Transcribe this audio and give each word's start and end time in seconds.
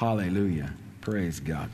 Hallelujah. 0.00 0.72
Praise 1.02 1.40
God. 1.40 1.68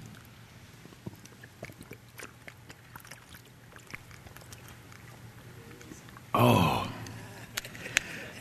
Oh, 6.35 6.91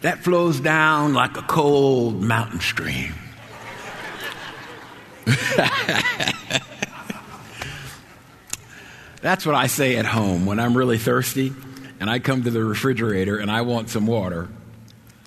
that 0.01 0.23
flows 0.23 0.59
down 0.59 1.13
like 1.13 1.37
a 1.37 1.43
cold 1.43 2.23
mountain 2.23 2.61
stream. 2.61 3.13
That's 9.21 9.45
what 9.45 9.53
I 9.53 9.67
say 9.67 9.97
at 9.97 10.07
home 10.07 10.47
when 10.47 10.59
I'm 10.59 10.75
really 10.75 10.97
thirsty 10.97 11.53
and 11.99 12.09
I 12.09 12.17
come 12.17 12.41
to 12.41 12.49
the 12.49 12.63
refrigerator 12.63 13.37
and 13.37 13.51
I 13.51 13.61
want 13.61 13.91
some 13.91 14.07
water. 14.07 14.49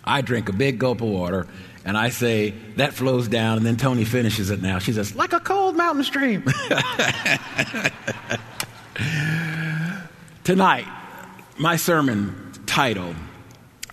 I 0.04 0.20
drink 0.20 0.48
a 0.48 0.52
big 0.52 0.80
gulp 0.80 1.00
of 1.00 1.06
water 1.06 1.46
and 1.88 1.96
I 1.96 2.10
say, 2.10 2.50
that 2.76 2.92
flows 2.92 3.28
down, 3.28 3.56
and 3.56 3.64
then 3.64 3.78
Tony 3.78 4.04
finishes 4.04 4.50
it 4.50 4.60
now. 4.60 4.78
She 4.78 4.92
says, 4.92 5.14
like 5.14 5.32
a 5.32 5.40
cold 5.40 5.74
mountain 5.74 6.04
stream. 6.04 6.44
Tonight, 10.44 10.86
my 11.56 11.76
sermon 11.76 12.52
title, 12.66 13.14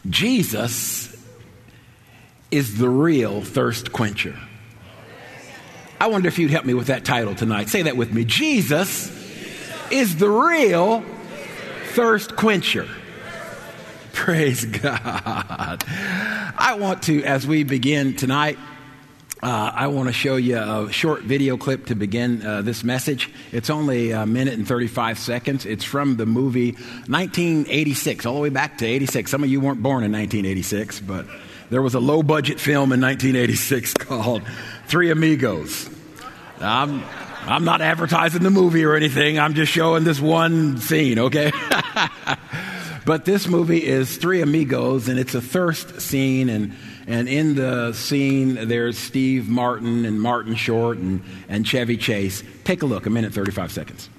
Jesus 0.09 1.15
is 2.51 2.77
the 2.77 2.89
real 2.89 3.41
thirst 3.41 3.93
quencher. 3.93 4.37
I 5.97 6.07
wonder 6.07 6.27
if 6.27 6.37
you'd 6.37 6.51
help 6.51 6.65
me 6.65 6.73
with 6.73 6.87
that 6.87 7.05
title 7.05 7.33
tonight. 7.33 7.69
Say 7.69 7.83
that 7.83 7.95
with 7.95 8.11
me. 8.11 8.25
Jesus 8.25 9.09
is 9.89 10.17
the 10.17 10.29
real 10.29 11.01
thirst 11.93 12.35
quencher. 12.35 12.89
Praise 14.25 14.65
God. 14.65 15.83
I 15.87 16.77
want 16.79 17.03
to, 17.03 17.23
as 17.23 17.45
we 17.45 17.63
begin 17.63 18.15
tonight, 18.15 18.57
uh, 19.43 19.71
I 19.71 19.85
want 19.85 20.09
to 20.09 20.13
show 20.13 20.35
you 20.35 20.57
a 20.57 20.91
short 20.91 21.21
video 21.21 21.57
clip 21.57 21.85
to 21.85 21.95
begin 21.95 22.43
uh, 22.43 22.63
this 22.63 22.83
message. 22.83 23.29
It's 23.51 23.69
only 23.69 24.09
a 24.09 24.25
minute 24.25 24.55
and 24.55 24.67
35 24.67 25.19
seconds. 25.19 25.67
It's 25.67 25.83
from 25.83 26.15
the 26.15 26.25
movie 26.25 26.71
1986, 26.71 28.25
all 28.25 28.33
the 28.33 28.39
way 28.39 28.49
back 28.49 28.79
to 28.79 28.87
86. 28.87 29.29
Some 29.29 29.43
of 29.43 29.49
you 29.51 29.61
weren't 29.61 29.83
born 29.83 30.03
in 30.03 30.11
1986, 30.11 31.01
but 31.01 31.27
there 31.69 31.83
was 31.83 31.93
a 31.93 31.99
low 31.99 32.23
budget 32.23 32.59
film 32.59 32.93
in 32.93 33.01
1986 33.01 33.93
called 33.99 34.41
Three 34.87 35.11
Amigos. 35.11 35.87
I'm, 36.59 37.03
I'm 37.43 37.63
not 37.63 37.79
advertising 37.81 38.41
the 38.41 38.49
movie 38.49 38.85
or 38.85 38.95
anything, 38.95 39.37
I'm 39.37 39.53
just 39.53 39.71
showing 39.71 40.03
this 40.03 40.19
one 40.19 40.79
scene, 40.79 41.19
okay? 41.19 41.51
But 43.05 43.23
this 43.25 43.47
movie 43.47 43.85
is 43.85 44.17
Three 44.17 44.41
Amigos, 44.41 45.07
and 45.07 45.19
it's 45.19 45.35
a 45.35 45.41
thirst 45.41 46.01
scene. 46.01 46.49
And, 46.49 46.73
and 47.05 47.29
in 47.29 47.53
the 47.53 47.93
scene, 47.93 48.67
there's 48.67 48.97
Steve 48.97 49.47
Martin 49.47 50.05
and 50.05 50.19
Martin 50.19 50.55
Short 50.55 50.97
and, 50.97 51.21
and 51.47 51.67
Chevy 51.67 51.97
Chase. 51.97 52.43
Take 52.63 52.81
a 52.81 52.87
look, 52.87 53.05
a 53.05 53.11
minute, 53.11 53.31
35 53.31 53.71
seconds. 53.71 54.09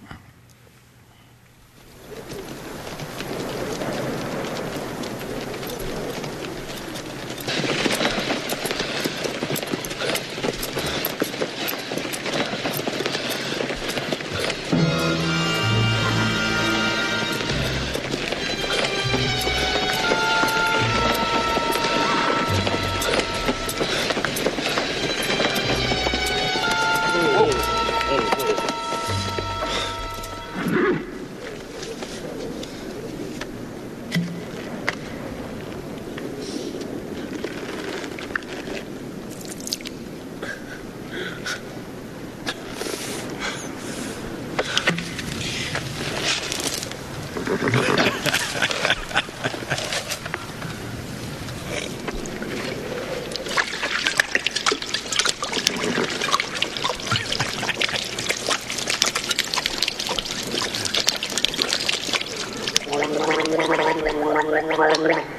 Cảm 64.77 64.91
ơn 64.91 65.03
mình. 65.09 65.36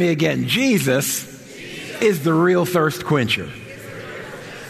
Me 0.00 0.08
again. 0.08 0.48
Jesus 0.48 1.28
is 2.00 2.24
the 2.24 2.32
real 2.32 2.64
thirst 2.64 3.04
quencher. 3.04 3.50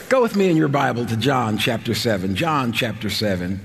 Go 0.08 0.22
with 0.22 0.34
me 0.34 0.50
in 0.50 0.56
your 0.56 0.66
Bible 0.66 1.06
to 1.06 1.16
John 1.16 1.56
chapter 1.56 1.94
7. 1.94 2.34
John 2.34 2.72
chapter 2.72 3.08
7, 3.08 3.60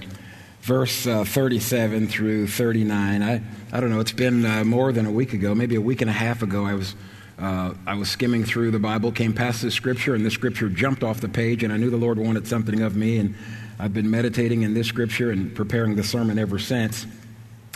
verse 0.61 1.07
uh, 1.07 1.25
37 1.25 2.07
through 2.07 2.45
39. 2.45 3.23
I, 3.23 3.41
I 3.71 3.79
don't 3.79 3.89
know, 3.89 3.99
it's 3.99 4.11
been 4.11 4.45
uh, 4.45 4.63
more 4.63 4.91
than 4.91 5.07
a 5.07 5.11
week 5.11 5.33
ago, 5.33 5.55
maybe 5.55 5.73
a 5.73 5.81
week 5.81 6.01
and 6.01 6.09
a 6.09 6.13
half 6.13 6.43
ago. 6.43 6.67
I 6.67 6.75
was, 6.75 6.93
uh, 7.39 7.73
I 7.87 7.95
was 7.95 8.11
skimming 8.11 8.45
through 8.45 8.69
the 8.69 8.77
Bible, 8.77 9.11
came 9.11 9.33
past 9.33 9.63
this 9.63 9.73
scripture, 9.73 10.13
and 10.13 10.23
this 10.23 10.35
scripture 10.35 10.69
jumped 10.69 11.03
off 11.03 11.19
the 11.19 11.29
page, 11.29 11.63
and 11.63 11.73
I 11.73 11.77
knew 11.77 11.89
the 11.89 11.97
Lord 11.97 12.19
wanted 12.19 12.47
something 12.47 12.83
of 12.83 12.95
me. 12.95 13.17
And 13.17 13.33
I've 13.79 13.93
been 13.93 14.11
meditating 14.11 14.61
in 14.61 14.75
this 14.75 14.85
scripture 14.85 15.31
and 15.31 15.55
preparing 15.55 15.95
the 15.95 16.03
sermon 16.03 16.37
ever 16.37 16.59
since. 16.59 17.07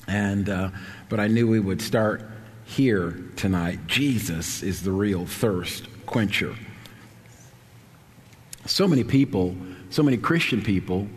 And, 0.07 0.47
uh, 0.47 0.69
but 1.09 1.19
I 1.19 1.25
knew 1.25 1.47
we 1.47 1.59
would 1.59 1.81
start 1.81 2.21
here 2.69 3.19
tonight. 3.35 3.87
Jesus 3.87 4.61
is 4.61 4.83
the 4.83 4.91
real 4.91 5.25
thirst 5.25 5.87
quencher. 6.05 6.55
So 8.65 8.87
many 8.87 9.03
people, 9.03 9.55
so 9.89 10.03
many 10.03 10.17
Christian 10.17 10.61
people, 10.61 11.07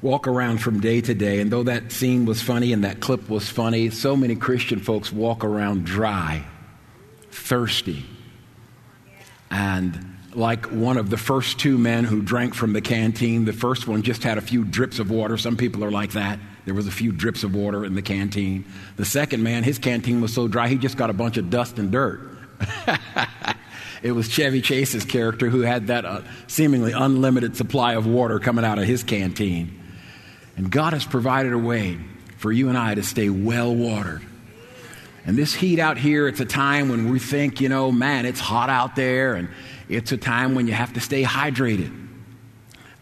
walk 0.00 0.28
around 0.28 0.58
from 0.58 0.80
day 0.80 1.00
to 1.00 1.14
day, 1.14 1.40
and 1.40 1.50
though 1.50 1.64
that 1.64 1.90
scene 1.90 2.26
was 2.26 2.40
funny 2.40 2.72
and 2.72 2.84
that 2.84 3.00
clip 3.00 3.28
was 3.28 3.48
funny, 3.48 3.90
so 3.90 4.16
many 4.16 4.36
Christian 4.36 4.78
folks 4.78 5.12
walk 5.12 5.42
around 5.42 5.84
dry, 5.84 6.44
thirsty, 7.32 8.06
and 9.50 10.16
like 10.32 10.66
one 10.66 10.96
of 10.96 11.10
the 11.10 11.16
first 11.16 11.58
two 11.58 11.76
men 11.76 12.04
who 12.04 12.22
drank 12.22 12.54
from 12.54 12.72
the 12.72 12.80
canteen. 12.80 13.44
The 13.44 13.52
first 13.52 13.88
one 13.88 14.02
just 14.02 14.22
had 14.22 14.38
a 14.38 14.42
few 14.42 14.64
drips 14.64 15.00
of 15.00 15.10
water. 15.10 15.36
Some 15.36 15.56
people 15.56 15.84
are 15.84 15.90
like 15.90 16.12
that. 16.12 16.38
There 16.68 16.74
was 16.74 16.86
a 16.86 16.90
few 16.90 17.12
drips 17.12 17.44
of 17.44 17.54
water 17.54 17.82
in 17.82 17.94
the 17.94 18.02
canteen. 18.02 18.66
The 18.96 19.06
second 19.06 19.42
man, 19.42 19.62
his 19.64 19.78
canteen 19.78 20.20
was 20.20 20.34
so 20.34 20.48
dry, 20.48 20.68
he 20.68 20.76
just 20.76 20.98
got 20.98 21.08
a 21.08 21.14
bunch 21.14 21.38
of 21.38 21.48
dust 21.48 21.78
and 21.78 21.90
dirt. 21.90 22.20
it 24.02 24.12
was 24.12 24.28
Chevy 24.28 24.60
Chase's 24.60 25.06
character 25.06 25.48
who 25.48 25.62
had 25.62 25.86
that 25.86 26.04
uh, 26.04 26.20
seemingly 26.46 26.92
unlimited 26.92 27.56
supply 27.56 27.94
of 27.94 28.06
water 28.06 28.38
coming 28.38 28.66
out 28.66 28.78
of 28.78 28.84
his 28.84 29.02
canteen. 29.02 29.82
And 30.58 30.70
God 30.70 30.92
has 30.92 31.06
provided 31.06 31.54
a 31.54 31.58
way 31.58 31.98
for 32.36 32.52
you 32.52 32.68
and 32.68 32.76
I 32.76 32.94
to 32.94 33.02
stay 33.02 33.30
well 33.30 33.74
watered. 33.74 34.20
And 35.24 35.38
this 35.38 35.54
heat 35.54 35.78
out 35.78 35.96
here, 35.96 36.28
it's 36.28 36.40
a 36.40 36.44
time 36.44 36.90
when 36.90 37.08
we 37.08 37.18
think, 37.18 37.62
you 37.62 37.70
know, 37.70 37.90
man, 37.90 38.26
it's 38.26 38.40
hot 38.40 38.68
out 38.68 38.94
there, 38.94 39.36
and 39.36 39.48
it's 39.88 40.12
a 40.12 40.18
time 40.18 40.54
when 40.54 40.66
you 40.66 40.74
have 40.74 40.92
to 40.92 41.00
stay 41.00 41.22
hydrated. 41.22 42.08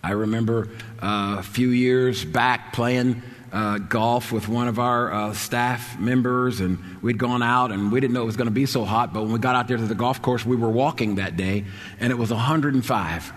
I 0.05 0.13
remember 0.13 0.69
uh, 1.03 1.39
a 1.41 1.43
few 1.43 1.71
years 1.71 2.25
back 2.25 2.73
playing 2.73 3.25
uh, 3.57 3.79
golf 3.79 4.33
with 4.33 4.49
one 4.49 4.69
of 4.69 4.79
our 4.79 5.11
uh, 5.11 5.33
staff 5.33 5.99
members, 5.99 6.61
and 6.61 6.79
we'd 7.01 7.17
gone 7.17 7.43
out 7.43 7.73
and 7.73 7.91
we 7.91 8.01
didn't 8.01 8.13
know 8.13 8.23
it 8.23 8.27
was 8.27 8.37
going 8.37 8.49
to 8.49 8.55
be 8.55 8.67
so 8.67 8.85
hot. 8.85 9.15
But 9.15 9.23
when 9.23 9.33
we 9.33 9.39
got 9.39 9.57
out 9.57 9.67
there 9.67 9.79
to 9.79 9.87
the 9.87 9.95
golf 9.95 10.21
course, 10.21 10.45
we 10.45 10.57
were 10.57 10.69
walking 10.69 11.15
that 11.15 11.39
day, 11.39 11.65
and 11.99 12.13
it 12.13 12.17
was 12.17 12.31
105. 12.31 13.33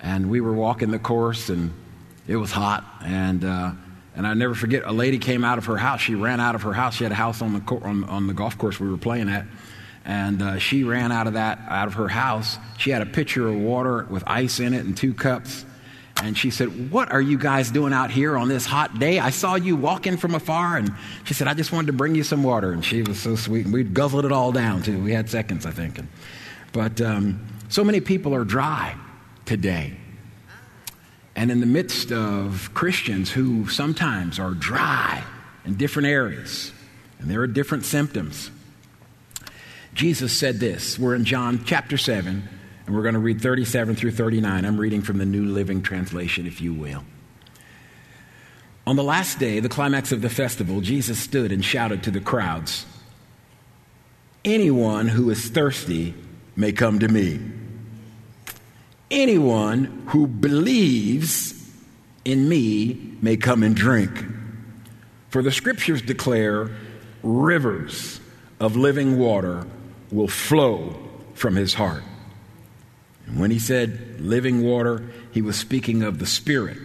And 0.00 0.28
we 0.28 0.40
were 0.40 0.52
walking 0.52 0.90
the 0.90 0.98
course, 0.98 1.50
and 1.50 1.72
it 2.26 2.34
was 2.34 2.50
hot. 2.50 2.84
And 3.04 3.44
uh, 3.44 3.72
and 4.16 4.26
I 4.26 4.34
never 4.34 4.56
forget, 4.56 4.82
a 4.84 4.92
lady 4.92 5.18
came 5.18 5.44
out 5.44 5.58
of 5.58 5.66
her 5.66 5.76
house. 5.76 6.00
She 6.00 6.16
ran 6.16 6.40
out 6.40 6.56
of 6.56 6.62
her 6.62 6.72
house. 6.72 6.96
She 6.96 7.04
had 7.04 7.12
a 7.12 7.16
house 7.16 7.42
on 7.42 7.52
the 7.52 7.74
on, 7.76 8.02
on 8.04 8.26
the 8.26 8.34
golf 8.34 8.58
course 8.58 8.80
we 8.80 8.90
were 8.90 8.98
playing 8.98 9.28
at, 9.28 9.46
And 10.04 10.42
uh, 10.42 10.58
she 10.58 10.82
ran 10.82 11.12
out 11.12 11.28
of 11.28 11.34
that, 11.34 11.60
out 11.68 11.86
of 11.86 11.94
her 11.94 12.08
house. 12.08 12.58
She 12.76 12.90
had 12.90 13.02
a 13.02 13.06
pitcher 13.06 13.46
of 13.46 13.54
water 13.54 14.04
with 14.10 14.24
ice 14.26 14.58
in 14.58 14.74
it 14.74 14.84
and 14.84 14.96
two 14.96 15.14
cups. 15.14 15.64
And 16.22 16.36
she 16.36 16.50
said, 16.50 16.90
What 16.90 17.10
are 17.12 17.20
you 17.20 17.38
guys 17.38 17.70
doing 17.70 17.92
out 17.92 18.10
here 18.10 18.36
on 18.36 18.48
this 18.48 18.66
hot 18.66 18.98
day? 18.98 19.18
I 19.18 19.30
saw 19.30 19.54
you 19.54 19.76
walking 19.76 20.16
from 20.16 20.34
afar. 20.34 20.76
And 20.76 20.94
she 21.24 21.34
said, 21.34 21.48
I 21.48 21.54
just 21.54 21.72
wanted 21.72 21.88
to 21.88 21.92
bring 21.94 22.14
you 22.14 22.22
some 22.22 22.42
water. 22.42 22.72
And 22.72 22.84
she 22.84 23.02
was 23.02 23.18
so 23.18 23.36
sweet. 23.36 23.64
And 23.64 23.74
we 23.74 23.84
guzzled 23.84 24.24
it 24.24 24.32
all 24.32 24.52
down, 24.52 24.82
too. 24.82 25.02
We 25.02 25.12
had 25.12 25.30
seconds, 25.30 25.64
I 25.64 25.70
think. 25.70 25.98
And, 25.98 26.08
but 26.72 27.00
um, 27.00 27.46
so 27.68 27.84
many 27.84 28.00
people 28.00 28.34
are 28.34 28.44
dry 28.44 28.96
today. 29.46 29.96
And 31.34 31.50
in 31.50 31.60
the 31.60 31.66
midst 31.66 32.12
of 32.12 32.70
Christians 32.74 33.30
who 33.30 33.68
sometimes 33.68 34.38
are 34.38 34.50
dry 34.50 35.24
in 35.64 35.76
different 35.76 36.08
areas, 36.08 36.72
and 37.18 37.30
there 37.30 37.40
are 37.40 37.46
different 37.46 37.84
symptoms, 37.84 38.50
Jesus 39.94 40.36
said 40.36 40.60
this. 40.60 40.98
We're 40.98 41.14
in 41.14 41.24
John 41.24 41.64
chapter 41.64 41.96
7, 41.96 42.48
and 42.90 42.96
we're 42.96 43.04
going 43.04 43.14
to 43.14 43.20
read 43.20 43.40
37 43.40 43.94
through 43.94 44.10
39. 44.10 44.64
I'm 44.64 44.76
reading 44.76 45.00
from 45.00 45.18
the 45.18 45.24
New 45.24 45.44
Living 45.44 45.80
Translation, 45.80 46.44
if 46.48 46.60
you 46.60 46.74
will. 46.74 47.04
On 48.84 48.96
the 48.96 49.04
last 49.04 49.38
day, 49.38 49.60
the 49.60 49.68
climax 49.68 50.10
of 50.10 50.22
the 50.22 50.28
festival, 50.28 50.80
Jesus 50.80 51.16
stood 51.16 51.52
and 51.52 51.64
shouted 51.64 52.02
to 52.02 52.10
the 52.10 52.18
crowds 52.18 52.86
Anyone 54.44 55.06
who 55.06 55.30
is 55.30 55.50
thirsty 55.50 56.16
may 56.56 56.72
come 56.72 56.98
to 56.98 57.06
me. 57.06 57.38
Anyone 59.08 60.02
who 60.08 60.26
believes 60.26 61.54
in 62.24 62.48
me 62.48 63.14
may 63.22 63.36
come 63.36 63.62
and 63.62 63.76
drink. 63.76 64.20
For 65.28 65.44
the 65.44 65.52
scriptures 65.52 66.02
declare 66.02 66.76
rivers 67.22 68.20
of 68.58 68.74
living 68.74 69.16
water 69.16 69.64
will 70.10 70.26
flow 70.26 70.96
from 71.34 71.54
his 71.54 71.74
heart. 71.74 72.02
And 73.30 73.38
when 73.38 73.52
he 73.52 73.60
said 73.60 74.20
living 74.20 74.62
water, 74.62 75.04
he 75.30 75.40
was 75.40 75.56
speaking 75.56 76.02
of 76.02 76.18
the 76.18 76.26
Spirit 76.26 76.78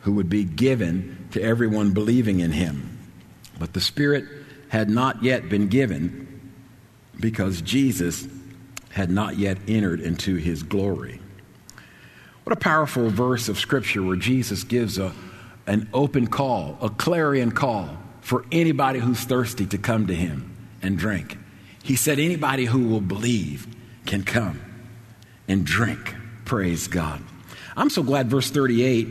who 0.00 0.12
would 0.14 0.28
be 0.28 0.44
given 0.44 1.28
to 1.30 1.40
everyone 1.40 1.92
believing 1.92 2.40
in 2.40 2.50
him. 2.50 2.98
But 3.58 3.74
the 3.74 3.80
Spirit 3.80 4.24
had 4.70 4.90
not 4.90 5.22
yet 5.22 5.48
been 5.48 5.68
given 5.68 6.50
because 7.18 7.62
Jesus 7.62 8.26
had 8.90 9.10
not 9.10 9.38
yet 9.38 9.58
entered 9.68 10.00
into 10.00 10.36
his 10.36 10.62
glory. 10.62 11.20
What 12.42 12.56
a 12.56 12.60
powerful 12.60 13.08
verse 13.08 13.48
of 13.48 13.58
Scripture 13.58 14.02
where 14.02 14.16
Jesus 14.16 14.64
gives 14.64 14.98
a, 14.98 15.12
an 15.66 15.88
open 15.92 16.26
call, 16.26 16.76
a 16.80 16.90
clarion 16.90 17.52
call 17.52 17.96
for 18.20 18.44
anybody 18.50 18.98
who's 18.98 19.20
thirsty 19.20 19.66
to 19.66 19.78
come 19.78 20.08
to 20.08 20.14
him 20.14 20.56
and 20.82 20.98
drink. 20.98 21.38
He 21.84 21.94
said, 21.94 22.18
anybody 22.18 22.64
who 22.64 22.88
will 22.88 23.00
believe 23.00 23.66
can 24.06 24.24
come 24.24 24.60
and 25.48 25.64
drink. 25.64 26.14
Praise 26.44 26.86
God. 26.86 27.22
I'm 27.76 27.90
so 27.90 28.02
glad 28.02 28.28
verse 28.28 28.50
38 28.50 29.08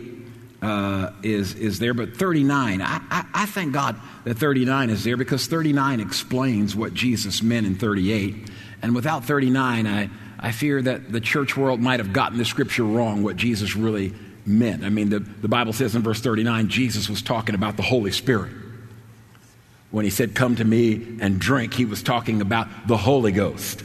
uh, 0.62 1.12
is, 1.24 1.56
is 1.56 1.80
there, 1.80 1.94
but 1.94 2.16
39, 2.16 2.82
I, 2.82 3.02
I, 3.10 3.26
I 3.34 3.46
thank 3.46 3.74
God 3.74 3.96
that 4.24 4.38
39 4.38 4.90
is 4.90 5.04
there 5.04 5.18
because 5.18 5.48
39 5.48 6.00
explains 6.00 6.76
what 6.76 6.94
Jesus 6.94 7.44
meant 7.44 7.68
in 7.68 7.76
38. 7.76 8.50
And 8.82 8.96
without 8.96 9.26
39, 9.26 9.88
I, 9.88 10.10
I 10.40 10.52
fear 10.52 10.82
that 10.82 11.12
the 11.12 11.22
church 11.22 11.56
world 11.56 11.80
might 11.80 12.00
have 12.00 12.14
gotten 12.14 12.38
the 12.38 12.46
scripture 12.46 12.84
wrong, 12.84 13.24
what 13.24 13.36
Jesus 13.36 13.76
really 13.76 14.14
meant. 14.46 14.84
I 14.84 14.90
mean, 14.90 15.10
the, 15.10 15.20
the 15.20 15.48
Bible 15.48 15.74
says 15.74 15.96
in 15.96 16.02
verse 16.02 16.22
39, 16.22 16.70
Jesus 16.70 17.10
was 17.10 17.22
talking 17.22 17.56
about 17.56 17.78
the 17.78 17.84
Holy 17.84 18.12
Spirit. 18.12 18.52
When 19.92 20.06
he 20.06 20.12
said, 20.12 20.36
Come 20.36 20.56
to 20.58 20.66
me 20.66 21.18
and 21.22 21.40
drink, 21.40 21.74
he 21.74 21.86
was 21.86 22.04
talking 22.04 22.42
about 22.42 22.68
the 22.88 22.98
Holy 22.98 23.32
Ghost. 23.32 23.84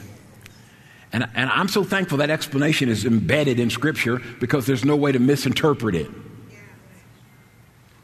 And, 1.13 1.27
and 1.35 1.49
I'm 1.49 1.67
so 1.67 1.83
thankful 1.83 2.17
that 2.17 2.31
explanation 2.31 2.89
is 2.89 3.05
embedded 3.05 3.59
in 3.59 3.69
Scripture 3.69 4.19
because 4.39 4.65
there's 4.65 4.83
no 4.83 4.95
way 4.95 5.11
to 5.11 5.19
misinterpret 5.19 5.93
it. 5.93 6.09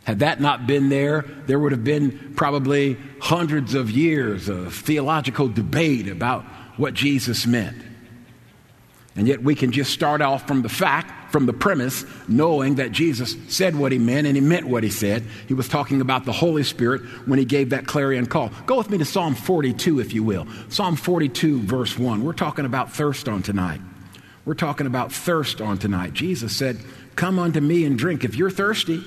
Had 0.03 0.19
that 0.19 0.39
not 0.39 0.65
been 0.65 0.89
there, 0.89 1.25
there 1.45 1.59
would 1.59 1.71
have 1.71 1.83
been 1.83 2.33
probably 2.35 2.97
hundreds 3.19 3.73
of 3.73 3.91
years 3.91 4.47
of 4.47 4.73
theological 4.73 5.47
debate 5.47 6.07
about 6.07 6.43
what 6.77 6.93
Jesus 6.93 7.45
meant. 7.45 7.81
And 9.15 9.27
yet 9.27 9.43
we 9.43 9.55
can 9.55 9.71
just 9.71 9.91
start 9.91 10.21
off 10.21 10.47
from 10.47 10.61
the 10.61 10.69
fact, 10.69 11.11
from 11.31 11.45
the 11.45 11.53
premise, 11.53 12.05
knowing 12.27 12.75
that 12.75 12.91
Jesus 12.91 13.35
said 13.47 13.75
what 13.75 13.91
he 13.91 13.97
meant 13.97 14.27
and 14.27 14.35
he 14.35 14.41
meant 14.41 14.67
what 14.67 14.83
he 14.83 14.89
said. 14.89 15.23
He 15.47 15.53
was 15.53 15.67
talking 15.67 16.01
about 16.01 16.25
the 16.25 16.31
Holy 16.31 16.63
Spirit 16.63 17.01
when 17.27 17.39
he 17.39 17.45
gave 17.45 17.69
that 17.69 17.87
clarion 17.87 18.25
call. 18.25 18.51
Go 18.65 18.77
with 18.77 18.89
me 18.89 18.97
to 18.97 19.05
Psalm 19.05 19.35
42, 19.35 19.99
if 19.99 20.13
you 20.13 20.23
will. 20.23 20.47
Psalm 20.69 20.95
42, 20.95 21.61
verse 21.61 21.97
1. 21.97 22.23
We're 22.23 22.33
talking 22.33 22.65
about 22.65 22.91
thirst 22.91 23.29
on 23.29 23.43
tonight. 23.43 23.81
We're 24.45 24.53
talking 24.55 24.87
about 24.87 25.11
thirst 25.11 25.61
on 25.61 25.77
tonight. 25.77 26.13
Jesus 26.13 26.55
said, 26.55 26.79
Come 27.15 27.37
unto 27.37 27.59
me 27.59 27.85
and 27.85 27.97
drink. 27.97 28.23
If 28.23 28.35
you're 28.35 28.49
thirsty, 28.49 29.03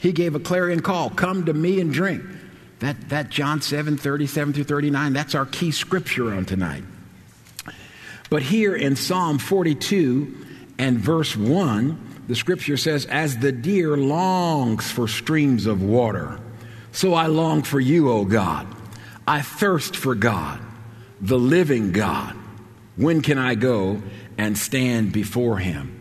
he 0.00 0.12
gave 0.12 0.34
a 0.34 0.40
clarion 0.40 0.80
call 0.80 1.10
Come 1.10 1.44
to 1.46 1.52
me 1.52 1.80
and 1.80 1.92
drink. 1.92 2.22
That, 2.80 3.08
that 3.08 3.28
John 3.28 3.60
7, 3.60 3.96
37 3.96 4.54
through 4.54 4.64
39, 4.64 5.12
that's 5.12 5.34
our 5.34 5.46
key 5.46 5.72
scripture 5.72 6.32
on 6.32 6.44
tonight. 6.44 6.84
But 8.30 8.42
here 8.42 8.76
in 8.76 8.94
Psalm 8.94 9.38
42 9.38 10.46
and 10.78 10.98
verse 10.98 11.36
1, 11.36 12.24
the 12.28 12.36
scripture 12.36 12.76
says, 12.76 13.04
As 13.06 13.38
the 13.38 13.52
deer 13.52 13.96
longs 13.96 14.90
for 14.90 15.08
streams 15.08 15.66
of 15.66 15.82
water, 15.82 16.40
so 16.92 17.14
I 17.14 17.26
long 17.26 17.62
for 17.62 17.80
you, 17.80 18.10
O 18.10 18.24
God. 18.24 18.66
I 19.26 19.42
thirst 19.42 19.96
for 19.96 20.14
God, 20.14 20.60
the 21.20 21.38
living 21.38 21.92
God. 21.92 22.34
When 22.96 23.20
can 23.20 23.38
I 23.38 23.54
go 23.54 24.02
and 24.38 24.56
stand 24.56 25.12
before 25.12 25.58
him? 25.58 26.00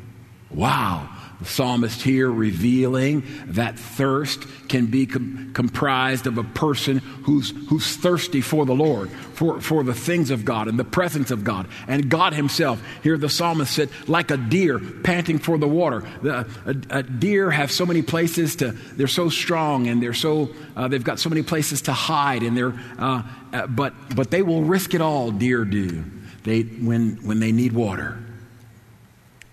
Wow. 0.50 1.10
The 1.39 1.45
psalmist 1.45 2.01
here 2.01 2.31
revealing 2.31 3.24
that 3.50 3.78
thirst 3.78 4.44
can 4.68 4.88
be 4.88 5.06
com- 5.06 5.51
comprised 5.54 6.25
of 6.25 6.39
a 6.39 6.44
person 6.44 6.98
who's, 6.98 7.54
who's 7.69 7.95
thirsty 7.95 8.42
for 8.42 8.66
the 8.66 8.74
Lord, 8.74 9.12
for, 9.12 9.62
for 9.62 9.84
the 9.84 9.94
things 9.94 10.31
of 10.31 10.45
God 10.45 10.68
and 10.68 10.80
the 10.80 10.84
presence 10.84 11.30
of 11.30 11.44
God 11.44 11.68
and 11.88 12.10
God 12.10 12.34
Himself. 12.34 12.81
Here 13.04 13.19
the 13.19 13.30
psalmist 13.30 13.72
said, 13.72 13.89
like 14.07 14.31
a 14.31 14.38
deer 14.38 14.80
panting 14.80 15.38
for 15.38 15.60
the 15.60 15.68
water. 15.68 16.04
The, 16.24 16.48
a, 16.66 17.00
a, 17.00 17.04
deer 17.04 17.51
have 17.51 17.72
so 17.72 17.86
many 17.86 18.01
places 18.01 18.56
to, 18.57 18.72
they're 18.72 19.07
so 19.07 19.30
strong 19.30 19.86
and 19.86 20.01
they're 20.01 20.16
so, 20.16 20.50
uh, 20.75 20.88
they've 20.88 21.04
got 21.04 21.19
so 21.19 21.30
many 21.30 21.44
places 21.44 21.83
to 21.83 21.94
hide 21.94 22.42
and 22.42 22.57
they're, 22.57 22.74
uh, 22.98 23.22
uh, 23.54 23.68
but, 23.68 23.94
but 24.16 24.31
they 24.31 24.42
will 24.42 24.63
risk 24.63 24.95
it 24.95 25.01
all, 25.01 25.30
deer 25.30 25.66
do, 25.66 26.04
they, 26.44 26.63
when, 26.63 27.18
when 27.18 27.40
they 27.40 27.51
need 27.51 27.74
water. 27.74 28.18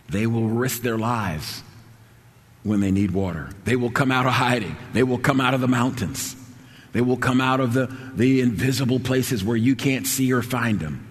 They 0.08 0.26
will 0.26 0.48
risk 0.48 0.82
their 0.82 0.98
lives 0.98 1.62
when 2.64 2.80
they 2.80 2.90
need 2.90 3.12
water. 3.12 3.50
They 3.64 3.76
will 3.76 3.90
come 3.90 4.10
out 4.10 4.26
of 4.26 4.32
hiding. 4.32 4.76
They 4.92 5.04
will 5.04 5.18
come 5.18 5.40
out 5.40 5.54
of 5.54 5.60
the 5.60 5.68
mountains. 5.68 6.34
They 6.92 7.02
will 7.02 7.16
come 7.16 7.40
out 7.40 7.60
of 7.60 7.72
the, 7.72 7.94
the 8.14 8.40
invisible 8.40 8.98
places 8.98 9.44
where 9.44 9.56
you 9.56 9.76
can't 9.76 10.06
see 10.06 10.32
or 10.32 10.42
find 10.42 10.80
them 10.80 11.06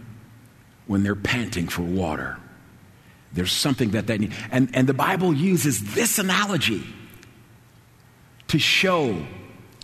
when 0.88 1.03
they're 1.03 1.15
panting 1.15 1.67
for 1.67 1.83
water. 1.83 2.38
There's 3.31 3.51
something 3.51 3.91
that 3.91 4.07
they 4.07 4.17
need. 4.17 4.33
And, 4.51 4.69
and 4.75 4.88
the 4.88 4.93
Bible 4.93 5.33
uses 5.33 5.93
this 5.93 6.19
analogy 6.19 6.83
to 8.48 8.60
show 8.60 9.25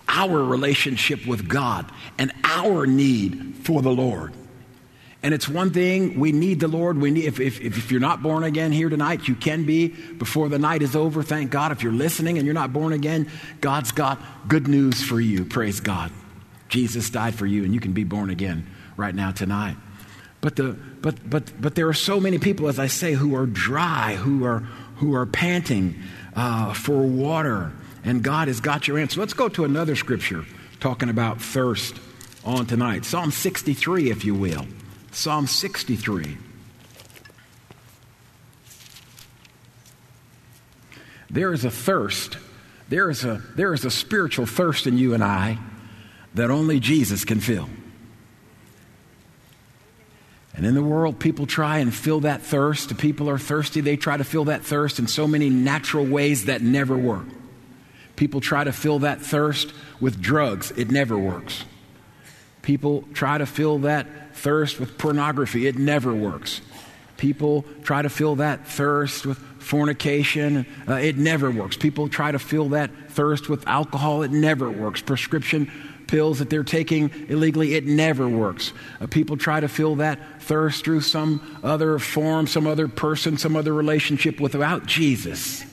our 0.07 0.43
relationship 0.43 1.25
with 1.25 1.47
God 1.47 1.91
and 2.17 2.31
our 2.43 2.85
need 2.85 3.55
for 3.63 3.81
the 3.81 3.91
Lord. 3.91 4.33
And 5.21 5.33
it's 5.33 5.49
one 5.49 5.71
thing, 5.71 6.17
we 6.17 6.31
need 6.31 6.61
the 6.61 6.69
Lord. 6.69 6.97
We 6.97 7.11
need, 7.11 7.25
if, 7.25 7.41
if, 7.41 7.59
if 7.59 7.91
you're 7.91 7.99
not 7.99 8.23
born 8.23 8.45
again 8.45 8.71
here 8.71 8.87
tonight, 8.87 9.27
you 9.27 9.35
can 9.35 9.65
be 9.65 9.89
before 9.89 10.47
the 10.47 10.59
night 10.59 10.81
is 10.81 10.95
over. 10.95 11.23
Thank 11.23 11.51
God. 11.51 11.73
If 11.73 11.83
you're 11.83 11.91
listening 11.91 12.37
and 12.37 12.45
you're 12.45 12.53
not 12.53 12.71
born 12.71 12.93
again, 12.93 13.29
God's 13.59 13.91
got 13.91 14.21
good 14.47 14.69
news 14.69 15.03
for 15.03 15.19
you. 15.19 15.43
Praise 15.43 15.81
God. 15.81 16.11
Jesus 16.69 17.09
died 17.09 17.35
for 17.35 17.45
you, 17.45 17.65
and 17.65 17.73
you 17.73 17.81
can 17.81 17.91
be 17.91 18.05
born 18.05 18.29
again 18.29 18.65
right 18.95 19.13
now 19.13 19.31
tonight. 19.31 19.75
But, 20.39 20.55
the, 20.55 20.77
but, 21.01 21.29
but, 21.29 21.51
but 21.59 21.75
there 21.75 21.89
are 21.89 21.93
so 21.93 22.21
many 22.21 22.37
people, 22.37 22.69
as 22.69 22.79
I 22.79 22.87
say, 22.87 23.13
who 23.13 23.35
are 23.35 23.45
dry, 23.45 24.15
who 24.15 24.45
are, 24.45 24.59
who 24.97 25.15
are 25.15 25.25
panting 25.25 26.01
uh, 26.33 26.73
for 26.73 27.01
water, 27.01 27.73
and 28.05 28.23
God 28.23 28.47
has 28.47 28.61
got 28.61 28.87
your 28.87 28.97
answer. 28.97 29.19
Let's 29.19 29.33
go 29.33 29.49
to 29.49 29.65
another 29.65 29.97
scripture 29.97 30.45
talking 30.79 31.09
about 31.09 31.41
thirst 31.41 31.99
on 32.45 32.67
tonight. 32.67 33.03
Psalm 33.03 33.31
63, 33.31 34.11
if 34.11 34.23
you 34.23 34.33
will. 34.33 34.65
Psalm 35.11 35.47
63. 35.47 36.37
There 41.29 41.53
is 41.53 41.65
a 41.65 41.71
thirst, 41.71 42.37
there 42.89 43.09
is 43.09 43.23
a, 43.23 43.41
there 43.55 43.73
is 43.73 43.85
a 43.85 43.91
spiritual 43.91 44.45
thirst 44.45 44.87
in 44.87 44.97
you 44.97 45.13
and 45.13 45.23
I 45.23 45.59
that 46.33 46.49
only 46.49 46.79
Jesus 46.79 47.25
can 47.25 47.39
fill. 47.39 47.69
And 50.55 50.65
in 50.65 50.73
the 50.73 50.83
world, 50.83 51.19
people 51.19 51.45
try 51.45 51.77
and 51.77 51.93
fill 51.93 52.21
that 52.21 52.41
thirst. 52.41 52.97
People 52.97 53.29
are 53.29 53.37
thirsty. 53.37 53.79
They 53.79 53.95
try 53.95 54.17
to 54.17 54.23
fill 54.23 54.45
that 54.45 54.63
thirst 54.63 54.99
in 54.99 55.07
so 55.07 55.27
many 55.27 55.49
natural 55.49 56.05
ways 56.05 56.45
that 56.45 56.61
never 56.61 56.97
work. 56.97 57.25
People 58.15 58.41
try 58.41 58.65
to 58.65 58.73
fill 58.73 58.99
that 58.99 59.21
thirst 59.21 59.71
with 60.01 60.19
drugs. 60.19 60.71
It 60.71 60.91
never 60.91 61.17
works. 61.17 61.63
People 62.69 63.03
try 63.15 63.35
to 63.35 63.47
fill 63.47 63.79
that 63.79 64.05
thirst 64.35 64.79
with 64.79 64.95
pornography, 64.99 65.65
it 65.65 65.79
never 65.79 66.13
works. 66.13 66.61
People 67.17 67.65
try 67.81 68.03
to 68.03 68.09
fill 68.09 68.35
that 68.35 68.67
thirst 68.67 69.25
with 69.25 69.39
fornication, 69.57 70.67
uh, 70.87 70.93
it 70.93 71.17
never 71.17 71.49
works. 71.49 71.77
People 71.77 72.07
try 72.09 72.31
to 72.31 72.37
fill 72.37 72.69
that 72.69 72.91
thirst 73.09 73.49
with 73.49 73.67
alcohol, 73.67 74.21
it 74.21 74.29
never 74.29 74.69
works. 74.69 75.01
Prescription 75.01 75.71
pills 76.05 76.37
that 76.37 76.51
they're 76.51 76.63
taking 76.63 77.09
illegally, 77.27 77.73
it 77.73 77.87
never 77.87 78.29
works. 78.29 78.71
Uh, 79.01 79.07
people 79.07 79.35
try 79.35 79.59
to 79.59 79.67
fill 79.67 79.95
that 79.95 80.19
thirst 80.39 80.85
through 80.85 81.01
some 81.01 81.41
other 81.63 81.97
form, 81.97 82.45
some 82.45 82.67
other 82.67 82.87
person, 82.87 83.39
some 83.39 83.55
other 83.55 83.73
relationship 83.73 84.39
without 84.39 84.85
Jesus. 84.85 85.65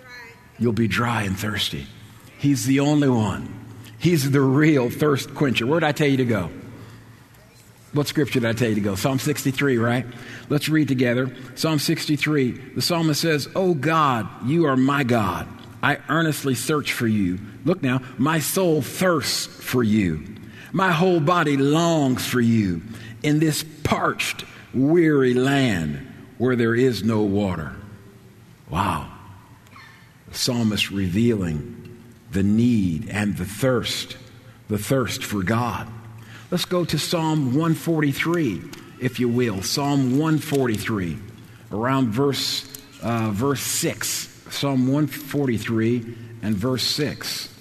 You'll 0.58 0.72
be 0.72 0.88
dry 0.88 1.24
and 1.24 1.38
thirsty. 1.38 1.86
He's 2.38 2.64
the 2.64 2.80
only 2.80 3.10
one. 3.10 3.67
He's 3.98 4.30
the 4.30 4.40
real 4.40 4.90
thirst 4.90 5.34
quencher. 5.34 5.66
Where 5.66 5.80
did 5.80 5.86
I 5.86 5.92
tell 5.92 6.08
you 6.08 6.18
to 6.18 6.24
go? 6.24 6.50
What 7.92 8.06
scripture 8.06 8.40
did 8.40 8.48
I 8.48 8.52
tell 8.52 8.68
you 8.68 8.74
to 8.76 8.80
go? 8.80 8.94
Psalm 8.94 9.18
63, 9.18 9.78
right? 9.78 10.06
Let's 10.48 10.68
read 10.68 10.88
together. 10.88 11.34
Psalm 11.54 11.78
63. 11.78 12.52
The 12.74 12.82
psalmist 12.82 13.20
says, 13.20 13.48
Oh 13.54 13.74
God, 13.74 14.28
you 14.46 14.66
are 14.66 14.76
my 14.76 15.04
God. 15.04 15.48
I 15.82 15.98
earnestly 16.08 16.54
search 16.54 16.92
for 16.92 17.06
you. 17.06 17.38
Look 17.64 17.82
now, 17.82 18.02
my 18.18 18.40
soul 18.40 18.82
thirsts 18.82 19.46
for 19.46 19.82
you. 19.82 20.24
My 20.72 20.92
whole 20.92 21.20
body 21.20 21.56
longs 21.56 22.26
for 22.26 22.40
you 22.40 22.82
in 23.22 23.38
this 23.38 23.64
parched, 23.84 24.44
weary 24.74 25.34
land 25.34 26.06
where 26.36 26.56
there 26.56 26.74
is 26.74 27.02
no 27.02 27.22
water. 27.22 27.74
Wow. 28.68 29.10
The 30.28 30.34
psalmist 30.34 30.90
revealing 30.90 31.77
the 32.30 32.42
need 32.42 33.08
and 33.08 33.36
the 33.36 33.44
thirst, 33.44 34.16
the 34.68 34.78
thirst 34.78 35.24
for 35.24 35.42
God. 35.42 35.88
Let's 36.50 36.64
go 36.64 36.84
to 36.84 36.98
Psalm 36.98 37.54
143, 37.54 38.62
if 39.00 39.20
you 39.20 39.28
will. 39.28 39.62
Psalm 39.62 40.12
143, 40.12 41.18
around 41.72 42.08
verse, 42.08 42.82
uh, 43.02 43.30
verse 43.30 43.62
6. 43.62 44.34
Psalm 44.50 44.88
143 44.88 46.14
and 46.42 46.56
verse 46.56 46.82
6. 46.82 47.54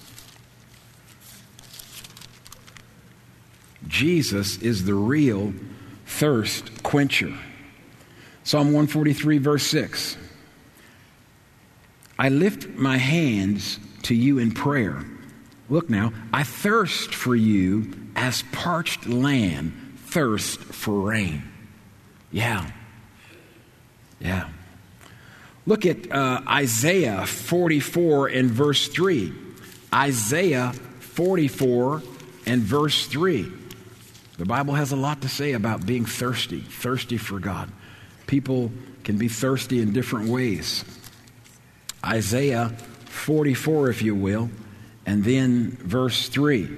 Jesus 3.87 4.57
is 4.57 4.85
the 4.85 4.93
real 4.93 5.53
thirst 6.05 6.83
quencher. 6.83 7.33
Psalm 8.43 8.67
143, 8.67 9.37
verse 9.37 9.63
6. 9.63 10.17
I 12.19 12.29
lift 12.29 12.69
my 12.69 12.97
hands 12.97 13.79
to 14.07 14.15
you 14.15 14.39
in 14.39 14.51
prayer. 14.51 15.03
Look 15.69 15.89
now, 15.89 16.13
I 16.33 16.43
thirst 16.43 17.13
for 17.13 17.35
you 17.35 17.91
as 18.15 18.43
parched 18.51 19.05
land 19.05 19.73
thirst 19.97 20.59
for 20.59 21.01
rain. 21.01 21.43
Yeah. 22.31 22.69
Yeah. 24.19 24.49
Look 25.65 25.85
at 25.85 26.09
uh, 26.09 26.41
Isaiah 26.47 27.25
44 27.25 28.29
and 28.29 28.49
verse 28.49 28.87
3. 28.87 29.33
Isaiah 29.93 30.71
44 30.99 32.01
and 32.45 32.61
verse 32.61 33.07
3. 33.07 33.51
The 34.37 34.45
Bible 34.45 34.75
has 34.75 34.93
a 34.93 34.95
lot 34.95 35.21
to 35.23 35.29
say 35.29 35.51
about 35.51 35.85
being 35.85 36.05
thirsty, 36.05 36.61
thirsty 36.61 37.17
for 37.17 37.39
God. 37.39 37.69
People 38.27 38.71
can 39.03 39.17
be 39.17 39.27
thirsty 39.27 39.81
in 39.81 39.91
different 39.91 40.29
ways. 40.29 40.85
Isaiah 42.05 42.71
44, 43.17 43.89
if 43.89 44.01
you 44.01 44.15
will, 44.15 44.49
and 45.05 45.23
then 45.23 45.71
verse 45.71 46.29
3. 46.29 46.69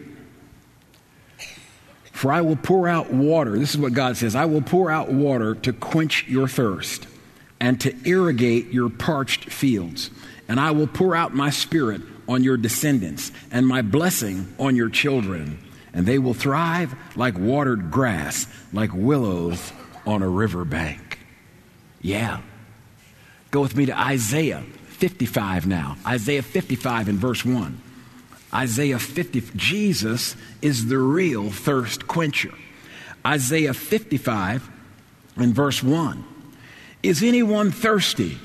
For 2.11 2.31
I 2.31 2.41
will 2.41 2.57
pour 2.57 2.87
out 2.87 3.13
water. 3.13 3.57
This 3.57 3.73
is 3.73 3.77
what 3.77 3.93
God 3.93 4.17
says 4.17 4.35
I 4.35 4.45
will 4.45 4.61
pour 4.61 4.91
out 4.91 5.09
water 5.09 5.55
to 5.55 5.71
quench 5.71 6.27
your 6.27 6.47
thirst 6.47 7.07
and 7.59 7.79
to 7.81 7.95
irrigate 8.05 8.71
your 8.71 8.89
parched 8.89 9.45
fields. 9.45 10.09
And 10.47 10.59
I 10.59 10.71
will 10.71 10.87
pour 10.87 11.15
out 11.15 11.33
my 11.33 11.49
spirit 11.49 12.01
on 12.27 12.43
your 12.43 12.57
descendants 12.57 13.31
and 13.51 13.65
my 13.65 13.81
blessing 13.81 14.53
on 14.59 14.75
your 14.75 14.89
children. 14.89 15.59
And 15.93 16.05
they 16.05 16.19
will 16.19 16.33
thrive 16.33 16.93
like 17.15 17.37
watered 17.37 17.89
grass, 17.89 18.47
like 18.73 18.93
willows 18.93 19.71
on 20.05 20.21
a 20.21 20.27
riverbank. 20.27 21.19
Yeah. 22.01 22.41
Go 23.51 23.61
with 23.61 23.75
me 23.75 23.85
to 23.87 23.97
Isaiah 23.97 24.63
55 24.99 25.65
now. 25.65 25.95
Isaiah 26.05 26.41
55 26.41 27.07
in 27.07 27.17
verse 27.17 27.45
1. 27.45 27.81
Isaiah 28.53 28.99
50, 28.99 29.43
Jesus 29.55 30.35
is 30.61 30.87
the 30.87 30.97
real 30.97 31.49
thirst 31.49 32.07
quencher. 32.07 32.53
Isaiah 33.25 33.73
55 33.73 34.69
in 35.37 35.53
verse 35.53 35.81
1. 35.81 36.23
Is 37.01 37.23
anyone 37.23 37.71
thirsty? 37.71 38.37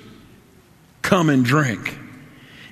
Come 1.03 1.29
and 1.29 1.45
drink. 1.45 1.99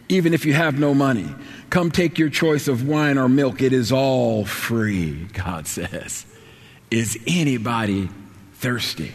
Even 0.08 0.32
if 0.32 0.44
you 0.44 0.52
have 0.52 0.78
no 0.78 0.94
money, 0.94 1.28
come 1.70 1.90
take 1.90 2.18
your 2.18 2.28
choice 2.28 2.68
of 2.68 2.86
wine 2.86 3.18
or 3.18 3.28
milk. 3.28 3.62
It 3.62 3.72
is 3.72 3.90
all 3.90 4.44
free, 4.44 5.26
God 5.32 5.66
says. 5.66 6.24
Is 6.90 7.18
anybody 7.26 8.10
thirsty? 8.54 9.12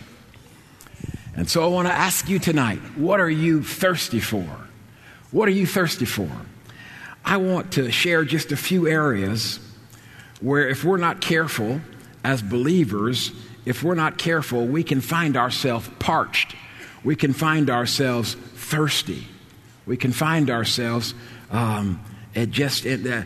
And 1.38 1.48
so 1.48 1.64
I 1.64 1.68
want 1.68 1.88
to 1.88 1.94
ask 1.94 2.28
you 2.28 2.40
tonight 2.40 2.80
what 2.98 3.20
are 3.20 3.30
you 3.30 3.64
thirsty 3.64 4.20
for? 4.20 4.46
What 5.32 5.48
are 5.48 5.52
you 5.52 5.68
thirsty 5.68 6.06
for? 6.06 6.30
I 7.24 7.38
want 7.38 7.74
to 7.74 7.92
share 7.92 8.26
just 8.26 8.52
a 8.52 8.58
few 8.58 8.88
areas 8.88 9.60
where, 10.42 10.68
if 10.68 10.84
we're 10.84 10.98
not 10.98 11.22
careful 11.22 11.82
as 12.24 12.42
believers, 12.42 13.32
if 13.66 13.84
we're 13.84 13.96
not 13.96 14.18
careful, 14.18 14.66
we 14.66 14.84
can 14.84 15.02
find 15.02 15.38
ourselves 15.38 15.90
parched. 16.00 16.56
We 17.04 17.16
can 17.16 17.34
find 17.34 17.70
ourselves 17.70 18.34
thirsty. 18.34 19.28
We 19.86 19.98
can 19.98 20.14
find 20.14 20.50
ourselves 20.50 21.14
um, 21.52 22.04
just, 22.50 22.86
uh, 22.86 23.24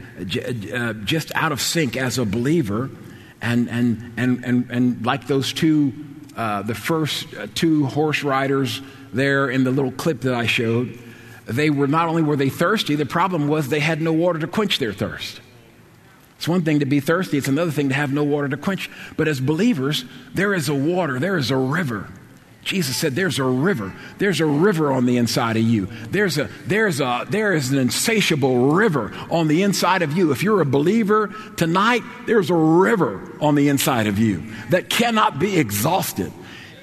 uh, 0.73 0.93
just 0.93 1.31
out 1.35 1.51
of 1.51 1.61
sync 1.61 1.95
as 1.95 2.17
a 2.17 2.25
believer. 2.25 2.89
And, 3.41 3.69
and, 3.69 4.13
and, 4.17 4.43
and, 4.45 4.71
and 4.71 5.05
like 5.05 5.27
those 5.27 5.53
two, 5.53 5.93
uh, 6.35 6.61
the 6.61 6.75
first 6.75 7.33
uh, 7.35 7.47
two 7.53 7.85
horse 7.85 8.23
riders 8.23 8.81
there 9.13 9.49
in 9.49 9.63
the 9.63 9.71
little 9.71 9.91
clip 9.91 10.21
that 10.21 10.33
I 10.33 10.45
showed, 10.45 10.97
they 11.45 11.69
were 11.69 11.87
not 11.87 12.07
only 12.07 12.21
were 12.21 12.35
they 12.35 12.49
thirsty, 12.49 12.95
the 12.95 13.05
problem 13.05 13.47
was 13.47 13.69
they 13.69 13.79
had 13.79 14.01
no 14.01 14.13
water 14.13 14.39
to 14.39 14.47
quench 14.47 14.79
their 14.79 14.93
thirst. 14.93 15.41
It's 16.37 16.47
one 16.47 16.63
thing 16.63 16.79
to 16.79 16.85
be 16.85 16.99
thirsty, 16.99 17.37
it's 17.37 17.47
another 17.47 17.71
thing 17.71 17.89
to 17.89 17.95
have 17.95 18.11
no 18.11 18.23
water 18.23 18.47
to 18.49 18.57
quench. 18.57 18.89
But 19.17 19.27
as 19.27 19.39
believers, 19.39 20.05
there 20.33 20.53
is 20.53 20.69
a 20.69 20.75
water, 20.75 21.19
there 21.19 21.37
is 21.37 21.51
a 21.51 21.57
river. 21.57 22.07
Jesus 22.63 22.95
said, 22.95 23.15
There's 23.15 23.39
a 23.39 23.43
river. 23.43 23.93
There's 24.17 24.39
a 24.39 24.45
river 24.45 24.91
on 24.91 25.05
the 25.05 25.17
inside 25.17 25.57
of 25.57 25.63
you. 25.63 25.87
There's 26.09 26.37
a, 26.37 26.49
there's 26.65 26.99
a, 27.01 27.25
there 27.29 27.53
is 27.53 27.71
an 27.71 27.79
insatiable 27.79 28.71
river 28.71 29.13
on 29.31 29.47
the 29.47 29.63
inside 29.63 30.03
of 30.03 30.15
you. 30.15 30.31
If 30.31 30.43
you're 30.43 30.61
a 30.61 30.65
believer 30.65 31.33
tonight, 31.57 32.03
there's 32.27 32.49
a 32.49 32.55
river 32.55 33.35
on 33.41 33.55
the 33.55 33.69
inside 33.69 34.07
of 34.07 34.19
you 34.19 34.43
that 34.69 34.89
cannot 34.89 35.39
be 35.39 35.57
exhausted. 35.57 36.31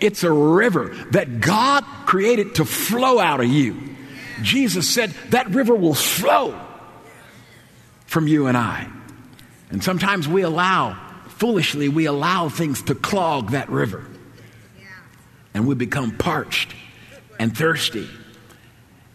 It's 0.01 0.25
a 0.25 0.33
river 0.33 0.89
that 1.11 1.41
God 1.41 1.85
created 2.07 2.57
to 2.57 2.65
flow 2.65 3.19
out 3.19 3.41
of 3.41 3.47
you. 3.49 3.97
Jesus 4.43 4.89
said, 4.89 5.11
That 5.31 5.51
river 5.51 5.75
will 5.75 5.95
flow 5.95 6.59
from 8.07 8.27
you 8.27 8.47
and 8.47 8.57
I. 8.57 8.89
And 9.71 9.85
sometimes 9.85 10.27
we 10.27 10.43
allow, 10.43 10.99
foolishly, 11.29 11.89
we 11.89 12.07
allow 12.07 12.49
things 12.49 12.83
to 12.85 12.95
clog 12.95 13.51
that 13.51 13.69
river. 13.69 14.05
And 15.59 15.67
we 15.67 15.75
become 15.75 16.13
parched 16.17 16.73
and 17.41 17.57
thirsty. 17.57 18.09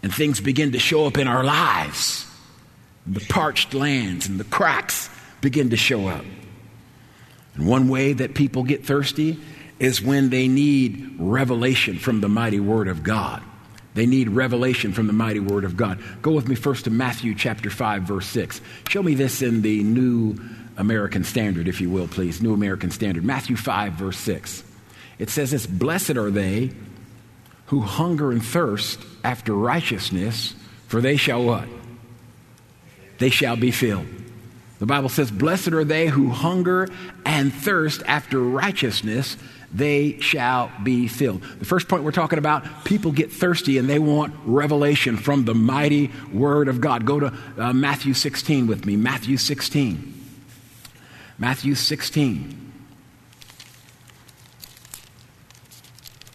And 0.04 0.14
things 0.14 0.42
begin 0.42 0.74
to 0.74 0.80
show 0.80 1.08
up 1.08 1.18
in 1.18 1.26
our 1.26 1.42
lives. 1.42 2.28
The 3.08 3.22
parched 3.22 3.74
lands 3.74 4.28
and 4.28 4.38
the 4.38 4.44
cracks 4.44 5.10
begin 5.40 5.70
to 5.70 5.78
show 5.78 6.10
up. 6.10 6.26
And 7.56 7.66
one 7.66 7.88
way 7.88 8.12
that 8.12 8.36
people 8.36 8.64
get 8.64 8.86
thirsty 8.86 9.40
is 9.80 10.02
when 10.02 10.32
they 10.32 10.50
need 10.50 11.16
revelation 11.18 11.98
from 11.98 12.20
the 12.20 12.28
mighty 12.28 12.60
Word 12.60 12.90
of 12.90 13.04
God. 13.04 13.42
They 13.94 14.06
need 14.06 14.28
revelation 14.28 14.92
from 14.92 15.08
the 15.08 15.14
mighty 15.14 15.40
Word 15.40 15.64
of 15.64 15.78
God. 15.78 16.04
Go 16.22 16.32
with 16.32 16.50
me 16.50 16.56
first 16.56 16.84
to 16.84 16.92
Matthew 16.92 17.36
chapter 17.36 17.70
5, 17.70 18.04
verse 18.04 18.28
6. 18.28 18.60
Show 18.90 19.02
me 19.02 19.16
this 19.16 19.42
in 19.42 19.62
the 19.62 19.82
New 19.82 20.38
American 20.76 21.24
Standard, 21.24 21.70
if 21.70 21.80
you 21.80 21.90
will, 21.90 22.10
please. 22.10 22.42
New 22.42 22.54
American 22.54 22.92
Standard. 22.92 23.24
Matthew 23.24 23.56
5, 23.56 23.94
verse 23.94 24.18
6. 24.18 24.66
It 25.20 25.30
says 25.30 25.52
this 25.52 25.66
Blessed 25.66 26.18
are 26.18 26.32
they 26.32 26.72
who 27.68 27.82
hunger 27.82 28.32
and 28.32 28.44
thirst 28.44 29.00
after 29.24 29.54
righteousness, 29.54 30.56
for 30.88 31.02
they 31.02 31.18
shall 31.18 31.44
what? 31.44 31.68
They 33.20 33.30
shall 33.30 33.56
be 33.56 33.72
filled. 33.72 34.08
The 34.80 34.86
Bible 34.86 35.10
says, 35.10 35.32
Blessed 35.32 35.70
are 35.70 35.86
they 35.86 36.08
who 36.08 36.30
hunger 36.30 36.90
and 37.26 37.54
thirst 37.54 38.04
after 38.06 38.40
righteousness, 38.40 39.38
they 39.74 40.20
shall 40.20 40.72
be 40.84 41.08
filled. 41.08 41.42
The 41.42 41.66
first 41.66 41.88
point 41.88 42.04
we're 42.04 42.12
talking 42.12 42.38
about 42.38 42.86
people 42.86 43.12
get 43.12 43.32
thirsty 43.32 43.78
and 43.78 43.90
they 43.90 43.98
want 43.98 44.36
revelation 44.46 45.18
from 45.18 45.46
the 45.46 45.56
mighty 45.56 46.12
Word 46.32 46.68
of 46.68 46.80
God. 46.80 47.06
Go 47.06 47.20
to 47.20 47.34
uh, 47.58 47.74
Matthew 47.74 48.14
16 48.14 48.68
with 48.68 48.86
me. 48.86 48.98
Matthew 48.98 49.38
16. 49.38 50.14
Matthew 51.40 51.76
16. 51.76 52.63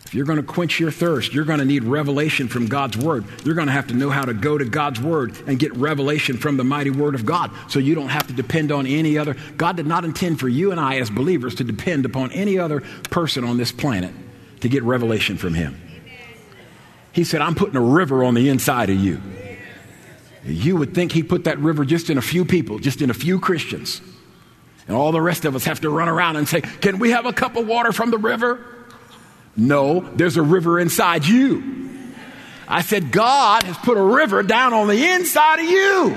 If 0.09 0.15
you're 0.15 0.25
going 0.25 0.39
to 0.39 0.43
quench 0.43 0.81
your 0.81 0.91
thirst, 0.91 1.35
you're 1.35 1.45
going 1.45 1.59
to 1.59 1.67
need 1.67 1.85
revelation 1.85 2.49
from 2.49 2.67
God's 2.67 2.97
Word. 2.97 3.27
You're 3.45 3.55
going 3.55 3.67
to 3.67 3.75
have 3.75 3.89
to 3.89 3.95
know 3.95 4.09
how 4.09 4.25
to 4.25 4.33
go 4.33 4.57
to 4.57 4.65
God's 4.65 4.99
Word 4.99 5.37
and 5.47 5.59
get 5.59 5.77
revelation 5.77 6.39
from 6.39 6.57
the 6.57 6.65
mighty 6.65 6.89
Word 6.89 7.15
of 7.15 7.27
God 7.27 7.51
so 7.69 7.79
you 7.79 7.95
don't 7.95 8.09
have 8.09 8.27
to 8.29 8.33
depend 8.33 8.73
on 8.73 8.87
any 8.87 9.19
other. 9.19 9.37
God 9.59 9.77
did 9.77 9.87
not 9.87 10.07
intend 10.07 10.41
for 10.41 10.49
you 10.49 10.71
and 10.71 10.81
I 10.81 10.97
as 10.97 11.11
believers 11.11 11.57
to 11.57 11.65
depend 11.65 12.07
upon 12.07 12.33
any 12.33 12.59
other 12.59 12.81
person 13.11 13.45
on 13.45 13.59
this 13.59 13.71
planet 13.71 14.15
to 14.61 14.71
get 14.71 14.83
revelation 14.83 15.37
from 15.37 15.53
Him. 15.53 15.79
He 17.13 17.25
said, 17.25 17.43
I'm 17.43 17.55
putting 17.55 17.77
a 17.77 17.83
river 17.83 18.25
on 18.25 18.33
the 18.33 18.49
inside 18.49 18.89
of 18.89 18.97
you. 18.97 19.21
You 20.43 20.77
would 20.77 20.95
think 20.95 21.13
He 21.13 21.23
put 21.23 21.45
that 21.45 21.59
river 21.59 21.85
just 21.85 22.09
in 22.09 22.17
a 22.17 22.23
few 22.23 22.47
people, 22.47 22.79
just 22.79 23.03
in 23.03 23.11
a 23.11 23.15
few 23.15 23.39
Christians. 23.39 24.01
And 24.87 24.97
all 24.97 25.13
the 25.13 25.21
rest 25.21 25.45
of 25.45 25.55
us 25.55 25.67
have 25.67 25.83
to 25.83 25.91
run 25.91 26.09
around 26.09 26.37
and 26.37 26.49
say, 26.49 26.63
Can 26.63 26.99
we 26.99 27.11
have 27.11 27.27
a 27.27 27.33
cup 27.35 27.57
of 27.57 27.67
water 27.67 27.93
from 27.93 28.11
the 28.11 28.17
river? 28.17 28.65
No, 29.59 30.01
there's 30.15 30.37
a 30.37 30.43
river 30.43 30.79
inside 30.79 31.27
you. 31.27 31.91
I 32.69 32.83
said, 32.83 33.11
God 33.11 33.65
has 33.65 33.77
put 33.79 33.99
a 33.99 34.03
river 34.03 34.45
down 34.45 34.73
on 34.73 34.87
the 34.87 35.05
inside 35.05 35.59
of 35.59 35.65
you. 35.65 36.15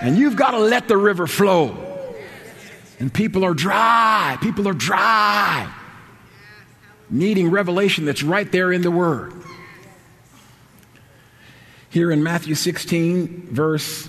And 0.00 0.16
you've 0.16 0.36
got 0.36 0.52
to 0.52 0.58
let 0.58 0.86
the 0.86 0.96
river 0.96 1.26
flow. 1.26 1.76
And 3.00 3.12
people 3.12 3.44
are 3.44 3.52
dry. 3.52 4.38
People 4.40 4.68
are 4.68 4.74
dry. 4.74 5.72
Needing 7.10 7.50
revelation 7.50 8.04
that's 8.04 8.22
right 8.22 8.50
there 8.52 8.72
in 8.72 8.82
the 8.82 8.92
Word. 8.92 9.32
Here 11.90 12.12
in 12.12 12.22
Matthew 12.22 12.54
16, 12.54 13.48
verse 13.50 14.08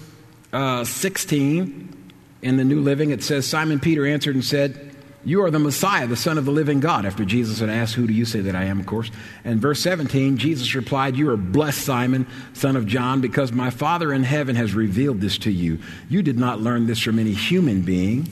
uh, 0.53 0.83
16, 0.83 2.11
in 2.43 2.57
the 2.57 2.63
New 2.63 2.81
Living, 2.81 3.09
it 3.09 3.23
says, 3.23 3.47
Simon 3.47 3.79
Peter 3.79 4.05
answered 4.05 4.35
and 4.35 4.45
said, 4.45 4.88
you 5.25 5.43
are 5.43 5.51
the 5.51 5.59
Messiah, 5.59 6.07
the 6.07 6.15
Son 6.15 6.37
of 6.37 6.45
the 6.45 6.51
living 6.51 6.79
God. 6.79 7.05
After 7.05 7.25
Jesus 7.25 7.59
had 7.59 7.69
asked, 7.69 7.95
Who 7.95 8.07
do 8.07 8.13
you 8.13 8.25
say 8.25 8.39
that 8.41 8.55
I 8.55 8.65
am, 8.65 8.79
of 8.79 8.85
course? 8.85 9.11
And 9.43 9.59
verse 9.59 9.81
17, 9.81 10.37
Jesus 10.37 10.73
replied, 10.73 11.17
You 11.17 11.29
are 11.31 11.37
blessed, 11.37 11.81
Simon, 11.81 12.25
son 12.53 12.77
of 12.77 12.87
John, 12.87 13.19
because 13.19 13.51
my 13.51 13.69
Father 13.69 14.13
in 14.13 14.23
heaven 14.23 14.55
has 14.55 14.73
revealed 14.73 15.19
this 15.19 15.37
to 15.39 15.51
you. 15.51 15.79
You 16.07 16.21
did 16.21 16.39
not 16.39 16.61
learn 16.61 16.87
this 16.87 16.99
from 16.99 17.19
any 17.19 17.33
human 17.33 17.81
being. 17.81 18.29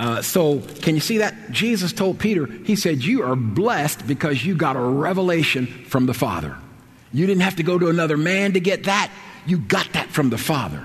Uh, 0.00 0.22
so, 0.22 0.60
can 0.60 0.94
you 0.94 1.00
see 1.00 1.18
that? 1.18 1.50
Jesus 1.50 1.92
told 1.92 2.18
Peter, 2.18 2.46
He 2.46 2.74
said, 2.74 3.02
You 3.02 3.22
are 3.22 3.36
blessed 3.36 4.06
because 4.06 4.44
you 4.44 4.56
got 4.56 4.74
a 4.74 4.80
revelation 4.80 5.66
from 5.66 6.06
the 6.06 6.14
Father. 6.14 6.56
You 7.12 7.26
didn't 7.26 7.42
have 7.42 7.56
to 7.56 7.62
go 7.62 7.78
to 7.78 7.88
another 7.88 8.16
man 8.16 8.54
to 8.54 8.60
get 8.60 8.84
that. 8.84 9.12
You 9.46 9.58
got 9.58 9.92
that 9.92 10.08
from 10.08 10.30
the 10.30 10.38
Father. 10.38 10.84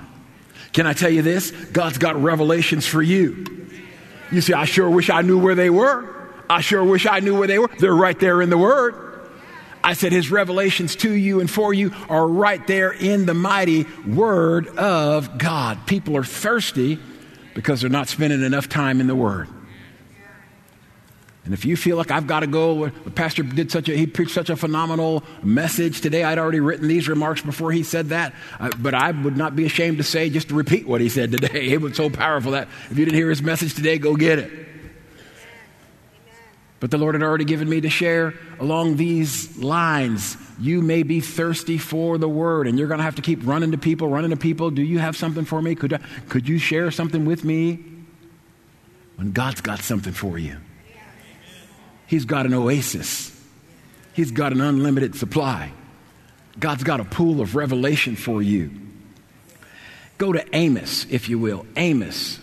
Can 0.72 0.86
I 0.86 0.92
tell 0.92 1.10
you 1.10 1.22
this? 1.22 1.50
God's 1.50 1.98
got 1.98 2.20
revelations 2.20 2.86
for 2.86 3.02
you. 3.02 3.63
You 4.30 4.40
see, 4.40 4.52
I 4.52 4.64
sure 4.64 4.88
wish 4.88 5.10
I 5.10 5.22
knew 5.22 5.38
where 5.38 5.54
they 5.54 5.70
were. 5.70 6.10
I 6.48 6.60
sure 6.60 6.84
wish 6.84 7.06
I 7.06 7.20
knew 7.20 7.38
where 7.38 7.48
they 7.48 7.58
were. 7.58 7.70
They're 7.78 7.94
right 7.94 8.18
there 8.18 8.42
in 8.42 8.50
the 8.50 8.58
Word. 8.58 8.94
I 9.82 9.92
said, 9.92 10.12
His 10.12 10.30
revelations 10.30 10.96
to 10.96 11.12
you 11.12 11.40
and 11.40 11.50
for 11.50 11.74
you 11.74 11.92
are 12.08 12.26
right 12.26 12.66
there 12.66 12.92
in 12.92 13.26
the 13.26 13.34
mighty 13.34 13.86
Word 14.06 14.68
of 14.68 15.36
God. 15.38 15.86
People 15.86 16.16
are 16.16 16.24
thirsty 16.24 16.98
because 17.54 17.80
they're 17.80 17.90
not 17.90 18.08
spending 18.08 18.42
enough 18.42 18.68
time 18.68 19.00
in 19.00 19.06
the 19.06 19.14
Word. 19.14 19.48
And 21.44 21.52
if 21.52 21.66
you 21.66 21.76
feel 21.76 21.98
like 21.98 22.10
I've 22.10 22.26
got 22.26 22.40
to 22.40 22.46
go, 22.46 22.88
the 22.88 23.10
pastor 23.10 23.42
did 23.42 23.70
such 23.70 23.90
a, 23.90 23.96
he 23.96 24.06
preached 24.06 24.32
such 24.32 24.48
a 24.48 24.56
phenomenal 24.56 25.22
message 25.42 26.00
today. 26.00 26.24
I'd 26.24 26.38
already 26.38 26.60
written 26.60 26.88
these 26.88 27.06
remarks 27.06 27.42
before 27.42 27.70
he 27.70 27.82
said 27.82 28.08
that. 28.08 28.34
Uh, 28.58 28.70
but 28.78 28.94
I 28.94 29.10
would 29.10 29.36
not 29.36 29.54
be 29.54 29.66
ashamed 29.66 29.98
to 29.98 30.04
say, 30.04 30.30
just 30.30 30.48
to 30.48 30.54
repeat 30.54 30.86
what 30.86 31.02
he 31.02 31.08
said 31.10 31.32
today. 31.32 31.68
It 31.74 31.80
was 31.80 31.96
so 31.96 32.08
powerful 32.08 32.52
that 32.52 32.68
if 32.90 32.96
you 32.96 33.04
didn't 33.04 33.16
hear 33.16 33.28
his 33.28 33.42
message 33.42 33.74
today, 33.74 33.98
go 33.98 34.16
get 34.16 34.38
it. 34.38 34.50
But 36.80 36.90
the 36.90 36.98
Lord 36.98 37.14
had 37.14 37.22
already 37.22 37.44
given 37.44 37.68
me 37.68 37.80
to 37.80 37.90
share 37.90 38.34
along 38.60 38.96
these 38.96 39.58
lines. 39.58 40.36
You 40.58 40.82
may 40.82 41.02
be 41.02 41.20
thirsty 41.20 41.78
for 41.78 42.16
the 42.16 42.28
word, 42.28 42.66
and 42.66 42.78
you're 42.78 42.88
going 42.88 42.98
to 42.98 43.04
have 43.04 43.16
to 43.16 43.22
keep 43.22 43.40
running 43.44 43.72
to 43.72 43.78
people, 43.78 44.08
running 44.08 44.30
to 44.30 44.36
people. 44.36 44.70
Do 44.70 44.82
you 44.82 44.98
have 44.98 45.16
something 45.16 45.44
for 45.44 45.60
me? 45.60 45.74
Could, 45.74 45.94
I, 45.94 45.98
could 46.28 46.48
you 46.48 46.58
share 46.58 46.90
something 46.90 47.24
with 47.24 47.44
me? 47.44 47.84
When 49.16 49.32
God's 49.32 49.60
got 49.60 49.80
something 49.80 50.12
for 50.12 50.38
you. 50.38 50.58
He's 52.06 52.24
got 52.24 52.46
an 52.46 52.54
oasis, 52.54 53.30
He's 54.12 54.30
got 54.30 54.52
an 54.52 54.60
unlimited 54.60 55.16
supply. 55.16 55.72
God's 56.58 56.84
got 56.84 57.00
a 57.00 57.04
pool 57.04 57.40
of 57.40 57.56
revelation 57.56 58.14
for 58.14 58.40
you. 58.40 58.70
Go 60.18 60.32
to 60.32 60.44
Amos, 60.54 61.04
if 61.10 61.28
you 61.28 61.36
will. 61.36 61.66
Amos. 61.76 62.38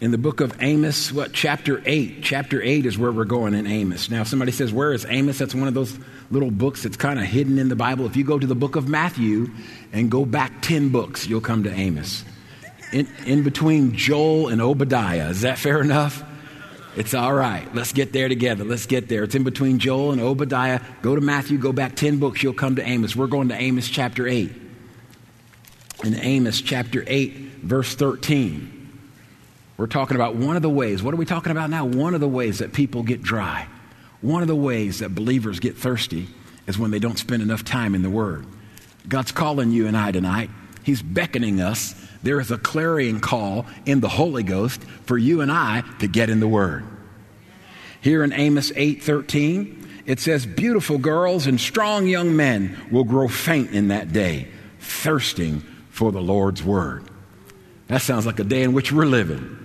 In 0.00 0.12
the 0.12 0.18
book 0.18 0.40
of 0.40 0.62
Amos, 0.62 1.10
what, 1.10 1.32
chapter 1.32 1.82
8? 1.84 2.22
Chapter 2.22 2.62
8 2.62 2.86
is 2.86 2.96
where 2.96 3.10
we're 3.10 3.24
going 3.24 3.54
in 3.54 3.66
Amos. 3.66 4.10
Now, 4.10 4.20
if 4.20 4.28
somebody 4.28 4.52
says, 4.52 4.72
Where 4.72 4.92
is 4.92 5.04
Amos? 5.08 5.38
That's 5.38 5.54
one 5.54 5.66
of 5.66 5.74
those 5.74 5.98
little 6.30 6.52
books 6.52 6.84
that's 6.84 6.96
kind 6.96 7.18
of 7.18 7.24
hidden 7.24 7.58
in 7.58 7.68
the 7.68 7.76
Bible. 7.76 8.06
If 8.06 8.16
you 8.16 8.22
go 8.22 8.38
to 8.38 8.46
the 8.46 8.54
book 8.54 8.76
of 8.76 8.88
Matthew 8.88 9.50
and 9.92 10.08
go 10.10 10.24
back 10.24 10.62
10 10.62 10.90
books, 10.90 11.26
you'll 11.26 11.40
come 11.40 11.64
to 11.64 11.72
Amos 11.72 12.22
in, 12.94 13.08
in 13.26 13.42
between 13.42 13.94
Joel 13.94 14.48
and 14.48 14.62
Obadiah. 14.62 15.28
Is 15.28 15.40
that 15.40 15.58
fair 15.58 15.80
enough? 15.80 16.22
It's 16.96 17.12
all 17.12 17.34
right. 17.34 17.66
Let's 17.74 17.92
get 17.92 18.12
there 18.12 18.28
together. 18.28 18.62
Let's 18.62 18.86
get 18.86 19.08
there. 19.08 19.24
It's 19.24 19.34
in 19.34 19.42
between 19.42 19.80
Joel 19.80 20.12
and 20.12 20.20
Obadiah. 20.20 20.80
Go 21.02 21.16
to 21.16 21.20
Matthew, 21.20 21.58
go 21.58 21.72
back 21.72 21.96
10 21.96 22.20
books, 22.20 22.40
you'll 22.40 22.54
come 22.54 22.76
to 22.76 22.88
Amos. 22.88 23.16
We're 23.16 23.26
going 23.26 23.48
to 23.48 23.60
Amos 23.60 23.88
chapter 23.88 24.28
8. 24.28 24.52
In 26.04 26.14
Amos 26.14 26.60
chapter 26.60 27.02
8, 27.06 27.32
verse 27.62 27.94
13, 27.96 28.70
we're 29.76 29.86
talking 29.86 30.16
about 30.16 30.36
one 30.36 30.54
of 30.54 30.62
the 30.62 30.70
ways. 30.70 31.02
What 31.02 31.14
are 31.14 31.16
we 31.16 31.24
talking 31.24 31.50
about 31.50 31.70
now? 31.70 31.84
One 31.84 32.14
of 32.14 32.20
the 32.20 32.28
ways 32.28 32.60
that 32.60 32.72
people 32.72 33.02
get 33.02 33.22
dry. 33.22 33.66
One 34.20 34.42
of 34.42 34.48
the 34.48 34.54
ways 34.54 35.00
that 35.00 35.14
believers 35.14 35.58
get 35.58 35.76
thirsty 35.76 36.28
is 36.68 36.78
when 36.78 36.92
they 36.92 37.00
don't 37.00 37.18
spend 37.18 37.42
enough 37.42 37.64
time 37.64 37.94
in 37.94 38.02
the 38.02 38.10
Word. 38.10 38.46
God's 39.08 39.32
calling 39.32 39.72
you 39.72 39.88
and 39.88 39.96
I 39.96 40.12
tonight. 40.12 40.50
He's 40.84 41.02
beckoning 41.02 41.60
us 41.60 41.94
there 42.24 42.40
is 42.40 42.50
a 42.50 42.56
clarion 42.56 43.20
call 43.20 43.66
in 43.84 44.00
the 44.00 44.08
Holy 44.08 44.42
Ghost 44.42 44.82
for 45.04 45.18
you 45.18 45.42
and 45.42 45.52
I 45.52 45.82
to 45.98 46.08
get 46.08 46.30
in 46.30 46.40
the 46.40 46.48
Word. 46.48 46.84
Here 48.00 48.24
in 48.24 48.32
Amos 48.32 48.72
8:13, 48.76 49.76
it 50.06 50.20
says, 50.20 50.46
"Beautiful 50.46 50.96
girls 50.96 51.46
and 51.46 51.60
strong 51.60 52.06
young 52.06 52.34
men 52.34 52.76
will 52.90 53.04
grow 53.04 53.28
faint 53.28 53.72
in 53.72 53.88
that 53.88 54.12
day, 54.12 54.48
thirsting 54.80 55.62
for 55.90 56.12
the 56.12 56.20
Lord's 56.20 56.62
word." 56.62 57.04
That 57.88 58.00
sounds 58.00 58.24
like 58.24 58.38
a 58.38 58.44
day 58.44 58.62
in 58.62 58.72
which 58.72 58.90
we're 58.90 59.04
living. 59.04 59.56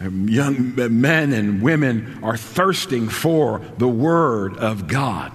Um, 0.00 0.28
young 0.28 0.74
men 0.74 1.32
and 1.32 1.62
women 1.62 2.18
are 2.22 2.36
thirsting 2.38 3.08
for 3.08 3.60
the 3.76 3.88
word 3.88 4.56
of 4.56 4.86
God. 4.88 5.30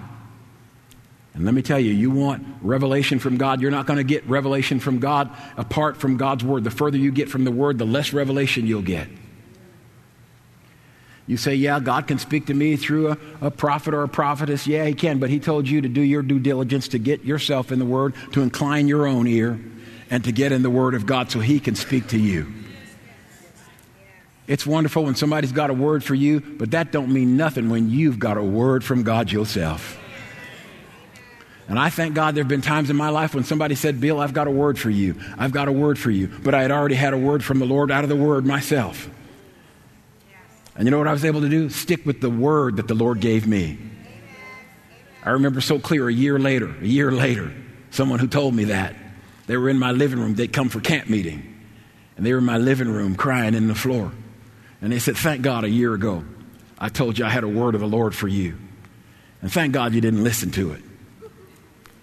And 1.38 1.46
let 1.46 1.54
me 1.54 1.62
tell 1.62 1.80
you, 1.80 1.94
you 1.94 2.10
want 2.10 2.44
revelation 2.64 3.20
from 3.20 3.38
God, 3.38 3.62
you're 3.62 3.70
not 3.70 3.86
going 3.86 3.98
to 3.98 4.04
get 4.04 4.28
revelation 4.28 4.80
from 4.80 4.98
God 4.98 5.30
apart 5.56 5.98
from 5.98 6.18
God's 6.18 6.44
Word. 6.44 6.64
The 6.64 6.72
further 6.72 6.98
you 6.98 7.12
get 7.12 7.30
from 7.30 7.44
the 7.44 7.52
Word, 7.52 7.78
the 7.78 7.86
less 7.86 8.12
revelation 8.12 8.66
you'll 8.66 8.82
get. 8.82 9.08
You 11.28 11.38
say, 11.38 11.54
Yeah, 11.54 11.80
God 11.80 12.08
can 12.08 12.18
speak 12.18 12.48
to 12.48 12.56
me 12.56 12.76
through 12.76 13.10
a, 13.12 13.18
a, 13.42 13.52
prophet 13.52 13.94
or 13.94 14.02
a 14.02 14.08
prophetess. 14.08 14.66
Yeah, 14.66 14.86
He 14.86 14.96
can, 14.96 15.20
but 15.20 15.30
He 15.30 15.40
told 15.40 15.70
you 15.70 15.80
to 15.82 15.88
do 15.88 16.02
your 16.02 16.24
due 16.24 16.40
diligence 16.40 16.88
to 16.88 16.98
get 16.98 17.24
yourself 17.24 17.72
in 17.72 17.78
the 17.78 17.86
Word, 17.86 18.16
to 18.32 18.42
incline 18.42 18.88
your 18.88 19.06
own 19.06 19.28
ear, 19.28 19.60
and 20.10 20.24
to 20.24 20.32
get 20.32 20.52
in 20.52 20.64
the 20.64 20.72
Word 20.72 20.96
of 20.96 21.06
God 21.06 21.30
so 21.30 21.40
He 21.40 21.60
can 21.60 21.76
speak 21.76 22.08
to 22.08 22.18
you. 22.18 22.52
It's 24.48 24.66
wonderful 24.66 25.04
when 25.04 25.14
somebody's 25.14 25.52
got 25.52 25.70
a 25.70 25.74
word 25.74 26.04
for 26.04 26.16
you, 26.16 26.40
but 26.40 26.72
that 26.72 26.92
don't 26.92 27.14
mean 27.14 27.38
nothing 27.38 27.70
when 27.70 27.92
you've 27.92 28.18
got 28.18 28.38
a 28.38 28.44
word 28.44 28.84
from 28.84 29.04
God 29.04 29.30
yourself. 29.30 30.00
And 31.70 31.78
I 31.78 31.90
thank 31.90 32.16
God 32.16 32.34
there 32.34 32.44
have 32.44 32.50
been 32.50 32.62
times 32.62 32.90
in 32.90 32.96
my 32.96 33.10
life 33.10 33.36
when 33.36 33.44
somebody 33.44 33.76
said, 33.76 34.00
Bill, 34.00 34.20
I've 34.20 34.34
got 34.34 34.48
a 34.48 34.52
word 34.52 34.80
for 34.80 34.90
you. 34.90 35.16
I've 35.38 35.52
got 35.52 35.68
a 35.68 35.72
word 35.72 36.00
for 36.00 36.10
you. 36.10 36.28
But 36.28 36.54
I 36.54 36.62
had 36.62 36.72
already 36.72 36.96
had 36.96 37.14
a 37.14 37.18
word 37.18 37.44
from 37.44 37.60
the 37.60 37.66
Lord 37.66 37.92
out 37.92 38.04
of 38.04 38.10
the 38.10 38.16
word 38.16 38.46
myself. 38.46 39.10
And 40.76 40.86
you 40.86 40.92
know 40.92 40.98
what 40.98 41.08
I 41.08 41.12
was 41.12 41.26
able 41.26 41.42
to 41.42 41.50
do? 41.50 41.70
Stick 41.70 42.06
with 42.06 42.22
the 42.22 42.30
word 42.30 42.78
that 42.78 42.88
the 42.88 42.94
Lord 42.94 43.20
gave 43.20 43.48
me. 43.48 43.78
I 45.24 45.32
remember 45.32 45.60
so 45.60 45.78
clear 45.78 46.08
a 46.08 46.14
year 46.14 46.40
later, 46.40 46.74
a 46.80 46.86
year 46.86 47.12
later, 47.12 47.54
someone 47.90 48.20
who 48.20 48.28
told 48.28 48.56
me 48.56 48.66
that. 48.66 48.96
They 49.48 49.58
were 49.58 49.70
in 49.70 49.80
my 49.80 49.92
living 49.92 50.20
room. 50.20 50.36
They'd 50.36 50.54
come 50.54 50.70
for 50.70 50.80
camp 50.80 51.10
meeting. 51.10 51.56
And 52.16 52.26
they 52.26 52.32
were 52.32 52.40
in 52.40 52.46
my 52.46 52.58
living 52.58 52.90
room 52.90 53.16
crying 53.16 53.56
in 53.56 53.68
the 53.68 53.76
floor. 53.76 54.12
And 54.82 54.94
they 54.94 55.00
said, 55.00 55.18
Thank 55.18 55.42
God 55.42 55.66
a 55.66 55.70
year 55.70 55.94
ago, 55.94 56.24
I 56.80 56.88
told 56.90 57.18
you 57.18 57.26
I 57.26 57.30
had 57.30 57.44
a 57.44 57.48
word 57.48 57.76
of 57.76 57.82
the 57.82 57.88
Lord 57.88 58.16
for 58.16 58.28
you. 58.28 58.58
And 59.42 59.52
thank 59.52 59.74
God 59.74 59.94
you 59.94 60.02
didn't 60.02 60.24
listen 60.24 60.52
to 60.52 60.72
it. 60.72 60.82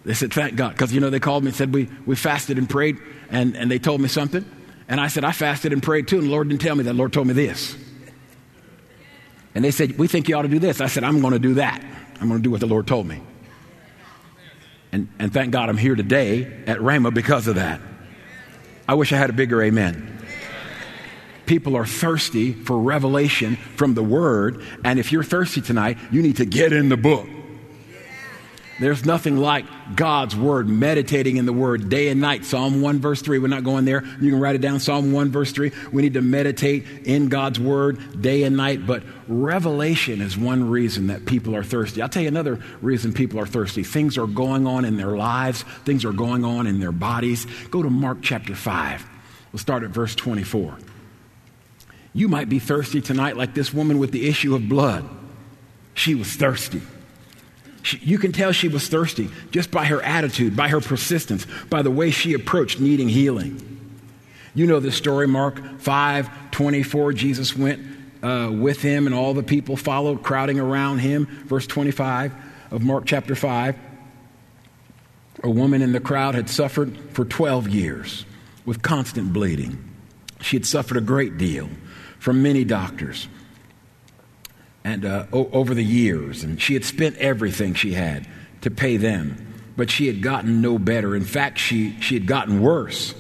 They 0.05 0.15
said, 0.15 0.33
Thank 0.33 0.57
God. 0.57 0.73
Because, 0.73 0.93
you 0.93 1.01
know, 1.01 1.11
they 1.11 1.21
called 1.21 1.45
me 1.45 1.49
and 1.49 1.57
said, 1.57 1.73
we, 1.73 1.89
we 2.07 2.17
fasted 2.17 2.59
and 2.59 2.69
prayed, 2.69 2.99
and, 3.31 3.57
and 3.57 3.71
they 3.71 3.79
told 3.79 4.01
me 4.01 4.09
something. 4.09 4.45
And 4.89 5.01
I 5.01 5.09
said, 5.09 5.25
I 5.25 5.33
fasted 5.33 5.73
and 5.73 5.83
prayed 5.83 6.09
too, 6.09 6.19
and 6.19 6.27
the 6.27 6.31
Lord 6.31 6.49
didn't 6.49 6.61
tell 6.61 6.77
me 6.77 6.85
that. 6.85 6.93
The 6.93 6.99
Lord 6.99 7.13
told 7.13 7.27
me 7.27 7.33
this. 7.35 7.77
And 9.55 9.65
they 9.65 9.71
said, 9.71 9.99
We 9.99 10.09
think 10.09 10.29
you 10.29 10.37
ought 10.37 10.43
to 10.43 10.49
do 10.49 10.59
this. 10.59 10.81
I 10.81 10.87
said, 10.87 11.05
I'm 11.05 11.21
going 11.21 11.33
to 11.33 11.39
do 11.39 11.55
that. 11.55 11.83
I'm 12.21 12.29
going 12.29 12.41
to 12.41 12.43
do 12.43 12.51
what 12.51 12.61
the 12.61 12.67
Lord 12.67 12.87
told 12.87 13.07
me. 13.07 13.21
And, 14.93 15.09
and 15.19 15.33
thank 15.33 15.53
God 15.53 15.69
I'm 15.69 15.77
here 15.77 15.97
today 15.97 16.45
at 16.67 16.79
Rhema 16.79 17.13
because 17.13 17.49
of 17.49 17.57
that. 17.57 17.81
I 18.87 18.95
wish 18.95 19.13
I 19.13 19.17
had 19.17 19.31
a 19.31 19.33
bigger 19.33 19.63
amen. 19.63 20.11
People 21.47 21.77
are 21.77 21.87
thirsty 21.87 22.53
for 22.53 22.79
revelation 22.79 23.57
from 23.57 23.95
the 23.95 24.03
Word, 24.03 24.65
and 24.85 24.99
if 24.99 25.13
you're 25.13 25.25
thirsty 25.25 25.61
tonight, 25.61 25.99
you 26.11 26.23
need 26.23 26.37
to 26.37 26.47
get 26.47 26.73
in 26.73 26.89
the 26.89 26.97
book. 26.97 27.27
There's 28.81 29.05
nothing 29.05 29.37
like 29.37 29.67
God's 29.95 30.35
word, 30.35 30.69
meditating 30.69 31.37
in 31.37 31.47
the 31.47 31.53
word 31.53 31.89
day 31.89 32.09
and 32.09 32.21
night. 32.21 32.45
Psalm 32.45 32.81
1, 32.81 33.01
verse 33.01 33.23
3. 33.23 33.39
We're 33.39 33.49
not 33.49 33.65
going 33.65 33.85
there. 33.85 34.05
You 34.21 34.31
can 34.31 34.41
write 34.41 34.55
it 34.55 34.61
down. 34.61 34.81
Psalm 34.81 35.13
1, 35.13 35.31
verse 35.31 35.53
3. 35.53 35.73
We 35.93 36.03
need 36.03 36.15
to 36.15 36.23
meditate 36.23 36.87
in 37.05 37.29
God's 37.29 37.61
word 37.61 38.21
day 38.21 38.45
and 38.45 38.57
night. 38.57 38.87
But 38.87 39.03
revelation 39.29 40.21
is 40.21 40.39
one 40.39 40.71
reason 40.71 41.09
that 41.09 41.27
people 41.27 41.55
are 41.55 41.65
thirsty. 41.65 42.01
I'll 42.03 42.09
tell 42.09 42.23
you 42.23 42.29
another 42.29 42.61
reason 42.81 43.13
people 43.13 43.39
are 43.41 43.47
thirsty. 43.47 43.83
Things 43.83 44.17
are 44.17 44.27
going 44.27 44.67
on 44.67 44.85
in 44.85 44.97
their 44.97 45.17
lives, 45.17 45.63
things 45.85 46.05
are 46.05 46.13
going 46.13 46.45
on 46.45 46.67
in 46.67 46.81
their 46.81 46.93
bodies. 46.93 47.47
Go 47.71 47.83
to 47.83 47.91
Mark 47.91 48.19
chapter 48.23 48.55
5. 48.55 49.07
We'll 49.53 49.61
start 49.61 49.83
at 49.83 49.91
verse 49.91 50.15
24. 50.15 50.79
You 52.13 52.29
might 52.29 52.49
be 52.49 52.61
thirsty 52.61 53.01
tonight, 53.01 53.37
like 53.37 53.55
this 53.55 53.75
woman 53.75 53.99
with 53.99 54.13
the 54.13 54.29
issue 54.29 54.55
of 54.55 54.69
blood. 54.69 55.09
She 55.95 56.15
was 56.15 56.29
thirsty. 56.33 56.81
She, 57.85 57.99
you 57.99 58.17
can 58.17 58.33
tell 58.33 58.51
she 58.51 58.69
was 58.69 58.89
thirsty 58.89 59.29
just 59.51 59.71
by 59.71 59.85
her 59.85 60.01
attitude, 60.03 60.57
by 60.57 60.69
her 60.69 60.81
persistence, 60.81 61.47
by 61.69 61.83
the 61.83 61.91
way 61.91 62.11
she 62.11 62.33
approached 62.33 62.81
needing 62.81 63.11
healing. 63.11 63.61
You 64.55 64.67
know 64.67 64.81
this 64.81 64.97
story, 64.97 65.29
Mark 65.29 65.81
5 65.81 66.51
24. 66.51 67.13
Jesus 67.13 67.55
went 67.55 67.85
uh, 68.23 68.51
with 68.51 68.81
him, 68.81 69.07
and 69.07 69.15
all 69.15 69.35
the 69.35 69.43
people 69.43 69.77
followed, 69.77 70.23
crowding 70.23 70.59
around 70.59 71.01
him. 71.01 71.27
Verse 71.45 71.67
25 71.67 72.33
of 72.71 72.83
Mark 72.83 73.05
chapter 73.05 73.35
5. 73.35 73.77
A 75.43 75.51
woman 75.51 75.83
in 75.83 75.93
the 75.93 76.01
crowd 76.01 76.35
had 76.35 76.49
suffered 76.49 76.97
for 77.11 77.27
12 77.27 77.69
years 77.69 78.25
with 78.65 78.81
constant 78.81 79.35
bleeding. 79.35 79.91
She 80.41 80.57
had 80.57 80.65
suffered 80.65 80.97
a 80.97 81.03
great 81.03 81.37
deal 81.37 81.69
from 82.19 82.43
many 82.43 82.65
doctors 82.65 83.29
and 84.85 85.05
uh, 85.05 85.27
o- 85.33 85.51
over 85.51 85.75
the 85.75 85.85
years, 85.85 86.45
and 86.45 86.61
she 86.61 86.75
had 86.75 86.85
spent 86.85 87.17
everything 87.17 87.75
she 87.75 87.95
had 87.95 88.29
to 88.61 88.71
pay 88.71 88.97
them, 88.97 89.55
but 89.77 89.91
she 89.91 90.07
had 90.07 90.23
gotten 90.23 90.61
no 90.61 90.79
better. 90.79 91.17
In 91.17 91.25
fact, 91.25 91.59
she, 91.59 91.99
she 92.01 92.15
had 92.15 92.27
gotten 92.27 92.61
worse. 92.61 93.15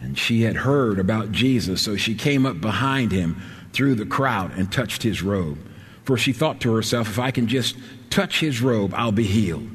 And 0.00 0.18
she 0.18 0.42
had 0.42 0.56
heard 0.56 0.98
about 0.98 1.30
Jesus, 1.30 1.80
so 1.80 1.96
she 1.96 2.16
came 2.16 2.44
up 2.44 2.60
behind 2.60 3.12
him 3.12 3.40
through 3.72 3.94
the 3.94 4.06
crowd 4.06 4.52
and 4.56 4.70
touched 4.70 5.04
his 5.04 5.22
robe. 5.22 5.58
For 6.04 6.16
she 6.16 6.32
thought 6.32 6.60
to 6.62 6.74
herself, 6.74 7.08
if 7.08 7.18
I 7.20 7.30
can 7.30 7.46
just 7.46 7.76
touch 8.10 8.40
his 8.40 8.60
robe, 8.60 8.92
I'll 8.94 9.12
be 9.12 9.22
healed. 9.22 9.68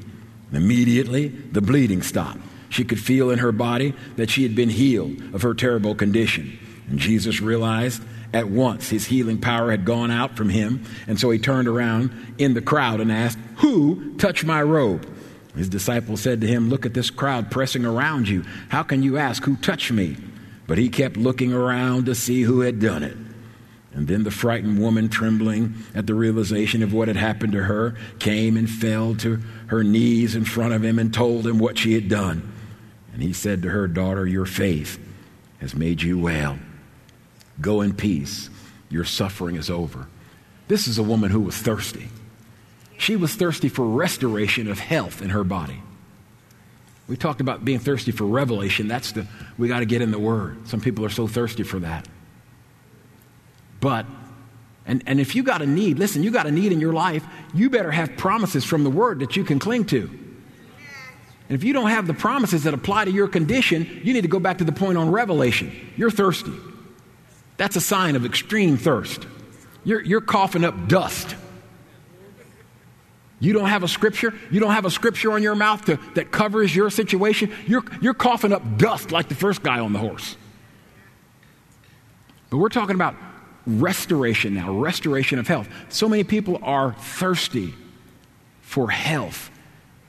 Immediately, 0.52 1.28
the 1.28 1.62
bleeding 1.62 2.02
stopped. 2.02 2.40
She 2.68 2.84
could 2.84 3.00
feel 3.00 3.30
in 3.30 3.38
her 3.38 3.52
body 3.52 3.94
that 4.16 4.28
she 4.28 4.42
had 4.42 4.54
been 4.54 4.68
healed 4.68 5.34
of 5.34 5.40
her 5.42 5.54
terrible 5.54 5.94
condition. 5.94 6.58
And 6.90 6.98
Jesus 6.98 7.40
realized 7.40 8.02
at 8.32 8.48
once 8.48 8.90
his 8.90 9.06
healing 9.06 9.40
power 9.40 9.70
had 9.70 9.84
gone 9.84 10.10
out 10.10 10.36
from 10.36 10.50
him, 10.50 10.84
and 11.06 11.18
so 11.18 11.30
he 11.30 11.38
turned 11.38 11.68
around 11.68 12.34
in 12.38 12.54
the 12.54 12.62
crowd 12.62 13.00
and 13.00 13.10
asked, 13.10 13.38
Who 13.56 14.14
touched 14.16 14.44
my 14.44 14.62
robe? 14.62 15.06
His 15.56 15.68
disciples 15.68 16.20
said 16.20 16.40
to 16.42 16.46
him, 16.46 16.68
Look 16.68 16.86
at 16.86 16.94
this 16.94 17.10
crowd 17.10 17.50
pressing 17.50 17.84
around 17.84 18.28
you. 18.28 18.44
How 18.68 18.82
can 18.82 19.02
you 19.02 19.16
ask, 19.16 19.44
Who 19.44 19.56
touched 19.56 19.90
me? 19.90 20.16
But 20.66 20.78
he 20.78 20.88
kept 20.88 21.16
looking 21.16 21.52
around 21.52 22.06
to 22.06 22.14
see 22.14 22.42
who 22.42 22.60
had 22.60 22.78
done 22.78 23.02
it. 23.02 23.16
And 23.92 24.06
then 24.06 24.22
the 24.22 24.30
frightened 24.30 24.78
woman, 24.78 25.08
trembling 25.08 25.74
at 25.94 26.06
the 26.06 26.14
realization 26.14 26.82
of 26.82 26.92
what 26.92 27.08
had 27.08 27.16
happened 27.16 27.52
to 27.54 27.64
her, 27.64 27.96
came 28.18 28.56
and 28.56 28.68
fell 28.68 29.14
to 29.16 29.40
her 29.68 29.82
knees 29.82 30.36
in 30.36 30.44
front 30.44 30.74
of 30.74 30.84
him 30.84 30.98
and 30.98 31.12
told 31.12 31.46
him 31.46 31.58
what 31.58 31.78
she 31.78 31.94
had 31.94 32.08
done. 32.08 32.52
And 33.12 33.22
he 33.22 33.32
said 33.32 33.62
to 33.62 33.70
her, 33.70 33.88
Daughter, 33.88 34.26
your 34.26 34.46
faith 34.46 35.00
has 35.60 35.74
made 35.74 36.02
you 36.02 36.18
well. 36.18 36.58
Go 37.60 37.80
in 37.80 37.94
peace. 37.94 38.50
Your 38.90 39.04
suffering 39.04 39.56
is 39.56 39.70
over. 39.70 40.06
This 40.68 40.86
is 40.86 40.98
a 40.98 41.02
woman 41.02 41.30
who 41.30 41.40
was 41.40 41.56
thirsty. 41.56 42.08
She 42.98 43.16
was 43.16 43.34
thirsty 43.34 43.68
for 43.68 43.86
restoration 43.86 44.68
of 44.68 44.78
health 44.78 45.22
in 45.22 45.30
her 45.30 45.44
body. 45.44 45.82
We 47.06 47.16
talked 47.16 47.40
about 47.40 47.64
being 47.64 47.78
thirsty 47.78 48.12
for 48.12 48.24
revelation. 48.24 48.86
That's 48.86 49.12
the, 49.12 49.26
we 49.56 49.66
got 49.68 49.80
to 49.80 49.86
get 49.86 50.02
in 50.02 50.10
the 50.10 50.18
Word. 50.18 50.68
Some 50.68 50.80
people 50.80 51.04
are 51.04 51.10
so 51.10 51.26
thirsty 51.26 51.62
for 51.62 51.78
that. 51.78 52.06
But, 53.80 54.04
and, 54.84 55.02
and 55.06 55.18
if 55.18 55.34
you 55.34 55.42
got 55.42 55.62
a 55.62 55.66
need, 55.66 55.98
listen, 55.98 56.22
you 56.22 56.30
got 56.30 56.46
a 56.46 56.50
need 56.50 56.72
in 56.72 56.80
your 56.80 56.92
life, 56.92 57.24
you 57.54 57.70
better 57.70 57.90
have 57.90 58.16
promises 58.16 58.64
from 58.64 58.84
the 58.84 58.90
Word 58.90 59.20
that 59.20 59.36
you 59.36 59.44
can 59.44 59.58
cling 59.58 59.86
to. 59.86 60.10
And 61.48 61.56
if 61.56 61.64
you 61.64 61.72
don't 61.72 61.88
have 61.88 62.06
the 62.06 62.14
promises 62.14 62.64
that 62.64 62.74
apply 62.74 63.06
to 63.06 63.10
your 63.10 63.28
condition, 63.28 64.02
you 64.04 64.12
need 64.12 64.20
to 64.22 64.28
go 64.28 64.38
back 64.38 64.58
to 64.58 64.64
the 64.64 64.72
point 64.72 64.98
on 64.98 65.10
revelation. 65.10 65.72
You're 65.96 66.10
thirsty. 66.10 66.52
That's 67.58 67.76
a 67.76 67.80
sign 67.80 68.16
of 68.16 68.24
extreme 68.24 68.78
thirst. 68.78 69.26
You're, 69.84 70.00
you're 70.00 70.22
coughing 70.22 70.64
up 70.64 70.88
dust. 70.88 71.36
You 73.40 73.52
don't 73.52 73.68
have 73.68 73.82
a 73.82 73.88
scripture. 73.88 74.32
You 74.50 74.60
don't 74.60 74.72
have 74.72 74.84
a 74.84 74.90
scripture 74.90 75.32
on 75.32 75.42
your 75.42 75.54
mouth 75.54 75.84
to, 75.84 75.98
that 76.14 76.32
covers 76.32 76.74
your 76.74 76.88
situation. 76.90 77.52
You're, 77.66 77.84
you're 78.00 78.14
coughing 78.14 78.52
up 78.52 78.78
dust 78.78 79.12
like 79.12 79.28
the 79.28 79.34
first 79.34 79.62
guy 79.62 79.78
on 79.80 79.92
the 79.92 79.98
horse. 79.98 80.36
But 82.50 82.56
we're 82.56 82.70
talking 82.70 82.94
about 82.94 83.14
restoration 83.66 84.54
now, 84.54 84.72
restoration 84.72 85.38
of 85.38 85.46
health. 85.46 85.68
So 85.90 86.08
many 86.08 86.24
people 86.24 86.58
are 86.62 86.94
thirsty 86.94 87.74
for 88.62 88.90
health 88.90 89.50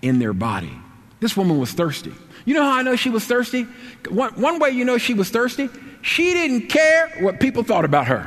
in 0.01 0.19
their 0.19 0.33
body. 0.33 0.71
This 1.19 1.35
woman 1.35 1.59
was 1.59 1.73
thirsty. 1.73 2.13
You 2.45 2.53
know 2.53 2.63
how 2.63 2.77
I 2.77 2.81
know 2.81 2.95
she 2.95 3.09
was 3.09 3.25
thirsty? 3.25 3.67
One, 4.09 4.33
one 4.33 4.59
way 4.59 4.71
you 4.71 4.85
know 4.85 4.97
she 4.97 5.13
was 5.13 5.29
thirsty, 5.29 5.69
she 6.01 6.33
didn't 6.33 6.67
care 6.67 7.09
what 7.19 7.39
people 7.39 7.63
thought 7.63 7.85
about 7.85 8.07
her. 8.07 8.25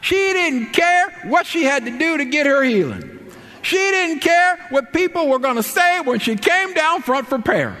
She 0.00 0.16
didn't 0.16 0.72
care 0.72 1.10
what 1.24 1.46
she 1.46 1.64
had 1.64 1.86
to 1.86 1.98
do 1.98 2.18
to 2.18 2.24
get 2.26 2.46
her 2.46 2.62
healing. 2.62 3.32
She 3.62 3.76
didn't 3.76 4.20
care 4.20 4.58
what 4.68 4.92
people 4.92 5.28
were 5.28 5.38
going 5.38 5.56
to 5.56 5.62
say 5.62 6.00
when 6.02 6.18
she 6.18 6.36
came 6.36 6.74
down 6.74 7.00
front 7.00 7.26
for 7.26 7.38
prayer. 7.38 7.74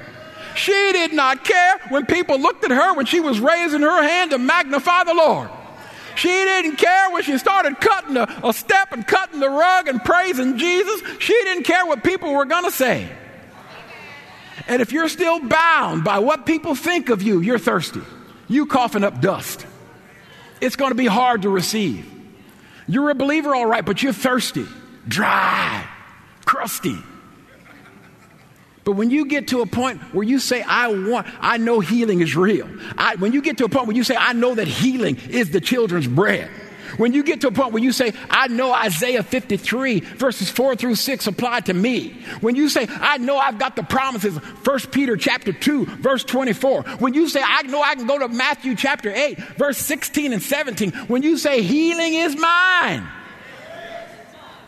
She 0.54 0.72
did 0.72 1.12
not 1.12 1.44
care 1.44 1.78
when 1.90 2.06
people 2.06 2.40
looked 2.40 2.64
at 2.64 2.70
her 2.70 2.94
when 2.94 3.04
she 3.04 3.20
was 3.20 3.40
raising 3.40 3.82
her 3.82 4.02
hand 4.02 4.30
to 4.30 4.38
magnify 4.38 5.04
the 5.04 5.12
Lord. 5.12 5.50
She 6.16 6.28
didn't 6.28 6.76
care 6.76 7.10
when 7.10 7.24
she 7.24 7.36
started 7.38 7.80
cutting 7.80 8.16
a, 8.16 8.26
a 8.42 8.52
step 8.52 8.92
and 8.92 9.06
cutting 9.06 9.40
the 9.40 9.50
rug 9.50 9.88
and 9.88 10.02
praising 10.02 10.56
Jesus. 10.56 11.02
She 11.18 11.34
didn't 11.42 11.64
care 11.64 11.84
what 11.84 12.04
people 12.04 12.32
were 12.32 12.44
going 12.44 12.64
to 12.64 12.70
say. 12.70 13.10
And 14.66 14.80
if 14.80 14.92
you're 14.92 15.08
still 15.08 15.40
bound 15.40 16.04
by 16.04 16.18
what 16.18 16.46
people 16.46 16.74
think 16.74 17.10
of 17.10 17.22
you, 17.22 17.40
you're 17.40 17.58
thirsty. 17.58 18.02
You 18.48 18.66
coughing 18.66 19.04
up 19.04 19.20
dust. 19.20 19.66
It's 20.60 20.76
going 20.76 20.90
to 20.90 20.96
be 20.96 21.06
hard 21.06 21.42
to 21.42 21.50
receive. 21.50 22.10
You're 22.86 23.10
a 23.10 23.14
believer, 23.14 23.54
all 23.54 23.66
right, 23.66 23.84
but 23.84 24.02
you're 24.02 24.12
thirsty, 24.12 24.66
dry, 25.08 25.86
crusty. 26.44 26.98
But 28.84 28.92
when 28.92 29.10
you 29.10 29.26
get 29.26 29.48
to 29.48 29.62
a 29.62 29.66
point 29.66 30.00
where 30.14 30.24
you 30.24 30.38
say, 30.38 30.62
I 30.62 30.88
want, 30.88 31.26
I 31.40 31.56
know 31.56 31.80
healing 31.80 32.20
is 32.20 32.36
real. 32.36 32.68
I, 32.98 33.16
when 33.16 33.32
you 33.32 33.40
get 33.40 33.58
to 33.58 33.64
a 33.64 33.68
point 33.68 33.86
where 33.86 33.96
you 33.96 34.04
say, 34.04 34.14
I 34.14 34.34
know 34.34 34.54
that 34.54 34.68
healing 34.68 35.16
is 35.30 35.50
the 35.50 35.60
children's 35.60 36.06
bread. 36.06 36.50
When 36.96 37.12
you 37.12 37.22
get 37.22 37.40
to 37.42 37.48
a 37.48 37.52
point 37.52 37.72
where 37.72 37.82
you 37.82 37.92
say, 37.92 38.12
I 38.30 38.48
know 38.48 38.72
Isaiah 38.72 39.22
53 39.22 40.00
verses 40.00 40.50
4 40.50 40.76
through 40.76 40.94
6 40.94 41.26
apply 41.26 41.60
to 41.60 41.74
me. 41.74 42.10
When 42.40 42.56
you 42.56 42.68
say, 42.68 42.86
I 42.88 43.18
know 43.18 43.36
I've 43.36 43.58
got 43.58 43.76
the 43.76 43.82
promises, 43.82 44.36
1 44.36 44.80
Peter 44.92 45.16
chapter 45.16 45.52
2 45.52 45.86
verse 45.86 46.24
24. 46.24 46.82
When 46.98 47.14
you 47.14 47.28
say, 47.28 47.42
I 47.44 47.62
know 47.62 47.82
I 47.82 47.94
can 47.94 48.06
go 48.06 48.18
to 48.18 48.28
Matthew 48.28 48.74
chapter 48.74 49.10
8 49.10 49.38
verse 49.58 49.78
16 49.78 50.32
and 50.32 50.42
17. 50.42 50.92
When 51.08 51.22
you 51.22 51.36
say, 51.36 51.62
healing 51.62 52.14
is 52.14 52.36
mine. 52.36 53.06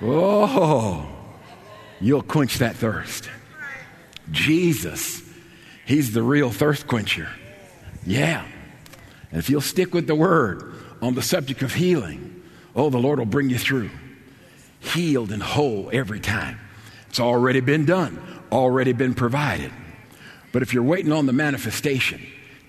Oh, 0.03 1.09
you'll 2.01 2.23
quench 2.23 2.59
that 2.59 2.77
thirst. 2.77 3.31
Jesus, 4.31 5.23
He's 5.87 6.13
the 6.13 6.23
real 6.23 6.51
thirst 6.51 6.89
quencher. 6.89 7.29
Yeah. 8.05 8.45
And 9.31 9.39
if 9.39 9.49
you'll 9.49 9.61
stick 9.61 9.95
with 9.95 10.09
the 10.09 10.17
word 10.17 10.76
on 11.03 11.15
the 11.15 11.23
subject 11.23 11.63
of 11.63 11.75
healing, 11.75 12.43
oh, 12.75 12.91
the 12.91 12.99
Lord 12.99 13.19
will 13.19 13.27
bring 13.27 13.51
you 13.51 13.59
through. 13.59 13.91
Healed 14.81 15.33
and 15.33 15.43
whole 15.43 15.91
every 15.93 16.21
time. 16.21 16.59
It's 17.09 17.21
already 17.21 17.61
been 17.61 17.87
done, 17.87 18.23
already 18.53 18.93
been 18.93 19.15
provided. 19.15 19.73
But 20.53 20.63
if 20.63 20.73
you're 20.73 20.83
waiting 20.83 21.13
on 21.13 21.27
the 21.27 21.33
manifestation, 21.33 22.21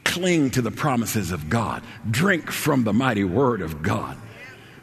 cling 0.04 0.52
to 0.52 0.62
the 0.62 0.72
promises 0.72 1.32
of 1.32 1.50
God, 1.50 1.84
drink 2.10 2.52
from 2.52 2.84
the 2.84 2.94
mighty 2.94 3.24
word 3.24 3.62
of 3.62 3.82
God. 3.82 4.18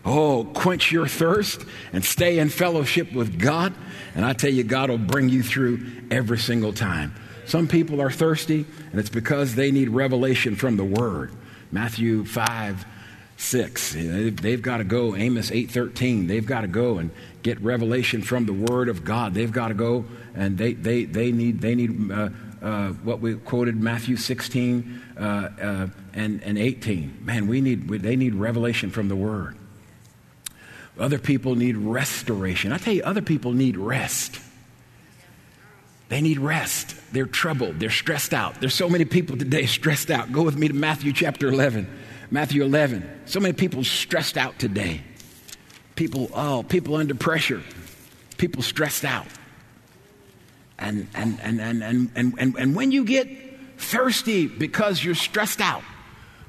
Oh, 0.05 0.45
quench 0.45 0.93
your 0.93 1.07
thirst 1.07 1.65
and 1.93 2.05
stay 2.05 2.39
in 2.39 2.51
fellowship 2.51 3.13
with 3.13 3.39
God. 3.39 3.73
And 4.15 4.25
I 4.25 4.35
tell 4.35 4.53
you, 4.53 4.63
God 4.63 4.91
will 4.91 4.99
bring 4.99 5.31
you 5.31 5.43
through 5.43 5.87
every 6.11 6.39
single 6.39 6.73
time. 6.73 7.15
Some 7.47 7.69
people 7.69 8.01
are 8.01 8.11
thirsty, 8.11 8.67
and 8.91 9.01
it's 9.01 9.11
because 9.11 9.55
they 9.55 9.71
need 9.71 9.89
revelation 9.89 10.57
from 10.57 10.77
the 10.77 10.85
Word. 10.85 11.33
Matthew 11.73 12.25
5 12.25 12.87
6. 13.37 13.95
They've 13.95 14.63
got 14.63 14.79
to 14.79 14.85
go, 14.85 15.17
Amos 15.17 15.51
8.13, 15.51 16.29
they've 16.29 16.47
got 16.47 16.63
to 16.63 16.69
go 16.69 16.99
and 16.99 17.11
get 17.43 17.61
revelation 17.61 18.23
from 18.23 18.47
the 18.47 18.53
Word 18.53 18.89
of 18.89 19.05
God. 19.05 19.35
They've 19.35 19.53
got 19.53 19.69
to 19.69 19.75
go 19.75 20.05
and 20.35 20.57
they, 20.59 20.73
they, 20.73 21.05
they 21.05 21.33
need, 21.33 21.61
they 21.61 21.75
need 21.75 22.11
uh, 22.11 22.31
uh, 22.63 22.89
what 22.91 23.21
we 23.21 23.35
quoted, 23.35 23.77
Matthew 23.77 24.17
16 24.17 25.03
uh, 25.17 25.21
uh 25.21 25.87
and, 26.15 26.43
and 26.43 26.59
18. 26.59 27.19
Man, 27.25 27.47
we 27.47 27.61
need, 27.61 27.89
they 27.89 28.17
need 28.17 28.35
revelation 28.35 28.91
from 28.91 29.09
the 29.09 29.17
Word. 29.17 29.57
Other 30.99 31.19
people 31.19 31.57
need 31.57 31.77
restoration. 31.77 32.73
I 32.73 32.79
tell 32.79 32.95
you, 32.95 33.03
other 33.03 33.23
people 33.23 33.53
need 33.53 33.77
rest. 33.77 34.39
They 36.09 36.21
need 36.21 36.39
rest. 36.39 36.95
They're 37.13 37.27
troubled. 37.27 37.81
They're 37.81 37.91
stressed 37.91 38.33
out. 38.33 38.61
There's 38.61 38.75
so 38.75 38.89
many 38.89 39.05
people 39.05 39.37
today 39.37 39.67
stressed 39.67 40.11
out. 40.11 40.31
Go 40.33 40.43
with 40.43 40.57
me 40.57 40.69
to 40.69 40.75
Matthew 40.75 41.13
chapter 41.13 41.49
11. 41.49 41.89
Matthew 42.35 42.65
11. 42.65 43.09
So 43.27 43.39
many 43.39 43.53
people 43.53 43.85
stressed 43.85 44.37
out 44.37 44.59
today. 44.59 45.03
People, 45.95 46.29
oh, 46.35 46.65
people 46.65 46.97
under 46.97 47.15
pressure. 47.15 47.63
People 48.39 48.61
stressed 48.61 49.05
out. 49.05 49.29
And, 50.77 51.07
and, 51.15 51.39
and, 51.41 51.61
and, 51.61 51.85
and, 51.85 52.11
and, 52.17 52.35
and, 52.37 52.57
and 52.57 52.75
when 52.75 52.91
you 52.91 53.05
get 53.05 53.29
thirsty 53.79 54.49
because 54.49 55.05
you're 55.05 55.15
stressed 55.15 55.61
out, 55.61 55.83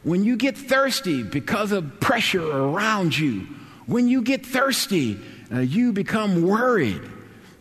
when 0.01 0.23
you 0.23 0.37
get 0.37 0.57
thirsty 0.57 1.21
because 1.21 1.71
of 1.71 1.99
pressure 1.99 2.41
around 2.41 3.15
you, 3.15 3.41
when 3.85 4.07
you 4.07 4.23
get 4.23 4.43
thirsty, 4.43 5.19
uh, 5.53 5.59
you 5.59 5.93
become 5.93 6.41
worried 6.41 7.03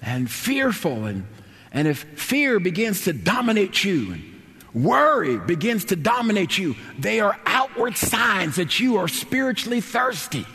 and 0.01 0.31
fearful. 0.31 1.05
And, 1.05 1.27
and 1.73 1.87
if 1.87 2.05
fear 2.19 2.59
begins 2.59 3.05
to 3.05 3.13
dominate 3.13 3.85
you 3.85 4.15
and 4.15 4.34
worry 4.75 5.39
begins 5.39 5.87
to 5.87 5.97
dominate 5.97 6.59
you, 6.59 6.75
they 6.99 7.21
are 7.21 7.39
outward 7.47 7.97
signs 7.97 8.57
that 8.57 8.81
you 8.81 8.97
are 8.97 9.09
spiritually 9.09 9.81
thirsty. 9.81 10.47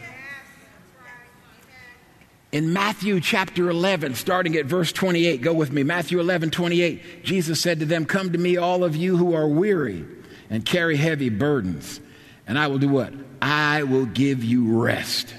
In 2.51 2.73
Matthew 2.73 3.21
chapter 3.21 3.69
11, 3.69 4.15
starting 4.15 4.55
at 4.55 4.65
verse 4.65 4.91
28, 4.91 5.41
go 5.41 5.53
with 5.53 5.71
me. 5.71 5.83
Matthew 5.83 6.19
11, 6.19 6.49
28, 6.49 7.23
Jesus 7.23 7.61
said 7.61 7.79
to 7.79 7.85
them, 7.85 8.05
Come 8.05 8.31
to 8.31 8.39
me, 8.39 8.57
all 8.57 8.83
of 8.83 8.95
you 8.95 9.17
who 9.17 9.35
are 9.35 9.47
weary 9.47 10.03
and 10.49 10.65
carry 10.65 10.97
heavy 10.97 11.29
burdens, 11.29 12.01
and 12.47 12.57
I 12.57 12.65
will 12.65 12.79
do 12.79 12.89
what? 12.89 13.13
I 13.39 13.83
will 13.83 14.07
give 14.07 14.43
you 14.43 14.81
rest. 14.81 15.33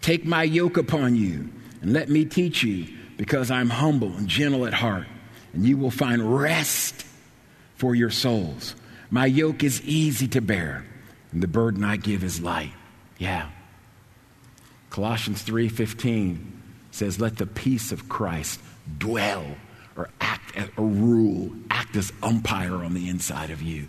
Take 0.00 0.24
my 0.24 0.44
yoke 0.44 0.76
upon 0.76 1.16
you 1.16 1.50
and 1.82 1.92
let 1.92 2.08
me 2.08 2.24
teach 2.24 2.62
you, 2.62 2.86
because 3.16 3.50
I'm 3.50 3.70
humble 3.70 4.12
and 4.16 4.28
gentle 4.28 4.64
at 4.64 4.74
heart, 4.74 5.06
and 5.52 5.66
you 5.66 5.76
will 5.76 5.90
find 5.90 6.38
rest 6.40 7.04
for 7.78 7.94
your 7.94 8.10
souls. 8.10 8.74
My 9.10 9.26
yoke 9.26 9.64
is 9.64 9.80
easy 9.82 10.28
to 10.28 10.40
bear, 10.40 10.84
and 11.32 11.42
the 11.42 11.48
burden 11.48 11.82
I 11.82 11.96
give 11.96 12.22
is 12.22 12.40
light. 12.40 12.72
Yeah. 13.16 13.48
Colossians 14.90 15.42
3:15 15.42 16.52
says, 16.90 17.18
"Let 17.18 17.36
the 17.36 17.46
peace 17.46 17.90
of 17.92 18.08
Christ 18.08 18.60
dwell 18.98 19.56
or 19.96 20.10
act 20.20 20.56
as 20.56 20.68
a 20.76 20.82
rule, 20.82 21.52
act 21.70 21.96
as 21.96 22.12
umpire 22.22 22.84
on 22.84 22.94
the 22.94 23.08
inside 23.08 23.50
of 23.50 23.62
you." 23.62 23.86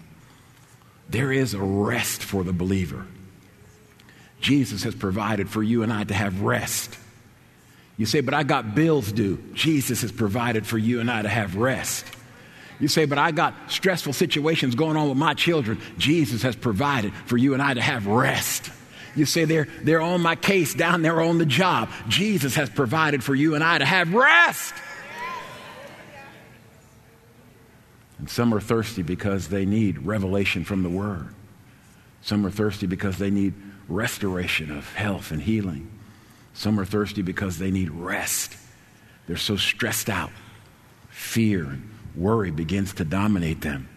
There 1.10 1.32
is 1.32 1.54
a 1.54 1.62
rest 1.62 2.23
for 2.23 2.43
the 2.43 2.54
believer. 2.54 3.06
Jesus 4.41 4.84
has 4.84 4.95
provided 4.95 5.49
for 5.49 5.63
you 5.63 5.84
and 5.84 5.91
I 5.91 6.04
to 6.04 6.13
have 6.13 6.41
rest. 6.41 6.97
You 7.97 8.06
say, 8.06 8.21
but 8.21 8.34
I 8.34 8.43
got 8.43 8.75
bills 8.75 9.12
due. 9.12 9.43
Jesus 9.54 10.02
has 10.04 10.12
provided 10.12 10.65
for 10.65 10.78
you 10.78 11.02
and 11.02 11.12
I 11.12 11.21
to 11.21 11.28
have 11.28 11.56
rest. 11.56 12.06
You 12.79 12.87
say, 12.87 13.05
but 13.05 13.17
I 13.17 13.31
got 13.31 13.53
stressful 13.67 14.13
situations 14.13 14.75
going 14.75 14.95
on 14.95 15.09
with 15.09 15.17
my 15.17 15.33
children. 15.33 15.81
Jesus 15.97 16.43
has 16.43 16.55
provided 16.55 17.13
for 17.25 17.37
you 17.37 17.53
and 17.53 17.61
I 17.61 17.73
to 17.73 17.81
have 17.81 18.07
rest. 18.07 18.71
You 19.15 19.25
say, 19.25 19.45
they're, 19.45 19.67
they're 19.81 20.01
on 20.01 20.21
my 20.21 20.35
case 20.35 20.73
down 20.73 21.01
there 21.01 21.19
on 21.21 21.39
the 21.39 21.45
job. 21.45 21.89
Jesus 22.07 22.55
has 22.55 22.69
provided 22.69 23.23
for 23.23 23.35
you 23.35 23.55
and 23.55 23.63
I 23.63 23.77
to 23.77 23.85
have 23.85 24.13
rest. 24.13 24.73
And 28.17 28.29
some 28.29 28.53
are 28.53 28.61
thirsty 28.61 29.01
because 29.01 29.47
they 29.47 29.65
need 29.65 30.05
revelation 30.05 30.63
from 30.63 30.83
the 30.83 30.89
Word. 30.89 31.33
Some 32.21 32.45
are 32.45 32.51
thirsty 32.51 32.85
because 32.85 33.17
they 33.17 33.29
need 33.29 33.53
restoration 33.87 34.71
of 34.71 34.93
health 34.93 35.31
and 35.31 35.41
healing. 35.41 35.89
Some 36.53 36.79
are 36.79 36.85
thirsty 36.85 37.21
because 37.21 37.57
they 37.57 37.71
need 37.71 37.89
rest. 37.89 38.55
They're 39.27 39.37
so 39.37 39.55
stressed 39.55 40.09
out. 40.09 40.31
Fear 41.09 41.63
and 41.65 41.89
worry 42.19 42.51
begins 42.51 42.93
to 42.95 43.05
dominate 43.05 43.62
them. 43.62 43.89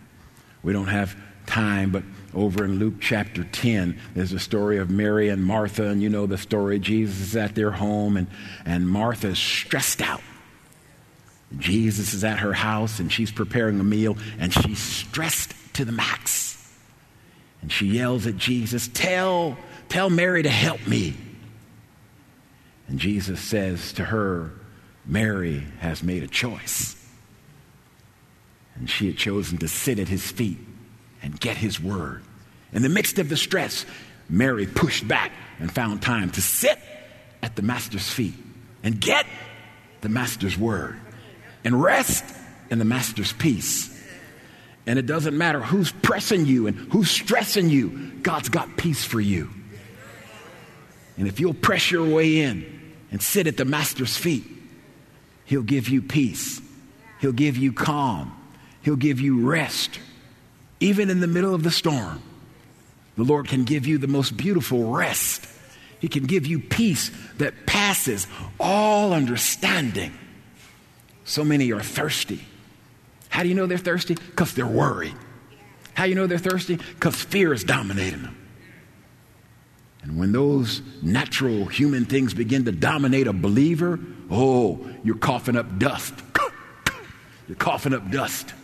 We 0.63 0.73
don't 0.73 0.87
have 0.87 1.17
time, 1.47 1.91
but 1.91 2.05
over 2.35 2.65
in 2.65 2.79
Luke 2.79 2.95
chapter 3.01 3.45
10, 3.45 3.99
there's 4.15 4.33
a 4.33 4.39
story 4.39 4.79
of 4.79 4.91
Mary 4.91 5.29
and 5.29 5.45
Martha, 5.45 5.89
and 5.89 6.03
you 6.03 6.09
know 6.09 6.27
the 6.27 6.39
story. 6.39 6.79
Jesus 6.79 7.21
is 7.21 7.37
at 7.37 7.55
their 7.55 7.73
home, 7.73 8.17
and, 8.17 8.29
and 8.65 8.89
Martha 8.89 9.29
is 9.29 9.39
stressed 9.39 10.01
out. 10.01 10.23
Jesus 11.59 12.15
is 12.15 12.25
at 12.25 12.39
her 12.39 12.53
house, 12.53 13.01
and 13.01 13.13
she's 13.13 13.31
preparing 13.31 13.81
a 13.81 13.85
meal, 13.85 14.17
and 14.39 14.53
she's 14.53 14.79
stressed 14.79 15.53
to 15.75 15.85
the 15.85 15.93
max. 15.93 16.51
And 17.61 17.71
she 17.71 17.87
yells 17.87 18.27
at 18.27 18.37
Jesus, 18.37 18.89
Tell 18.89 19.59
Tell 19.93 20.09
Mary 20.09 20.43
to 20.43 20.49
help 20.49 20.87
me. 20.87 21.15
And 22.89 22.99
Jesus 22.99 23.39
says 23.43 23.93
to 23.93 24.05
her, 24.07 24.53
Mary 25.05 25.67
has 25.81 26.03
made 26.03 26.23
a 26.23 26.27
choice. 26.27 26.97
And 28.75 28.89
she 28.89 29.07
had 29.07 29.17
chosen 29.17 29.59
to 29.59 29.69
sit 29.69 29.99
at 29.99 30.09
his 30.09 30.31
feet 30.31 30.59
and 31.23 31.39
get 31.39 31.57
his 31.57 31.81
word. 31.81 32.23
In 32.73 32.83
the 32.83 32.89
midst 32.89 33.19
of 33.19 33.29
the 33.29 33.37
stress, 33.37 33.85
Mary 34.29 34.67
pushed 34.67 35.07
back 35.07 35.33
and 35.59 35.71
found 35.71 36.03
time 36.03 36.31
to 36.31 36.43
sit 36.43 36.79
at 37.43 37.55
the 37.55 37.63
master's 37.63 38.09
feet 38.09 38.35
and 38.83 39.01
get 39.01 39.27
the 40.01 40.09
master's 40.09 40.57
word 40.57 40.99
and 41.65 41.81
rest 41.81 42.25
in 42.71 42.79
the 42.79 42.85
master's 42.85 43.33
peace. 43.33 43.89
And 44.87 44.99
it 44.99 45.07
doesn't 45.07 45.37
matter 45.37 45.61
who's 45.61 45.93
pressing 45.93 46.47
you 46.47 46.67
and 46.67 46.77
who's 46.93 47.11
stressing 47.11 47.69
you, 47.69 48.13
God's 48.23 48.49
got 48.49 48.77
peace 48.77 49.05
for 49.05 49.21
you. 49.21 49.51
And 51.17 51.29
if 51.29 51.41
you'll 51.41 51.55
press 51.55 51.91
your 51.91 52.09
way 52.09 52.41
in 52.41 52.81
and 53.11 53.23
sit 53.23 53.47
at 53.47 53.57
the 53.57 53.65
Master's 53.65 54.17
feet, 54.17 54.45
He'll 55.45 55.63
give 55.63 55.89
you 55.89 56.03
peace. 56.03 56.61
He'll 57.21 57.33
give 57.33 57.57
you 57.57 57.73
calm. 57.73 58.37
He'll 58.83 58.97
give 58.97 59.21
you 59.21 59.47
rest. 59.47 59.99
Even 60.81 61.11
in 61.11 61.21
the 61.21 61.27
middle 61.27 61.55
of 61.55 61.63
the 61.63 61.71
storm, 61.71 62.23
the 63.17 63.25
Lord 63.25 63.49
can 63.49 63.65
give 63.65 63.87
you 63.87 63.99
the 63.99 64.09
most 64.09 64.37
beautiful 64.37 64.91
rest. 64.91 65.47
He 66.01 66.09
can 66.09 66.25
give 66.25 66.47
you 66.47 66.59
peace 66.59 67.11
that 67.39 67.67
passes 67.67 68.27
all 68.59 69.13
understanding. 69.13 70.13
So 71.25 71.45
many 71.45 71.73
are 71.73 71.81
thirsty. 71.81 72.41
How 73.29 73.43
do 73.43 73.49
you 73.49 73.55
know 73.55 73.67
they're 73.67 73.79
thirsty? 73.79 74.15
Because 74.15 74.55
they're 74.55 74.67
worried. 74.67 75.15
How 75.95 76.05
do 76.05 76.11
you 76.11 76.17
know 76.17 76.27
they're 76.27 76.39
thirsty? 76.39 76.77
Because 76.77 77.23
fear 77.23 77.53
is 77.53 77.63
dominating 77.65 78.23
them. 78.23 78.37
And 80.03 80.19
when 80.19 80.33
those 80.33 80.83
natural 81.01 81.67
human 81.67 82.05
things 82.05 82.35
begin 82.35 82.65
to 82.65 82.73
dominate 82.73 83.29
a 83.29 83.33
believer, 83.33 84.01
oh, 84.31 84.91
you're 85.05 85.17
coughing 85.17 85.57
up 85.57 85.79
dust. 85.79 86.15
You're 87.49 87.57
coughing 87.57 87.93
up 87.93 88.11
dust. 88.11 88.55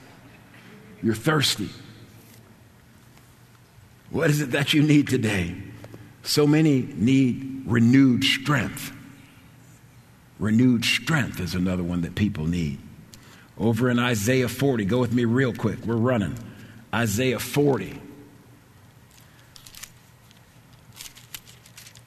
You're 1.02 1.14
thirsty. 1.14 1.68
What 4.10 4.30
is 4.30 4.40
it 4.40 4.52
that 4.52 4.72
you 4.72 4.82
need 4.82 5.08
today? 5.08 5.54
So 6.22 6.46
many 6.46 6.82
need 6.94 7.62
renewed 7.66 8.24
strength. 8.24 8.92
Renewed 10.38 10.84
strength 10.84 11.40
is 11.40 11.54
another 11.54 11.82
one 11.82 12.02
that 12.02 12.14
people 12.14 12.46
need. 12.46 12.78
Over 13.58 13.90
in 13.90 13.98
Isaiah 13.98 14.48
40, 14.48 14.84
go 14.84 15.00
with 15.00 15.12
me 15.12 15.24
real 15.24 15.52
quick. 15.52 15.84
We're 15.84 15.96
running. 15.96 16.36
Isaiah 16.94 17.38
40. 17.38 18.00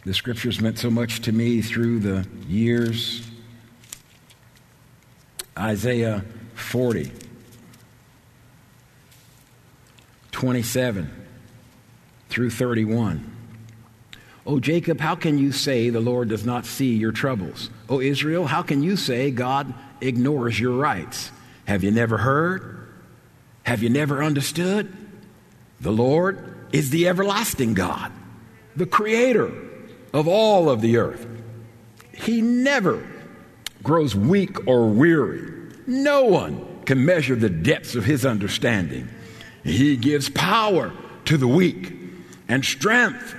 The 0.03 0.13
scriptures 0.13 0.59
meant 0.59 0.79
so 0.79 0.89
much 0.89 1.21
to 1.21 1.31
me 1.31 1.61
through 1.61 1.99
the 1.99 2.27
years. 2.47 3.27
Isaiah 5.57 6.23
40, 6.55 7.11
27 10.41 11.07
through 12.29 12.49
31. 12.49 13.31
O 14.47 14.59
Jacob, 14.59 14.99
how 14.99 15.13
can 15.13 15.37
you 15.37 15.51
say 15.51 15.91
the 15.91 15.99
Lord 15.99 16.29
does 16.29 16.43
not 16.43 16.65
see 16.65 16.95
your 16.95 17.11
troubles? 17.11 17.69
O 17.87 18.01
Israel, 18.01 18.47
how 18.47 18.63
can 18.63 18.81
you 18.81 18.97
say 18.97 19.29
God 19.29 19.71
ignores 20.01 20.59
your 20.59 20.75
rights? 20.75 21.31
Have 21.65 21.83
you 21.83 21.91
never 21.91 22.17
heard? 22.17 22.87
Have 23.67 23.83
you 23.83 23.89
never 23.91 24.23
understood? 24.23 24.91
The 25.79 25.91
Lord 25.91 26.43
is 26.73 26.89
the 26.89 27.07
everlasting 27.07 27.75
God, 27.75 28.11
the 28.75 28.87
creator 28.87 29.53
of 30.11 30.27
all 30.27 30.71
of 30.71 30.81
the 30.81 30.97
earth. 30.97 31.27
He 32.13 32.41
never 32.41 33.07
grows 33.83 34.15
weak 34.15 34.67
or 34.67 34.89
weary. 34.89 35.53
No 35.85 36.23
one 36.23 36.81
can 36.87 37.05
measure 37.05 37.35
the 37.35 37.47
depths 37.47 37.93
of 37.93 38.05
his 38.05 38.25
understanding. 38.25 39.07
He 39.63 39.97
gives 39.97 40.29
power 40.29 40.91
to 41.25 41.37
the 41.37 41.47
weak 41.47 41.93
and 42.47 42.65
strength 42.65 43.35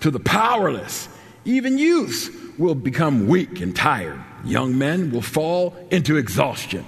to 0.00 0.10
the 0.10 0.20
powerless. 0.20 1.08
Even 1.44 1.78
youths 1.78 2.28
will 2.58 2.74
become 2.74 3.26
weak 3.26 3.60
and 3.60 3.74
tired. 3.74 4.22
Young 4.44 4.76
men 4.76 5.10
will 5.10 5.22
fall 5.22 5.74
into 5.90 6.16
exhaustion. 6.16 6.84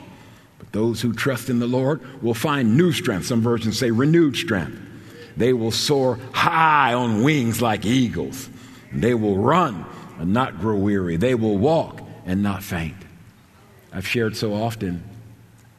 But 0.58 0.72
those 0.72 1.00
who 1.00 1.12
trust 1.12 1.48
in 1.48 1.58
the 1.58 1.66
Lord 1.66 2.22
will 2.22 2.34
find 2.34 2.76
new 2.76 2.92
strength. 2.92 3.26
Some 3.26 3.40
versions 3.40 3.78
say 3.78 3.90
renewed 3.90 4.36
strength. 4.36 4.78
They 5.36 5.52
will 5.52 5.70
soar 5.70 6.18
high 6.32 6.94
on 6.94 7.22
wings 7.22 7.60
like 7.60 7.84
eagles. 7.84 8.48
They 8.92 9.14
will 9.14 9.36
run 9.36 9.84
and 10.18 10.32
not 10.32 10.60
grow 10.60 10.76
weary. 10.76 11.16
They 11.16 11.34
will 11.34 11.58
walk 11.58 12.00
and 12.24 12.42
not 12.42 12.62
faint. 12.62 12.96
I've 13.92 14.06
shared 14.06 14.36
so 14.36 14.54
often 14.54 15.02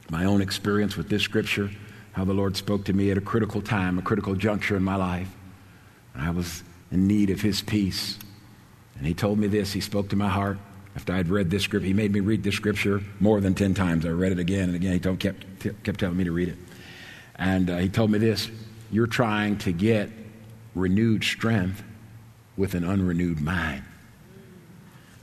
my 0.09 0.25
own 0.25 0.41
experience 0.41 0.95
with 0.95 1.09
this 1.09 1.23
scripture, 1.23 1.69
how 2.17 2.25
the 2.25 2.33
Lord 2.33 2.57
spoke 2.57 2.83
to 2.85 2.93
me 2.93 3.11
at 3.11 3.17
a 3.19 3.21
critical 3.21 3.61
time, 3.61 3.99
a 3.99 4.01
critical 4.01 4.33
juncture 4.33 4.75
in 4.75 4.81
my 4.81 4.95
life. 4.95 5.29
I 6.15 6.31
was 6.31 6.63
in 6.89 7.07
need 7.07 7.29
of 7.29 7.41
His 7.41 7.61
peace. 7.61 8.17
And 8.97 9.05
He 9.05 9.13
told 9.13 9.37
me 9.37 9.45
this. 9.45 9.71
He 9.71 9.81
spoke 9.81 10.09
to 10.09 10.15
my 10.15 10.27
heart 10.27 10.57
after 10.95 11.13
I'd 11.13 11.29
read 11.29 11.51
this 11.51 11.61
scripture. 11.61 11.85
He 11.85 11.93
made 11.93 12.11
me 12.11 12.19
read 12.19 12.41
this 12.41 12.55
scripture 12.55 13.03
more 13.19 13.39
than 13.39 13.53
10 13.53 13.75
times. 13.75 14.03
I 14.03 14.09
read 14.09 14.31
it 14.31 14.39
again 14.39 14.63
and 14.63 14.75
again. 14.75 14.93
He 14.93 14.99
told, 14.99 15.19
kept, 15.19 15.45
kept 15.59 15.99
telling 15.99 16.17
me 16.17 16.23
to 16.23 16.31
read 16.31 16.49
it. 16.49 16.57
And 17.35 17.69
uh, 17.69 17.77
He 17.77 17.87
told 17.87 18.09
me 18.09 18.17
this 18.17 18.49
You're 18.89 19.05
trying 19.05 19.59
to 19.59 19.71
get 19.71 20.09
renewed 20.73 21.23
strength 21.23 21.83
with 22.57 22.73
an 22.73 22.83
unrenewed 22.83 23.41
mind. 23.41 23.83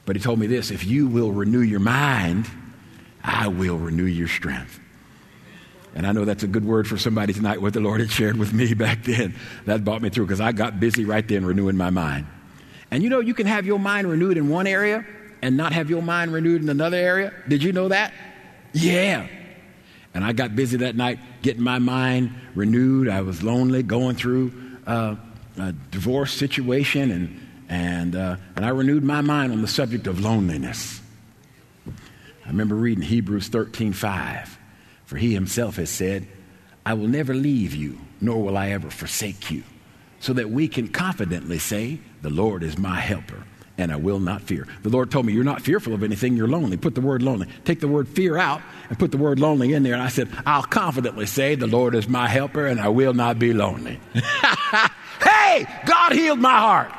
But 0.06 0.14
He 0.14 0.22
told 0.22 0.38
me 0.38 0.46
this 0.46 0.70
if 0.70 0.86
you 0.86 1.08
will 1.08 1.32
renew 1.32 1.62
your 1.62 1.80
mind, 1.80 2.48
I 3.24 3.48
will 3.48 3.78
renew 3.78 4.06
your 4.06 4.28
strength. 4.28 4.78
And 5.94 6.06
I 6.06 6.12
know 6.12 6.24
that's 6.24 6.42
a 6.42 6.48
good 6.48 6.64
word 6.64 6.88
for 6.88 6.98
somebody 6.98 7.32
tonight, 7.32 7.62
what 7.62 7.72
the 7.72 7.80
Lord 7.80 8.00
had 8.00 8.10
shared 8.10 8.36
with 8.36 8.52
me 8.52 8.74
back 8.74 9.04
then. 9.04 9.34
That 9.64 9.84
brought 9.84 10.02
me 10.02 10.10
through 10.10 10.26
because 10.26 10.40
I 10.40 10.52
got 10.52 10.80
busy 10.80 11.04
right 11.04 11.26
then 11.26 11.44
renewing 11.44 11.76
my 11.76 11.90
mind. 11.90 12.26
And 12.90 13.02
you 13.02 13.10
know, 13.10 13.20
you 13.20 13.34
can 13.34 13.46
have 13.46 13.64
your 13.64 13.78
mind 13.78 14.08
renewed 14.08 14.36
in 14.36 14.48
one 14.48 14.66
area 14.66 15.06
and 15.40 15.56
not 15.56 15.72
have 15.72 15.90
your 15.90 16.02
mind 16.02 16.32
renewed 16.32 16.62
in 16.62 16.68
another 16.68 16.96
area. 16.96 17.32
Did 17.48 17.62
you 17.62 17.72
know 17.72 17.88
that? 17.88 18.12
Yeah. 18.72 19.28
And 20.14 20.24
I 20.24 20.32
got 20.32 20.54
busy 20.54 20.78
that 20.78 20.96
night 20.96 21.18
getting 21.42 21.62
my 21.62 21.78
mind 21.78 22.34
renewed. 22.54 23.08
I 23.08 23.20
was 23.22 23.42
lonely, 23.42 23.82
going 23.82 24.16
through 24.16 24.52
uh, 24.86 25.16
a 25.58 25.72
divorce 25.90 26.32
situation, 26.32 27.10
and, 27.10 27.40
and, 27.68 28.16
uh, 28.16 28.36
and 28.56 28.64
I 28.64 28.68
renewed 28.70 29.04
my 29.04 29.20
mind 29.20 29.52
on 29.52 29.60
the 29.60 29.68
subject 29.68 30.06
of 30.06 30.20
loneliness. 30.20 31.00
I 31.86 32.48
remember 32.48 32.74
reading 32.74 33.02
Hebrews 33.02 33.48
13 33.48 33.92
5. 33.92 34.58
For 35.06 35.16
he 35.16 35.34
himself 35.34 35.76
has 35.76 35.90
said, 35.90 36.26
I 36.86 36.94
will 36.94 37.08
never 37.08 37.34
leave 37.34 37.74
you, 37.74 37.98
nor 38.20 38.42
will 38.42 38.56
I 38.56 38.70
ever 38.70 38.90
forsake 38.90 39.50
you. 39.50 39.62
So 40.20 40.32
that 40.34 40.50
we 40.50 40.68
can 40.68 40.88
confidently 40.88 41.58
say, 41.58 42.00
The 42.22 42.30
Lord 42.30 42.62
is 42.62 42.78
my 42.78 43.00
helper, 43.00 43.44
and 43.76 43.92
I 43.92 43.96
will 43.96 44.20
not 44.20 44.42
fear. 44.42 44.66
The 44.82 44.88
Lord 44.88 45.10
told 45.10 45.26
me, 45.26 45.32
You're 45.32 45.44
not 45.44 45.62
fearful 45.62 45.92
of 45.92 46.02
anything, 46.02 46.36
you're 46.36 46.48
lonely. 46.48 46.76
Put 46.76 46.94
the 46.94 47.00
word 47.00 47.22
lonely. 47.22 47.48
Take 47.64 47.80
the 47.80 47.88
word 47.88 48.08
fear 48.08 48.38
out 48.38 48.62
and 48.88 48.98
put 48.98 49.10
the 49.10 49.18
word 49.18 49.38
lonely 49.38 49.72
in 49.72 49.82
there. 49.82 49.94
And 49.94 50.02
I 50.02 50.08
said, 50.08 50.28
I'll 50.46 50.62
confidently 50.62 51.26
say, 51.26 51.54
The 51.54 51.66
Lord 51.66 51.94
is 51.94 52.08
my 52.08 52.28
helper, 52.28 52.66
and 52.66 52.80
I 52.80 52.88
will 52.88 53.14
not 53.14 53.38
be 53.38 53.52
lonely. 53.52 54.00
hey, 55.22 55.66
God 55.86 56.12
healed 56.12 56.40
my 56.40 56.58
heart. 56.58 56.92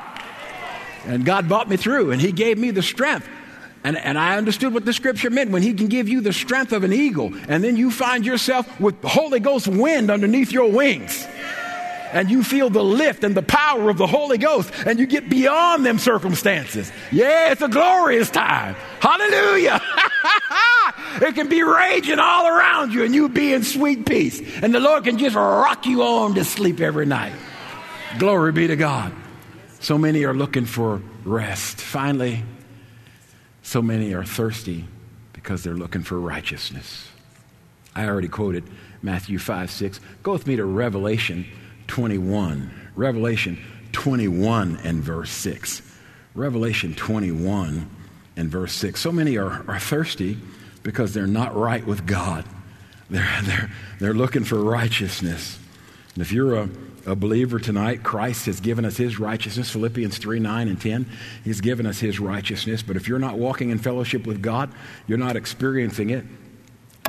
And 1.04 1.24
God 1.24 1.48
brought 1.48 1.68
me 1.68 1.76
through, 1.76 2.12
and 2.12 2.20
He 2.20 2.32
gave 2.32 2.58
me 2.58 2.70
the 2.70 2.82
strength 2.82 3.28
and, 3.86 3.96
and 3.96 4.18
I 4.18 4.36
understood 4.36 4.74
what 4.74 4.84
the 4.84 4.92
scripture 4.92 5.30
meant 5.30 5.52
when 5.52 5.62
he 5.62 5.72
can 5.72 5.86
give 5.86 6.08
you 6.08 6.20
the 6.20 6.32
strength 6.32 6.72
of 6.72 6.82
an 6.82 6.92
eagle, 6.92 7.32
and 7.48 7.62
then 7.62 7.76
you 7.76 7.92
find 7.92 8.26
yourself 8.26 8.80
with 8.80 9.00
the 9.00 9.06
Holy 9.06 9.38
Ghost 9.38 9.68
wind 9.68 10.10
underneath 10.10 10.50
your 10.50 10.72
wings. 10.72 11.24
And 12.12 12.28
you 12.28 12.42
feel 12.42 12.68
the 12.68 12.82
lift 12.82 13.22
and 13.22 13.36
the 13.36 13.44
power 13.44 13.88
of 13.88 13.96
the 13.96 14.08
Holy 14.08 14.38
Ghost, 14.38 14.72
and 14.84 14.98
you 14.98 15.06
get 15.06 15.30
beyond 15.30 15.86
them 15.86 16.00
circumstances. 16.00 16.90
Yeah, 17.12 17.52
it's 17.52 17.62
a 17.62 17.68
glorious 17.68 18.28
time. 18.28 18.74
Hallelujah. 18.98 19.80
it 21.22 21.36
can 21.36 21.48
be 21.48 21.62
raging 21.62 22.18
all 22.18 22.48
around 22.48 22.92
you, 22.92 23.04
and 23.04 23.14
you 23.14 23.28
be 23.28 23.52
in 23.52 23.62
sweet 23.62 24.04
peace. 24.04 24.42
And 24.62 24.74
the 24.74 24.80
Lord 24.80 25.04
can 25.04 25.16
just 25.16 25.36
rock 25.36 25.86
you 25.86 26.02
on 26.02 26.34
to 26.34 26.44
sleep 26.44 26.80
every 26.80 27.06
night. 27.06 27.34
Glory 28.18 28.50
be 28.50 28.66
to 28.66 28.74
God. 28.74 29.12
So 29.78 29.96
many 29.96 30.24
are 30.24 30.34
looking 30.34 30.64
for 30.64 31.00
rest. 31.24 31.80
Finally, 31.80 32.42
so 33.66 33.82
many 33.82 34.14
are 34.14 34.22
thirsty 34.22 34.84
because 35.32 35.64
they're 35.64 35.74
looking 35.74 36.04
for 36.04 36.20
righteousness. 36.20 37.08
I 37.96 38.06
already 38.06 38.28
quoted 38.28 38.62
Matthew 39.02 39.40
5 39.40 39.72
6. 39.72 39.98
Go 40.22 40.32
with 40.32 40.46
me 40.46 40.54
to 40.54 40.64
Revelation 40.64 41.44
21. 41.88 42.70
Revelation 42.94 43.58
21 43.90 44.78
and 44.84 45.02
verse 45.02 45.30
6. 45.32 45.82
Revelation 46.36 46.94
21 46.94 47.90
and 48.36 48.48
verse 48.48 48.72
6. 48.72 49.00
So 49.00 49.10
many 49.10 49.36
are, 49.36 49.64
are 49.68 49.80
thirsty 49.80 50.38
because 50.84 51.12
they're 51.12 51.26
not 51.26 51.56
right 51.56 51.84
with 51.84 52.06
God. 52.06 52.44
They're, 53.10 53.40
they're, 53.42 53.70
they're 53.98 54.14
looking 54.14 54.44
for 54.44 54.62
righteousness. 54.62 55.58
And 56.16 56.22
if 56.22 56.32
you're 56.32 56.56
a 56.56 56.68
a 57.06 57.14
believer 57.14 57.60
tonight, 57.60 58.02
Christ 58.02 58.46
has 58.46 58.58
given 58.58 58.84
us 58.84 58.96
his 58.96 59.18
righteousness. 59.18 59.70
Philippians 59.70 60.18
3 60.18 60.40
9 60.40 60.68
and 60.68 60.80
10. 60.80 61.06
He's 61.44 61.60
given 61.60 61.86
us 61.86 62.00
his 62.00 62.18
righteousness. 62.18 62.82
But 62.82 62.96
if 62.96 63.06
you're 63.06 63.20
not 63.20 63.38
walking 63.38 63.70
in 63.70 63.78
fellowship 63.78 64.26
with 64.26 64.42
God, 64.42 64.72
you're 65.06 65.16
not 65.16 65.36
experiencing 65.36 66.10
it. 66.10 66.24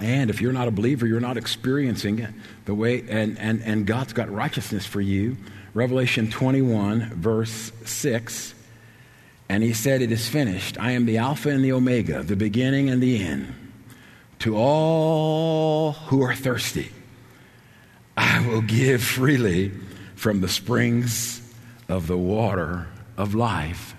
And 0.01 0.29
if 0.29 0.39
you're 0.39 0.53
not 0.53 0.67
a 0.67 0.71
believer, 0.71 1.07
you're 1.07 1.19
not 1.19 1.37
experiencing 1.37 2.19
it 2.19 2.29
the 2.65 2.75
way, 2.75 3.03
and, 3.09 3.39
and, 3.39 3.63
and 3.63 3.87
God's 3.87 4.13
got 4.13 4.29
righteousness 4.29 4.85
for 4.85 5.01
you. 5.01 5.37
Revelation 5.73 6.29
21, 6.29 7.15
verse 7.15 7.71
6. 7.85 8.53
And 9.49 9.63
he 9.63 9.73
said, 9.73 10.03
It 10.03 10.11
is 10.11 10.29
finished. 10.29 10.77
I 10.79 10.91
am 10.91 11.07
the 11.07 11.17
Alpha 11.17 11.49
and 11.49 11.65
the 11.65 11.71
Omega, 11.71 12.21
the 12.21 12.35
beginning 12.35 12.91
and 12.91 13.01
the 13.01 13.23
end. 13.23 13.53
To 14.39 14.55
all 14.55 15.93
who 15.93 16.21
are 16.21 16.35
thirsty, 16.35 16.91
I 18.17 18.45
will 18.47 18.61
give 18.61 19.01
freely 19.01 19.71
from 20.15 20.41
the 20.41 20.49
springs 20.49 21.41
of 21.87 22.07
the 22.07 22.17
water 22.17 22.87
of 23.15 23.33
life. 23.33 23.95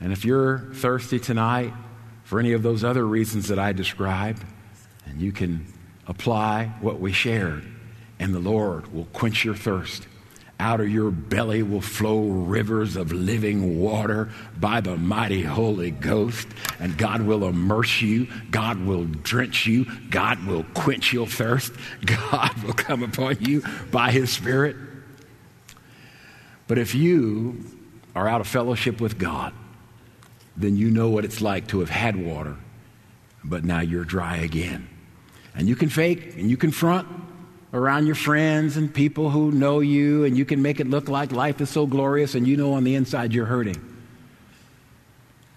And 0.00 0.12
if 0.12 0.24
you're 0.24 0.70
thirsty 0.74 1.18
tonight 1.18 1.74
for 2.24 2.40
any 2.40 2.52
of 2.52 2.62
those 2.62 2.84
other 2.84 3.06
reasons 3.06 3.48
that 3.48 3.58
I 3.58 3.72
described, 3.72 4.42
and 5.04 5.20
you 5.20 5.32
can 5.32 5.66
apply 6.06 6.72
what 6.80 7.00
we 7.00 7.12
shared, 7.12 7.64
and 8.18 8.34
the 8.34 8.40
Lord 8.40 8.92
will 8.92 9.06
quench 9.12 9.44
your 9.44 9.54
thirst. 9.54 10.07
Out 10.60 10.80
of 10.80 10.88
your 10.88 11.12
belly 11.12 11.62
will 11.62 11.80
flow 11.80 12.20
rivers 12.20 12.96
of 12.96 13.12
living 13.12 13.78
water 13.80 14.28
by 14.58 14.80
the 14.80 14.96
mighty 14.96 15.42
Holy 15.42 15.92
Ghost. 15.92 16.48
And 16.80 16.98
God 16.98 17.22
will 17.22 17.44
immerse 17.44 18.02
you. 18.02 18.26
God 18.50 18.80
will 18.80 19.04
drench 19.04 19.66
you. 19.66 19.86
God 20.10 20.44
will 20.46 20.64
quench 20.74 21.12
your 21.12 21.28
thirst. 21.28 21.72
God 22.04 22.62
will 22.64 22.72
come 22.72 23.04
upon 23.04 23.36
you 23.40 23.62
by 23.92 24.10
His 24.10 24.32
Spirit. 24.32 24.74
But 26.66 26.78
if 26.78 26.92
you 26.94 27.64
are 28.16 28.26
out 28.26 28.40
of 28.40 28.48
fellowship 28.48 29.00
with 29.00 29.16
God, 29.16 29.52
then 30.56 30.76
you 30.76 30.90
know 30.90 31.08
what 31.08 31.24
it's 31.24 31.40
like 31.40 31.68
to 31.68 31.78
have 31.80 31.90
had 31.90 32.16
water, 32.16 32.56
but 33.44 33.64
now 33.64 33.80
you're 33.80 34.04
dry 34.04 34.38
again. 34.38 34.88
And 35.54 35.68
you 35.68 35.76
can 35.76 35.88
fake 35.88 36.34
and 36.36 36.50
you 36.50 36.56
can 36.56 36.72
front 36.72 37.08
around 37.72 38.06
your 38.06 38.14
friends 38.14 38.76
and 38.76 38.92
people 38.92 39.30
who 39.30 39.50
know 39.52 39.80
you, 39.80 40.24
and 40.24 40.36
you 40.36 40.44
can 40.44 40.62
make 40.62 40.80
it 40.80 40.88
look 40.88 41.08
like 41.08 41.32
life 41.32 41.60
is 41.60 41.68
so 41.70 41.86
glorious, 41.86 42.34
and 42.34 42.46
you 42.46 42.56
know 42.56 42.72
on 42.74 42.84
the 42.84 42.94
inside 42.94 43.32
you're 43.32 43.46
hurting. 43.46 43.96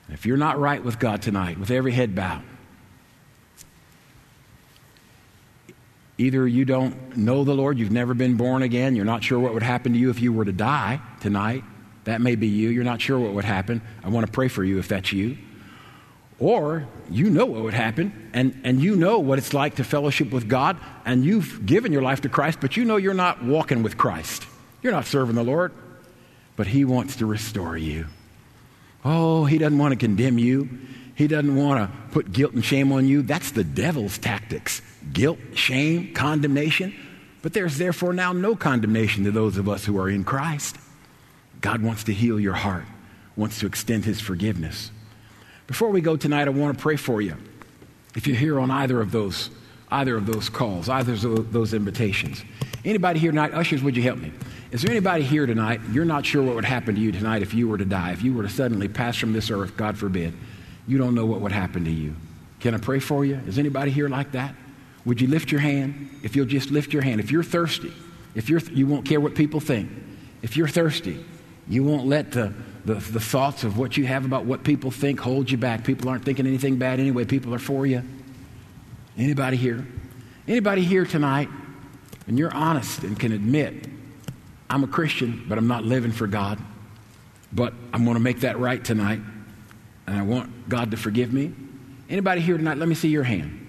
If 0.10 0.26
you're 0.26 0.38
not 0.38 0.60
right 0.60 0.84
with 0.84 1.00
God 1.00 1.21
tonight, 1.21 1.58
with 1.58 1.71
every 1.71 1.93
head 1.93 2.15
bowed, 2.15 2.43
either 6.17 6.45
you 6.45 6.65
don't 6.65 7.15
know 7.15 7.43
the 7.43 7.56
Lord, 7.56 7.80
you've 7.80 7.91
never 7.91 8.13
been 8.13 8.36
born 8.36 8.62
again, 8.62 8.95
you're 8.95 9.06
not 9.06 9.24
sure 9.24 9.39
what 9.39 9.54
would 9.54 9.63
happen 9.63 9.93
to 9.93 9.97
you 9.97 10.10
if 10.10 10.21
you 10.21 10.34
were 10.34 10.45
to 10.45 10.52
die 10.52 11.00
tonight. 11.21 11.63
That 12.04 12.19
may 12.19 12.36
be 12.36 12.47
you. 12.47 12.69
You're 12.69 12.84
not 12.84 13.00
sure 13.00 13.19
what 13.19 13.34
would 13.34 13.45
happen. 13.45 13.82
I 14.04 14.10
want 14.10 14.26
to 14.26 14.32
pray 14.32 14.47
for 14.47 14.63
you 14.63 14.80
if 14.80 14.88
that's 14.88 15.13
you. 15.13 15.38
Or 16.41 16.88
you 17.12 17.30
know 17.30 17.45
what 17.45 17.62
would 17.62 17.75
happen, 17.75 18.32
and, 18.34 18.60
and 18.63 18.82
you 18.82 18.95
know 18.95 19.19
what 19.19 19.38
it's 19.38 19.54
like 19.54 19.75
to 19.75 19.84
fellowship 19.84 20.32
with 20.32 20.49
God, 20.49 20.75
and 21.06 21.23
you've 21.23 21.67
given 21.67 21.93
your 21.93 22.01
life 22.01 22.21
to 22.21 22.30
Christ, 22.30 22.58
but 22.60 22.75
you 22.75 22.83
know 22.83 22.98
you're 22.98 23.13
not 23.13 23.44
walking 23.44 23.83
with 23.83 23.96
Christ. 23.96 24.48
You're 24.81 24.92
not 24.92 25.06
serving 25.06 25.35
the 25.35 25.44
Lord, 25.44 25.71
but 26.56 26.65
He 26.65 26.83
wants 26.83 27.17
to 27.17 27.27
restore 27.27 27.77
you. 27.77 28.08
Oh, 29.06 29.46
He 29.46 29.60
doesn't 29.60 29.77
want 29.77 29.92
to 29.92 29.98
condemn 29.98 30.39
you. 30.39 30.67
He 31.13 31.27
doesn't 31.27 31.56
want 31.56 31.79
to 31.79 31.98
put 32.10 32.31
guilt 32.31 32.54
and 32.54 32.65
shame 32.65 32.92
on 32.92 33.08
you. 33.08 33.21
That's 33.21 33.52
the 33.52 33.63
devil's 33.63 34.17
tactics 34.17 34.81
guilt, 35.13 35.37
shame, 35.54 36.12
condemnation. 36.15 36.96
But 37.44 37.54
there's 37.54 37.77
therefore 37.77 38.13
now 38.13 38.33
no 38.33 38.56
condemnation 38.56 39.25
to 39.25 39.31
those 39.31 39.58
of 39.58 39.69
us 39.69 39.85
who 39.85 40.00
are 40.00 40.10
in 40.10 40.23
Christ. 40.23 40.77
God 41.60 41.83
wants 41.83 42.06
to 42.06 42.13
heal 42.13 42.39
your 42.39 42.54
heart, 42.54 42.85
wants 43.35 43.60
to 43.60 43.67
extend 43.67 44.06
His 44.06 44.19
forgiveness. 44.19 44.89
Before 45.72 45.90
we 45.90 46.02
go 46.02 46.17
tonight, 46.17 46.48
I 46.48 46.52
want 46.52 46.78
to 46.78 46.82
pray 46.82 46.98
for 46.98 47.22
you. 47.22 47.38
If 48.13 48.28
you're 48.28 48.36
here 48.36 48.60
on 48.60 48.69
either 48.69 49.00
of 49.00 49.12
those, 49.12 49.50
either 49.90 50.17
of 50.17 50.26
those 50.26 50.50
calls, 50.50 50.90
either 50.90 51.13
of 51.13 51.54
those 51.54 51.74
invitations, 51.74 52.44
Anybody 52.84 53.19
here 53.19 53.32
tonight? 53.32 53.54
Ushers, 53.54 53.84
would 53.84 53.96
you 53.96 54.02
help 54.02 54.17
me? 54.17 54.32
Is 54.72 54.82
there 54.82 54.92
anybody 54.92 55.24
here 55.24 55.46
tonight? 55.46 55.82
You're 55.92 56.04
not 56.04 56.26
sure 56.26 56.42
what 56.42 56.56
would 56.56 56.65
happen 56.65 56.96
to 56.96 57.02
you 57.02 57.12
tonight 57.12 57.42
if 57.44 57.54
you 57.54 57.67
were 57.67 57.78
to 57.78 57.86
die, 57.86 58.12
if 58.12 58.24
you 58.24 58.34
were 58.34 58.44
to 58.44 58.50
suddenly 58.50 58.88
pass 58.88 59.17
from 59.17 59.34
this 59.34 59.52
earth, 59.52 59.78
God 59.78 59.98
forbid. 59.98 60.34
You 60.88 60.98
don't 60.98 61.13
know 61.13 61.26
what 61.26 61.42
would 61.42 61.52
happen 61.52 61.86
to 61.86 61.92
you. 61.92 62.15
Can 62.60 62.74
I 62.74 62.80
pray 62.80 63.00
for 63.00 63.24
you? 63.24 63.36
Is 63.48 63.60
anybody 63.60 63.92
here 63.92 64.10
like 64.10 64.32
that? 64.32 64.56
Would 65.06 65.22
you 65.22 65.28
lift 65.28 65.52
your 65.52 65.62
hand? 65.62 66.10
If 66.24 66.36
you'll 66.36 66.48
just 66.48 66.72
lift 66.72 66.92
your 66.92 67.04
hand. 67.04 67.19
If 67.19 67.32
you're 67.32 67.44
thirsty, 67.44 67.94
if 68.34 68.50
you're, 68.50 68.60
you 68.60 68.88
won't 68.88 69.06
care 69.06 69.22
what 69.22 69.36
people 69.36 69.60
think. 69.60 69.92
If 70.42 70.58
you're 70.58 70.67
thirsty, 70.67 71.24
you 71.68 71.84
won't 71.84 72.06
let 72.08 72.32
the, 72.32 72.54
the, 72.86 72.96
the 72.96 73.20
thoughts 73.20 73.64
of 73.64 73.78
what 73.78 73.98
you 73.98 74.06
have 74.06 74.26
about 74.26 74.46
what 74.46 74.64
people 74.64 74.92
think 74.92 75.20
hold 75.20 75.50
you 75.50 75.58
back. 75.58 75.84
People 75.84 76.10
aren't 76.10 76.26
thinking 76.26 76.48
anything 76.48 76.78
bad 76.78 77.00
anyway. 77.00 77.26
People 77.26 77.54
are 77.54 77.60
for 77.60 77.86
you. 77.86 78.04
Anybody 79.18 79.58
here? 79.58 79.86
Anybody 80.48 80.84
here 80.84 81.06
tonight? 81.06 81.50
And 82.28 82.38
you're 82.38 82.54
honest 82.54 83.04
and 83.04 83.20
can 83.20 83.32
admit, 83.32 83.88
I'm 84.70 84.84
a 84.84 84.88
Christian, 84.88 85.46
but 85.48 85.58
I'm 85.58 85.68
not 85.68 85.84
living 85.84 86.12
for 86.12 86.28
God. 86.28 86.60
But 87.52 87.74
I'm 87.94 88.06
going 88.06 88.16
to 88.16 88.22
make 88.22 88.42
that 88.42 88.60
right 88.60 88.84
tonight. 88.84 89.20
And 90.08 90.18
I 90.18 90.22
want 90.22 90.70
God 90.70 90.92
to 90.92 90.98
forgive 90.98 91.34
me. 91.34 91.54
Anybody 92.10 92.42
here 92.42 92.58
tonight? 92.58 92.78
Let 92.78 92.88
me 92.88 92.96
see 92.96 93.10
your 93.10 93.24
hand. 93.24 93.68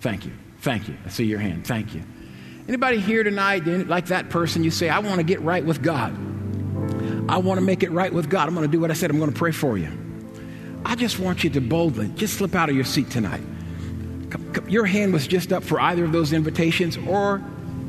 Thank 0.00 0.24
you. 0.24 0.32
Thank 0.60 0.88
you. 0.88 0.96
I 1.04 1.08
see 1.08 1.24
your 1.24 1.38
hand. 1.38 1.66
Thank 1.66 1.94
you. 1.94 2.02
Anybody 2.66 3.00
here 3.00 3.22
tonight, 3.22 3.66
like 3.66 4.06
that 4.06 4.28
person, 4.28 4.64
you 4.64 4.70
say, 4.70 4.88
I 4.88 4.98
want 4.98 5.16
to 5.16 5.22
get 5.22 5.40
right 5.40 5.64
with 5.64 5.82
God. 5.82 6.14
I 7.28 7.38
want 7.38 7.60
to 7.60 7.64
make 7.64 7.82
it 7.82 7.90
right 7.90 8.12
with 8.12 8.30
God. 8.30 8.48
I'm 8.48 8.54
going 8.54 8.66
to 8.66 8.72
do 8.72 8.80
what 8.80 8.90
I 8.90 8.94
said. 8.94 9.10
I'm 9.10 9.18
going 9.18 9.32
to 9.32 9.36
pray 9.36 9.52
for 9.52 9.76
you. 9.76 9.90
I 10.84 10.94
just 10.94 11.18
want 11.18 11.44
you 11.44 11.50
to 11.50 11.60
boldly 11.60 12.08
just 12.16 12.38
slip 12.38 12.54
out 12.54 12.70
of 12.70 12.74
your 12.74 12.84
seat 12.84 13.10
tonight. 13.10 13.42
Your 14.68 14.86
hand 14.86 15.12
was 15.12 15.26
just 15.26 15.52
up 15.52 15.62
for 15.62 15.80
either 15.80 16.04
of 16.04 16.12
those 16.12 16.32
invitations, 16.32 16.96
or 16.96 17.42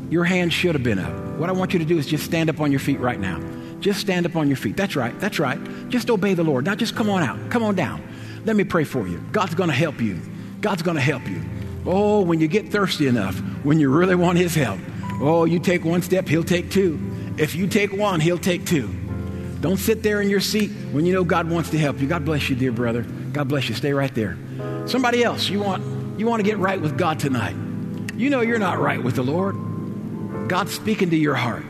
your 0.10 0.24
hand 0.24 0.52
should 0.52 0.76
have 0.76 0.84
been 0.84 1.00
up. 1.00 1.14
What 1.38 1.50
I 1.50 1.54
want 1.54 1.74
you 1.74 1.80
to 1.80 1.86
do 1.86 1.98
is 1.98 2.06
just 2.06 2.26
stand 2.26 2.50
up 2.50 2.60
on 2.60 2.72
your 2.72 2.80
feet 2.80 3.00
right 3.00 3.20
now. 3.20 3.40
Just 3.80 4.00
stand 4.02 4.26
up 4.26 4.36
on 4.36 4.48
your 4.48 4.58
feet. 4.58 4.76
That's 4.76 4.96
right. 4.96 5.18
That's 5.20 5.40
right. 5.40 5.60
Just 5.90 6.10
obey 6.10 6.34
the 6.34 6.44
Lord. 6.44 6.66
Now 6.66 6.76
just 6.76 6.96
come 6.96 7.10
on 7.10 7.24
out. 7.24 7.50
Come 7.50 7.64
on 7.64 7.76
down. 7.76 8.02
Let 8.46 8.56
me 8.56 8.64
pray 8.66 8.84
for 8.84 9.08
you. 9.08 9.24
God's 9.32 9.56
going 9.56 9.70
to 9.70 9.76
help 9.76 10.02
you. 10.02 10.20
God's 10.60 10.82
going 10.82 10.96
to 10.96 11.02
help 11.02 11.28
you. 11.28 11.42
Oh, 11.86 12.22
when 12.22 12.40
you 12.40 12.48
get 12.48 12.70
thirsty 12.70 13.08
enough, 13.08 13.38
when 13.64 13.80
you 13.80 13.90
really 13.90 14.16
want 14.16 14.38
His 14.38 14.54
help, 14.54 14.80
oh, 15.22 15.46
you 15.46 15.60
take 15.60 15.86
one 15.86 16.02
step, 16.02 16.28
He'll 16.28 16.44
take 16.44 16.70
two. 16.72 17.00
If 17.38 17.56
you 17.56 17.68
take 17.68 17.94
one, 17.94 18.20
He'll 18.20 18.38
take 18.38 18.66
two. 18.66 18.90
Don't 19.62 19.78
sit 19.78 20.04
there 20.04 20.22
in 20.22 20.30
your 20.30 20.40
seat 20.40 20.70
when 20.92 21.06
you 21.06 21.14
know 21.14 21.24
God 21.24 21.50
wants 21.50 21.70
to 21.72 21.78
help 21.78 22.00
you. 22.00 22.08
God 22.08 22.24
bless 22.24 22.50
you, 22.50 22.56
dear 22.56 22.72
brother. 22.72 23.04
God 23.04 23.48
bless 23.50 23.68
you. 23.68 23.76
Stay 23.76 23.94
right 23.94 24.14
there. 24.16 24.38
Somebody 24.86 25.24
else, 25.24 25.50
you 25.50 25.60
want 25.60 25.84
you 26.20 26.26
want 26.26 26.40
to 26.40 26.44
get 26.44 26.58
right 26.58 26.80
with 26.80 26.98
God 26.98 27.20
tonight. 27.20 27.56
You 28.16 28.30
know 28.30 28.42
you're 28.42 28.60
not 28.60 28.80
right 28.80 29.02
with 29.02 29.16
the 29.16 29.24
Lord. 29.24 29.56
God's 30.50 30.74
speaking 30.74 31.10
to 31.12 31.16
your 31.16 31.36
heart. 31.36 31.64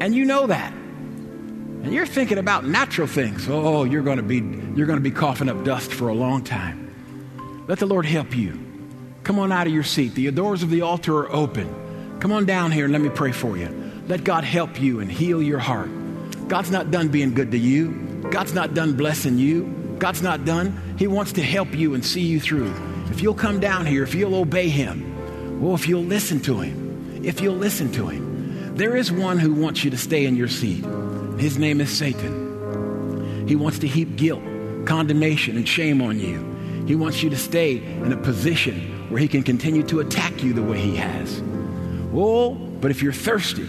And 0.00 0.14
you 0.14 0.24
know 0.24 0.46
that. 0.46 0.72
And 0.72 1.92
you're 1.92 2.06
thinking 2.06 2.38
about 2.38 2.64
natural 2.64 3.06
things. 3.06 3.48
Oh, 3.48 3.84
you're 3.84 4.02
going 4.02 4.18
to 4.18 4.22
be 4.22 4.38
you're 4.76 4.86
going 4.86 4.98
to 4.98 5.02
be 5.02 5.10
coughing 5.10 5.48
up 5.48 5.64
dust 5.64 5.92
for 5.92 6.08
a 6.08 6.14
long 6.14 6.44
time. 6.44 7.64
Let 7.68 7.78
the 7.78 7.86
Lord 7.86 8.06
help 8.06 8.36
you. 8.36 8.58
Come 9.22 9.38
on 9.38 9.52
out 9.52 9.66
of 9.66 9.72
your 9.72 9.84
seat. 9.84 10.14
The 10.14 10.30
doors 10.30 10.62
of 10.62 10.70
the 10.70 10.82
altar 10.82 11.18
are 11.18 11.32
open. 11.32 12.18
Come 12.20 12.32
on 12.32 12.46
down 12.46 12.72
here 12.72 12.84
and 12.84 12.92
let 12.92 13.02
me 13.02 13.10
pray 13.10 13.32
for 13.32 13.56
you. 13.56 13.68
Let 14.08 14.24
God 14.24 14.42
help 14.42 14.80
you 14.80 15.00
and 15.00 15.10
heal 15.10 15.42
your 15.42 15.58
heart. 15.58 15.90
God's 16.48 16.70
not 16.70 16.90
done 16.90 17.08
being 17.08 17.34
good 17.34 17.50
to 17.50 17.58
you. 17.58 17.92
God's 18.30 18.54
not 18.54 18.74
done 18.74 18.94
blessing 18.94 19.38
you. 19.38 19.96
God's 19.98 20.22
not 20.22 20.44
done. 20.44 20.96
He 20.98 21.06
wants 21.06 21.32
to 21.32 21.42
help 21.42 21.74
you 21.74 21.94
and 21.94 22.04
see 22.04 22.22
you 22.22 22.40
through. 22.40 22.74
If 23.10 23.22
you'll 23.22 23.34
come 23.34 23.60
down 23.60 23.84
here, 23.84 24.02
if 24.02 24.14
you'll 24.14 24.34
obey 24.34 24.68
Him, 24.68 25.60
well, 25.60 25.74
if 25.74 25.88
you'll 25.88 26.02
listen 26.02 26.40
to 26.40 26.60
Him, 26.60 27.24
if 27.24 27.40
you'll 27.40 27.56
listen 27.56 27.92
to 27.92 28.08
Him, 28.08 28.76
there 28.76 28.96
is 28.96 29.10
one 29.12 29.38
who 29.38 29.52
wants 29.52 29.84
you 29.84 29.90
to 29.90 29.98
stay 29.98 30.24
in 30.24 30.36
your 30.36 30.48
seat. 30.48 30.84
His 31.38 31.58
name 31.58 31.80
is 31.80 31.90
Satan. 31.90 33.46
He 33.46 33.56
wants 33.56 33.80
to 33.80 33.88
heap 33.88 34.16
guilt, 34.16 34.42
condemnation, 34.86 35.56
and 35.56 35.68
shame 35.68 36.00
on 36.00 36.18
you. 36.18 36.84
He 36.86 36.94
wants 36.94 37.22
you 37.22 37.28
to 37.30 37.36
stay 37.36 37.76
in 37.76 38.12
a 38.12 38.16
position 38.16 39.10
where 39.10 39.20
he 39.20 39.28
can 39.28 39.42
continue 39.42 39.82
to 39.84 40.00
attack 40.00 40.42
you 40.42 40.52
the 40.52 40.62
way 40.62 40.80
he 40.80 40.96
has. 40.96 41.42
Oh, 42.14 42.54
but 42.54 42.90
if 42.90 43.02
you're 43.02 43.12
thirsty, 43.12 43.68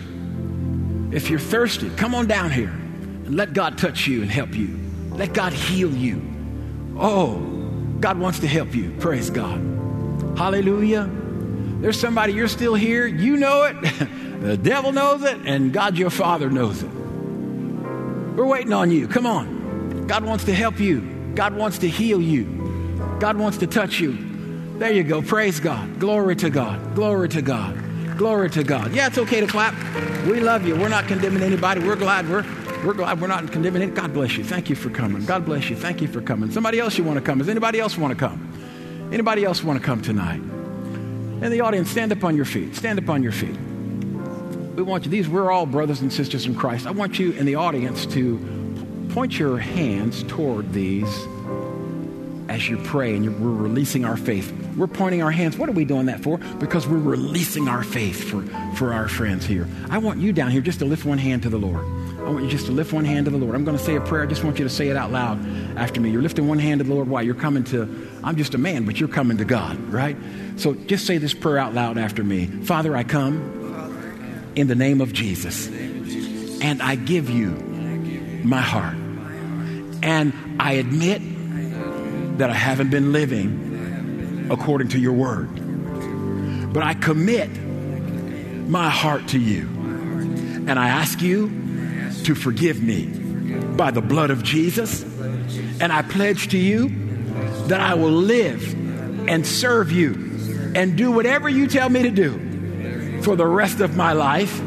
if 1.12 1.30
you're 1.30 1.40
thirsty, 1.40 1.90
come 1.92 2.14
on 2.14 2.28
down 2.28 2.52
here 2.52 2.70
and 2.70 3.36
let 3.36 3.54
God 3.54 3.78
touch 3.78 4.08
you 4.08 4.22
and 4.22 4.30
help 4.30 4.54
you. 4.54 4.80
Let 5.10 5.34
God 5.34 5.54
heal 5.54 5.92
you. 5.92 6.22
Oh, 6.98 7.38
God 8.00 8.20
wants 8.20 8.40
to 8.40 8.48
help 8.48 8.76
you. 8.76 8.92
Praise 9.00 9.30
God. 9.30 9.60
Hallelujah. 10.38 11.10
There's 11.82 12.00
somebody, 12.00 12.34
you're 12.34 12.48
still 12.48 12.76
here. 12.76 13.08
You 13.08 13.38
know 13.38 13.64
it. 13.64 13.76
the 14.42 14.58
devil 14.58 14.92
knows 14.92 15.24
it, 15.24 15.38
and 15.46 15.74
God 15.74 15.98
your 15.98 16.10
Father 16.10 16.50
knows 16.50 16.84
it. 16.84 16.90
We're 16.90 18.46
waiting 18.46 18.74
on 18.74 18.92
you. 18.92 19.08
Come 19.08 19.26
on. 19.26 20.08
God 20.08 20.24
wants 20.24 20.46
to 20.46 20.54
help 20.54 20.80
you, 20.80 21.02
God 21.36 21.56
wants 21.56 21.80
to 21.80 21.90
heal 21.90 22.22
you. 22.22 22.46
God 23.20 23.38
wants 23.38 23.58
to 23.60 23.68
touch 23.68 24.00
you. 24.00 24.18
There 24.78 24.92
you 24.92 25.04
go. 25.04 25.22
Praise 25.22 25.60
God. 25.60 26.00
Glory 26.00 26.36
to 26.38 26.50
God. 26.50 26.96
Glory 26.96 27.28
to 27.30 27.42
God. 27.42 27.89
Glory 28.20 28.50
to 28.50 28.66
God. 28.66 28.94
Yeah, 28.94 29.08
it's 29.08 29.18
okay 29.18 29.40
to 29.40 29.48
clap. 29.48 29.74
We 30.26 30.42
love 30.42 30.68
you. 30.68 30.76
We're 30.76 30.90
not 30.90 31.08
condemning 31.08 31.42
anybody. 31.42 31.80
We're 31.80 31.96
glad 31.96 32.28
we're 32.28 32.44
we're 32.86 32.94
glad 32.94 33.22
we're 33.22 33.28
not 33.28 33.50
condemning 33.50 33.82
it. 33.82 33.96
God 33.96 34.14
bless 34.14 34.36
you. 34.36 34.44
Thank 34.44 34.70
you 34.70 34.76
for 34.76 34.90
coming. 34.90 35.26
God 35.26 35.46
bless 35.46 35.70
you. 35.70 35.78
Thank 35.78 36.02
you 36.02 36.10
for 36.10 36.20
coming. 36.20 36.52
Somebody 36.52 36.82
else 36.82 36.98
you 36.98 37.06
want 37.06 37.18
to 37.18 37.24
come? 37.24 37.38
Does 37.38 37.48
anybody 37.48 37.80
else 37.80 37.98
want 37.98 38.12
to 38.12 38.20
come? 38.20 39.10
Anybody 39.14 39.46
else 39.46 39.64
want 39.64 39.80
to 39.80 39.86
come 39.86 40.02
tonight? 40.02 40.42
In 40.42 41.50
the 41.50 41.62
audience, 41.62 41.90
stand 41.90 42.12
up 42.12 42.26
on 42.26 42.36
your 42.36 42.44
feet. 42.44 42.76
Stand 42.76 43.00
up 43.00 43.08
on 43.08 43.24
your 43.24 43.32
feet. 43.32 43.56
We 44.76 44.84
want 44.84 45.06
you, 45.06 45.12
these, 45.12 45.30
we're 45.30 45.50
all 45.50 45.66
brothers 45.66 46.02
and 46.02 46.12
sisters 46.12 46.46
in 46.46 46.56
Christ. 46.56 46.88
I 46.88 46.92
want 46.92 47.20
you 47.20 47.32
in 47.32 47.46
the 47.46 47.56
audience 47.56 48.06
to 48.08 49.08
point 49.12 49.40
your 49.40 49.58
hands 49.58 50.24
toward 50.24 50.74
these 50.74 51.08
as 52.50 52.68
you 52.68 52.80
pray 52.80 53.16
and 53.16 53.40
we're 53.40 53.64
releasing 53.64 54.04
our 54.04 54.18
faith. 54.18 54.52
We're 54.78 54.88
pointing 54.88 55.22
our 55.22 55.32
hands. 55.32 55.58
What 55.58 55.70
are 55.70 55.74
we 55.74 55.86
doing 55.86 56.06
that 56.08 56.22
for? 56.22 56.38
Because 56.38 56.88
we're 56.88 56.98
releasing 56.98 57.68
our 57.68 57.84
faith 57.84 58.24
for, 58.24 58.44
for 58.76 58.94
our 58.94 59.08
friends 59.08 59.46
here. 59.46 59.68
I 59.90 59.98
want 59.98 60.20
you 60.20 60.34
down 60.34 60.52
here 60.52 60.62
just 60.62 60.80
to 60.80 60.86
lift 60.86 61.06
one 61.06 61.18
hand 61.18 61.44
to 61.44 61.50
the 61.50 61.58
Lord. 61.58 61.84
I 62.20 62.32
want 62.32 62.44
you 62.44 62.50
just 62.50 62.68
to 62.68 62.72
lift 62.72 62.94
one 62.94 63.06
hand 63.06 63.26
to 63.26 63.32
the 63.32 63.38
Lord. 63.38 63.56
I'm 63.56 63.66
going 63.66 63.78
to 63.78 63.84
say 63.84 63.96
a 63.96 64.02
prayer. 64.02 64.24
I 64.24 64.26
just 64.28 64.44
want 64.44 64.60
you 64.60 64.66
to 64.66 64.70
say 64.70 64.90
it 64.90 64.98
out 64.98 65.12
loud 65.12 65.40
after 65.78 66.00
me. 66.00 66.12
You're 66.12 66.22
lifting 66.22 66.48
one 66.48 66.60
hand 66.60 66.80
to 66.80 66.84
the 66.84 66.94
Lord. 66.94 67.08
Why? 67.08 67.22
You're 67.22 67.36
coming 67.36 67.64
to, 67.66 68.08
I'm 68.24 68.36
just 68.36 68.54
a 68.54 68.58
man, 68.58 68.86
but 68.86 69.00
you're 69.00 69.10
coming 69.10 69.38
to 69.38 69.46
God, 69.46 69.80
right? 69.92 70.16
So 70.58 70.74
just 70.74 71.06
say 71.06 71.18
this 71.18 71.34
prayer 71.34 71.58
out 71.58 71.74
loud 71.74 71.98
after 71.98 72.24
me. 72.24 72.46
Father, 72.46 72.96
I 72.96 73.04
come 73.04 74.52
in 74.56 74.68
the 74.68 74.76
name 74.76 75.02
of 75.02 75.14
Jesus, 75.14 75.68
and 76.62 76.82
I 76.82 76.96
give 76.96 77.30
you 77.30 77.52
my 78.44 78.62
heart. 78.62 78.96
And 80.04 80.34
I 80.60 80.74
admit 80.74 81.22
that 82.38 82.50
I 82.50 82.54
haven't 82.54 82.90
been 82.90 83.12
living 83.12 83.69
according 84.50 84.90
to 84.90 85.00
your 85.00 85.14
word. 85.14 86.74
But 86.74 86.84
I 86.84 86.94
commit 86.94 87.50
my 88.70 88.90
heart 88.90 89.30
to 89.30 89.40
you. 89.40 89.68
And 90.68 90.78
I 90.78 90.90
ask 90.90 91.22
you 91.22 91.50
to 92.26 92.36
forgive 92.36 92.82
me 92.84 93.08
by 93.76 93.92
the 93.92 94.02
blood 94.02 94.30
of 94.30 94.44
Jesus. 94.44 95.04
And 95.82 95.92
I 95.92 96.04
pledge 96.04 96.50
to 96.50 96.58
you 96.58 96.90
that 97.68 97.80
I 97.80 97.96
will 97.96 98.12
live 98.12 98.74
and 99.28 99.46
serve 99.46 99.92
you 99.92 100.14
and 100.76 100.96
do 100.98 101.12
whatever 101.12 101.50
you 101.50 101.68
tell 101.68 101.90
me 101.90 102.04
to 102.04 102.12
do 102.12 103.22
for 103.24 103.36
the 103.36 103.46
rest 103.46 103.80
of 103.80 103.96
my 103.96 104.14
life. 104.14 104.60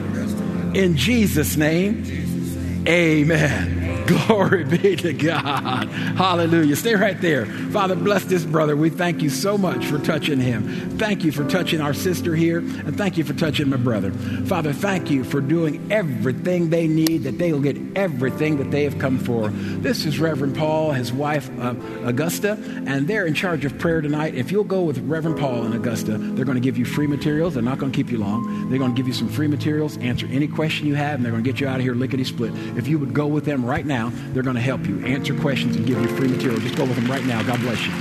In 0.74 0.96
Jesus' 0.96 1.56
name, 1.56 2.84
amen. 2.88 3.81
Glory 4.06 4.64
be 4.64 4.96
to 4.96 5.12
God. 5.12 5.88
Hallelujah. 5.88 6.74
Stay 6.76 6.94
right 6.94 7.20
there. 7.20 7.46
Father, 7.46 7.94
bless 7.94 8.24
this 8.24 8.44
brother. 8.44 8.74
We 8.76 8.90
thank 8.90 9.22
you 9.22 9.30
so 9.30 9.56
much 9.56 9.86
for 9.86 9.98
touching 9.98 10.40
him. 10.40 10.98
Thank 10.98 11.24
you 11.24 11.30
for 11.30 11.48
touching 11.48 11.80
our 11.80 11.94
sister 11.94 12.34
here, 12.34 12.58
and 12.58 12.96
thank 12.96 13.16
you 13.16 13.24
for 13.24 13.34
touching 13.34 13.68
my 13.68 13.76
brother. 13.76 14.10
Father, 14.46 14.72
thank 14.72 15.10
you 15.10 15.24
for 15.24 15.40
doing 15.40 15.90
everything 15.92 16.70
they 16.70 16.88
need, 16.88 17.24
that 17.24 17.38
they 17.38 17.52
will 17.52 17.60
get 17.60 17.76
everything 17.96 18.56
that 18.56 18.70
they 18.70 18.84
have 18.84 18.98
come 18.98 19.18
for. 19.18 19.48
This 19.50 20.04
is 20.04 20.18
Reverend 20.18 20.56
Paul, 20.56 20.92
his 20.92 21.12
wife, 21.12 21.50
uh, 21.60 21.74
Augusta, 22.04 22.52
and 22.86 23.06
they're 23.06 23.26
in 23.26 23.34
charge 23.34 23.64
of 23.64 23.78
prayer 23.78 24.00
tonight. 24.00 24.34
If 24.34 24.50
you'll 24.50 24.64
go 24.64 24.82
with 24.82 24.98
Reverend 24.98 25.38
Paul 25.38 25.64
and 25.64 25.74
Augusta, 25.74 26.18
they're 26.18 26.44
going 26.44 26.56
to 26.56 26.60
give 26.60 26.76
you 26.76 26.84
free 26.84 27.06
materials. 27.06 27.54
They're 27.54 27.62
not 27.62 27.78
going 27.78 27.92
to 27.92 27.96
keep 27.96 28.10
you 28.10 28.18
long. 28.18 28.68
They're 28.68 28.78
going 28.78 28.94
to 28.94 28.96
give 28.96 29.06
you 29.06 29.14
some 29.14 29.28
free 29.28 29.48
materials, 29.48 29.96
answer 29.98 30.26
any 30.30 30.48
question 30.48 30.86
you 30.86 30.94
have, 30.94 31.16
and 31.16 31.24
they're 31.24 31.32
going 31.32 31.44
to 31.44 31.50
get 31.50 31.60
you 31.60 31.68
out 31.68 31.76
of 31.76 31.82
here 31.82 31.94
lickety 31.94 32.24
split. 32.24 32.52
If 32.76 32.88
you 32.88 32.98
would 32.98 33.14
go 33.14 33.26
with 33.26 33.44
them 33.44 33.64
right 33.64 33.84
now, 33.84 33.91
now. 33.92 34.10
They're 34.32 34.42
going 34.42 34.56
to 34.56 34.62
help 34.62 34.86
you 34.86 35.04
answer 35.04 35.38
questions 35.38 35.76
and 35.76 35.86
give 35.86 36.00
you 36.00 36.08
free 36.16 36.28
material. 36.28 36.58
Just 36.60 36.76
go 36.76 36.84
with 36.84 36.96
them 36.96 37.10
right 37.10 37.24
now. 37.26 37.42
God 37.42 37.60
bless 37.60 37.84
you. 37.84 37.92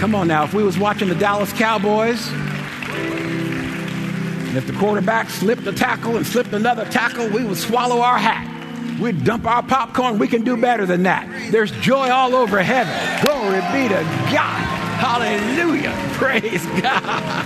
Come 0.00 0.16
on 0.16 0.26
now. 0.26 0.42
If 0.44 0.52
we 0.52 0.64
was 0.64 0.78
watching 0.78 1.08
the 1.08 1.14
Dallas 1.14 1.52
Cowboys, 1.52 2.26
and 4.48 4.56
if 4.56 4.66
the 4.66 4.72
quarterback 4.72 5.30
slipped 5.30 5.64
a 5.68 5.72
tackle 5.72 6.16
and 6.16 6.26
slipped 6.26 6.52
another 6.52 6.84
tackle, 6.86 7.28
we 7.28 7.44
would 7.44 7.56
swallow 7.56 8.00
our 8.00 8.18
hat. 8.18 8.48
We'd 9.00 9.22
dump 9.24 9.46
our 9.46 9.62
popcorn. 9.62 10.18
We 10.18 10.26
can 10.26 10.42
do 10.42 10.56
better 10.56 10.84
than 10.84 11.04
that. 11.04 11.52
There's 11.52 11.70
joy 11.82 12.10
all 12.10 12.34
over 12.34 12.60
heaven. 12.60 12.92
Glory 13.24 13.60
be 13.72 13.88
to 13.88 14.02
God. 14.32 14.66
Hallelujah. 14.98 15.94
Praise 16.14 16.66
God. 16.82 17.44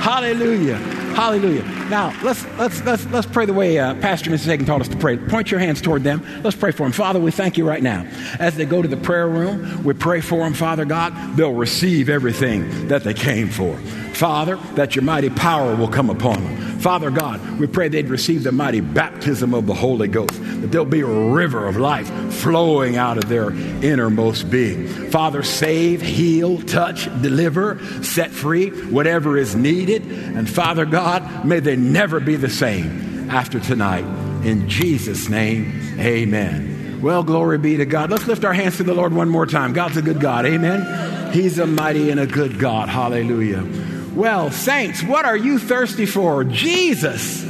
Hallelujah. 0.00 1.01
Hallelujah. 1.14 1.62
Now, 1.90 2.18
let's, 2.22 2.44
let's, 2.56 2.82
let's, 2.84 3.06
let's 3.06 3.26
pray 3.26 3.44
the 3.44 3.52
way 3.52 3.78
uh, 3.78 3.94
Pastor 3.96 4.30
Mrs. 4.30 4.46
Hagin 4.46 4.66
taught 4.66 4.80
us 4.80 4.88
to 4.88 4.96
pray. 4.96 5.16
Point 5.18 5.50
your 5.50 5.60
hands 5.60 5.82
toward 5.82 6.02
them. 6.04 6.24
Let's 6.42 6.56
pray 6.56 6.72
for 6.72 6.84
them. 6.84 6.92
Father, 6.92 7.20
we 7.20 7.30
thank 7.30 7.58
you 7.58 7.68
right 7.68 7.82
now. 7.82 8.06
As 8.38 8.56
they 8.56 8.64
go 8.64 8.80
to 8.80 8.88
the 8.88 8.96
prayer 8.96 9.28
room, 9.28 9.84
we 9.84 9.92
pray 9.92 10.20
for 10.22 10.38
them, 10.38 10.54
Father 10.54 10.84
God. 10.84 11.36
They'll 11.36 11.52
receive 11.52 12.08
everything 12.08 12.88
that 12.88 13.04
they 13.04 13.14
came 13.14 13.48
for. 13.48 13.76
Father, 14.14 14.56
that 14.74 14.94
your 14.96 15.04
mighty 15.04 15.30
power 15.30 15.74
will 15.76 15.88
come 15.88 16.10
upon 16.10 16.42
them. 16.44 16.71
Father 16.82 17.12
God, 17.12 17.60
we 17.60 17.68
pray 17.68 17.86
they'd 17.86 18.08
receive 18.08 18.42
the 18.42 18.50
mighty 18.50 18.80
baptism 18.80 19.54
of 19.54 19.66
the 19.66 19.74
Holy 19.74 20.08
Ghost, 20.08 20.34
that 20.34 20.72
there'll 20.72 20.84
be 20.84 21.02
a 21.02 21.06
river 21.06 21.68
of 21.68 21.76
life 21.76 22.10
flowing 22.34 22.96
out 22.96 23.18
of 23.18 23.28
their 23.28 23.52
innermost 23.52 24.50
being. 24.50 24.88
Father, 25.10 25.44
save, 25.44 26.02
heal, 26.02 26.60
touch, 26.62 27.04
deliver, 27.22 27.78
set 28.02 28.32
free, 28.32 28.70
whatever 28.70 29.38
is 29.38 29.54
needed. 29.54 30.02
And 30.10 30.50
Father 30.50 30.84
God, 30.84 31.44
may 31.44 31.60
they 31.60 31.76
never 31.76 32.18
be 32.18 32.34
the 32.34 32.50
same 32.50 33.30
after 33.30 33.60
tonight. 33.60 34.04
In 34.44 34.68
Jesus' 34.68 35.28
name, 35.28 35.98
amen. 36.00 37.00
Well, 37.00 37.22
glory 37.22 37.58
be 37.58 37.76
to 37.76 37.86
God. 37.86 38.10
Let's 38.10 38.26
lift 38.26 38.44
our 38.44 38.52
hands 38.52 38.78
to 38.78 38.82
the 38.82 38.94
Lord 38.94 39.12
one 39.12 39.28
more 39.28 39.46
time. 39.46 39.72
God's 39.72 39.98
a 39.98 40.02
good 40.02 40.18
God. 40.20 40.46
Amen. 40.46 41.32
He's 41.32 41.60
a 41.60 41.66
mighty 41.66 42.10
and 42.10 42.18
a 42.18 42.26
good 42.26 42.58
God. 42.58 42.88
Hallelujah. 42.88 43.91
Well, 44.14 44.50
saints, 44.50 45.02
what 45.02 45.24
are 45.24 45.36
you 45.36 45.58
thirsty 45.58 46.04
for? 46.04 46.44
Jesus 46.44 47.42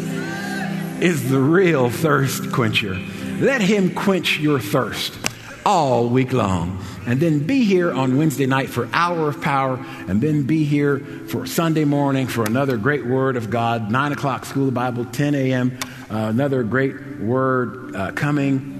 is 1.03 1.29
the 1.29 1.41
real 1.41 1.91
thirst 1.91 2.53
quencher. 2.53 2.95
Let 3.41 3.61
him 3.61 3.93
quench 3.93 4.39
your 4.39 4.61
thirst 4.61 5.19
all 5.67 6.09
week 6.09 6.33
long. 6.33 6.81
And 7.05 7.19
then 7.19 7.41
be 7.41 7.65
here 7.65 7.93
on 7.93 8.17
Wednesday 8.17 8.47
night 8.47 8.71
for 8.71 8.89
Hour 8.93 9.29
of 9.29 9.41
Power, 9.43 9.85
and 10.07 10.21
then 10.21 10.45
be 10.45 10.63
here 10.63 11.01
for 11.27 11.47
Sunday 11.47 11.85
morning 11.85 12.29
for 12.29 12.45
another 12.45 12.77
great 12.77 13.05
word 13.05 13.37
of 13.37 13.51
God. 13.51 13.91
9 13.91 14.13
o'clock, 14.13 14.45
School 14.45 14.69
of 14.69 14.75
Bible, 14.75 15.05
10 15.07 15.35
a.m., 15.35 15.77
uh, 16.09 16.17
another 16.17 16.63
great 16.63 17.19
word 17.19 17.97
uh, 17.97 18.13
coming. 18.13 18.72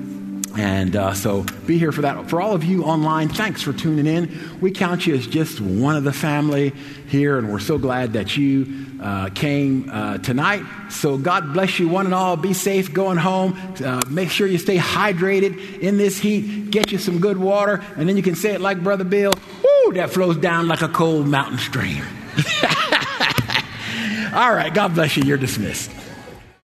And 0.57 0.97
uh, 0.97 1.15
so 1.15 1.45
be 1.67 1.79
here 1.79 1.93
for 1.93 2.03
that. 2.03 2.29
For 2.29 2.41
all 2.41 2.55
of 2.55 2.63
you 2.63 2.85
online, 2.85 3.29
thanks 3.31 3.63
for 3.63 3.73
tuning 3.73 4.07
in. 4.07 4.61
We 4.61 4.71
count 4.71 5.07
you 5.07 5.15
as 5.15 5.27
just 5.27 5.61
one 5.61 5.97
of 5.97 6.05
the 6.05 6.13
family 6.13 6.75
here, 7.09 7.39
and 7.39 7.51
we're 7.51 7.59
so 7.59 7.79
glad 7.79 8.13
that 8.13 8.37
you 8.37 8.87
uh, 9.01 9.31
came 9.31 9.89
uh, 9.91 10.19
tonight. 10.19 10.65
So 10.91 11.17
God 11.17 11.55
bless 11.55 11.79
you, 11.79 11.89
one 11.89 12.05
and 12.05 12.15
all. 12.15 12.37
Be 12.37 12.53
safe 12.53 12.93
going 12.93 13.17
home. 13.17 13.59
Uh, 13.83 14.01
make 14.11 14.31
sure 14.31 14.47
you 14.47 14.59
stay 14.59 14.77
hydrated 14.77 15.81
in 15.81 15.97
this 15.97 16.19
heat. 16.19 16.71
Get 16.71 16.93
you 16.93 16.99
some 16.99 17.19
good 17.19 17.39
water, 17.39 17.83
and 17.97 18.09
then 18.09 18.17
you 18.17 18.23
can 18.23 18.35
say 18.35 18.53
it 18.53 18.61
like 18.61 18.83
Brother 18.83 19.05
Bill. 19.05 19.33
Woo, 19.63 19.95
that 19.95 20.11
flows 20.11 20.37
down 20.37 20.69
like 20.69 20.83
a 20.83 20.89
cold 20.89 21.27
mountain 21.27 21.59
stream. 21.59 22.05
all 24.35 24.53
right, 24.53 24.73
God 24.75 24.95
bless 24.95 25.17
you. 25.17 25.23
You're 25.23 25.39
dismissed. 25.39 25.91